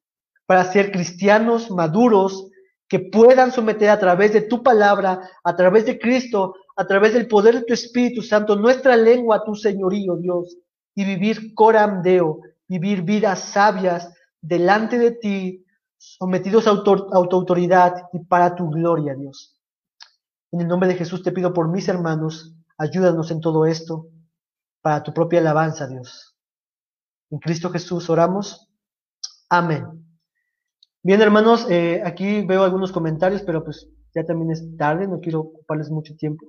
para 0.47 0.63
ser 0.63 0.93
cristianos 0.93 1.73
maduros 1.73 2.51
que 2.87 3.01
puedan 3.01 3.51
someter 3.51 3.91
a 3.91 3.99
través 3.99 4.33
de 4.33 4.43
tu 4.43 4.63
palabra, 4.63 5.29
a 5.43 5.57
través 5.57 5.87
de 5.87 5.99
Cristo, 5.99 6.55
a 6.77 6.87
través 6.87 7.15
del 7.15 7.27
poder 7.27 7.55
de 7.55 7.63
tu 7.63 7.73
Espíritu 7.73 8.23
Santo, 8.23 8.55
nuestra 8.55 8.97
lengua 8.97 9.45
tu 9.45 9.55
señorío, 9.55 10.17
Dios, 10.17 10.57
y 10.95 11.05
vivir 11.05 11.55
coramdeo, 11.55 12.41
vivir 12.69 13.03
vidas 13.03 13.41
sabias 13.41 14.13
delante 14.41 14.99
de 14.99 15.13
ti, 15.13 15.65
sometidos 15.97 16.67
a, 16.67 16.83
tu 16.83 17.09
autoridad 17.13 18.09
y 18.13 18.21
para 18.21 18.55
tu 18.55 18.69
gloria, 18.69 19.15
Dios. 19.15 19.59
En 20.53 20.61
el 20.61 20.69
nombre 20.69 20.89
de 20.89 20.97
Jesús 20.97 21.23
te 21.23 21.33
pido 21.33 21.53
por 21.53 21.69
mis 21.69 21.89
hermanos, 21.89 22.55
ayúdanos 22.77 23.31
en 23.31 23.41
todo 23.41 23.65
esto, 23.65 24.09
para 24.83 25.03
tu 25.03 25.13
propia 25.13 25.41
alabanza, 25.41 25.89
Dios. 25.89 26.37
En 27.31 27.39
Cristo 27.39 27.71
Jesús 27.71 28.09
oramos. 28.11 28.71
Amén. 29.49 30.07
Bien, 31.03 31.21
hermanos, 31.23 31.67
eh, 31.71 32.03
aquí 32.05 32.43
veo 32.43 32.65
algunos 32.65 32.93
comentarios, 32.93 33.43
pero 33.43 33.65
pues 33.65 33.89
ya 34.17 34.25
también 34.25 34.51
es 34.51 34.65
tarde, 34.79 35.07
no 35.07 35.21
quiero 35.21 35.41
ocuparles 35.41 35.91
mucho 35.91 36.17
tiempo. 36.17 36.47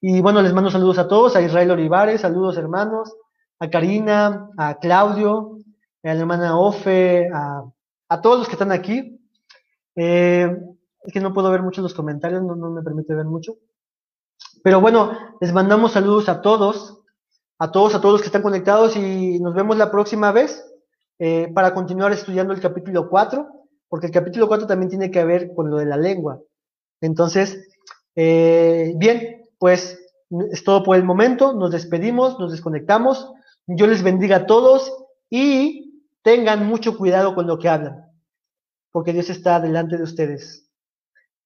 Y 0.00 0.22
bueno, 0.22 0.40
les 0.40 0.54
mando 0.54 0.70
saludos 0.70 0.98
a 0.98 1.06
todos, 1.06 1.36
a 1.36 1.42
Israel 1.42 1.72
Olivares, 1.72 2.22
saludos 2.22 2.56
hermanos, 2.56 3.14
a 3.58 3.68
Karina, 3.68 4.48
a 4.56 4.78
Claudio, 4.78 5.58
a 6.02 6.14
la 6.14 6.20
hermana 6.20 6.58
Ofe, 6.58 7.28
a, 7.30 8.20
todos 8.22 8.38
los 8.38 8.48
que 8.48 8.54
están 8.54 8.72
aquí. 8.72 9.20
Eh, 9.96 10.50
es 11.02 11.12
que 11.12 11.20
no 11.20 11.34
puedo 11.34 11.50
ver 11.50 11.62
mucho 11.62 11.82
los 11.82 11.92
comentarios, 11.92 12.42
no, 12.42 12.56
no 12.56 12.70
me 12.70 12.82
permite 12.82 13.14
ver 13.14 13.26
mucho. 13.26 13.56
Pero 14.64 14.80
bueno, 14.80 15.12
les 15.40 15.52
mandamos 15.52 15.92
saludos 15.92 16.28
a 16.30 16.40
todos, 16.40 17.02
a 17.58 17.70
todos, 17.70 17.94
a 17.94 18.00
todos 18.00 18.14
los 18.14 18.20
que 18.22 18.28
están 18.28 18.42
conectados 18.42 18.96
y 18.96 19.38
nos 19.40 19.54
vemos 19.54 19.76
la 19.76 19.90
próxima 19.90 20.32
vez. 20.32 20.64
eh, 21.20 21.50
para 21.52 21.74
continuar 21.74 22.12
estudiando 22.12 22.54
el 22.54 22.60
capítulo 22.60 23.08
4, 23.08 23.44
porque 23.88 24.06
el 24.06 24.12
capítulo 24.12 24.46
4 24.46 24.68
también 24.68 24.88
tiene 24.88 25.10
que 25.10 25.24
ver 25.24 25.52
con 25.52 25.68
lo 25.68 25.78
de 25.78 25.86
la 25.86 25.96
lengua. 25.96 26.40
Entonces, 27.00 27.68
eh, 28.16 28.92
bien, 28.96 29.48
pues 29.58 29.98
es 30.50 30.64
todo 30.64 30.82
por 30.82 30.96
el 30.96 31.04
momento, 31.04 31.52
nos 31.52 31.70
despedimos, 31.70 32.38
nos 32.38 32.52
desconectamos, 32.52 33.32
yo 33.66 33.86
les 33.86 34.02
bendiga 34.02 34.36
a 34.36 34.46
todos 34.46 34.92
y 35.30 36.04
tengan 36.22 36.66
mucho 36.66 36.96
cuidado 36.96 37.34
con 37.34 37.46
lo 37.46 37.58
que 37.58 37.68
hablan, 37.68 38.12
porque 38.92 39.12
Dios 39.12 39.30
está 39.30 39.60
delante 39.60 39.96
de 39.96 40.02
ustedes. 40.02 40.68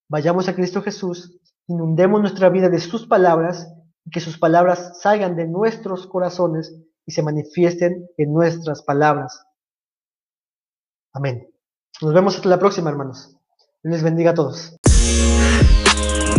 Vayamos 0.08 0.48
a 0.48 0.54
Cristo 0.54 0.82
Jesús, 0.82 1.38
inundemos 1.68 2.20
nuestra 2.20 2.48
vida 2.48 2.68
de 2.68 2.80
sus 2.80 3.06
palabras 3.06 3.72
y 4.04 4.10
que 4.10 4.20
sus 4.20 4.38
palabras 4.38 5.00
salgan 5.00 5.36
de 5.36 5.46
nuestros 5.46 6.06
corazones 6.06 6.74
y 7.06 7.12
se 7.12 7.22
manifiesten 7.22 8.08
en 8.16 8.32
nuestras 8.32 8.82
palabras. 8.82 9.44
Amén. 11.12 11.48
Nos 12.00 12.14
vemos 12.14 12.36
hasta 12.36 12.48
la 12.48 12.58
próxima, 12.58 12.90
hermanos. 12.90 13.36
Les 13.82 14.02
bendiga 14.02 14.30
a 14.30 14.34
todos. 14.34 14.76
Yeah. 15.04 16.31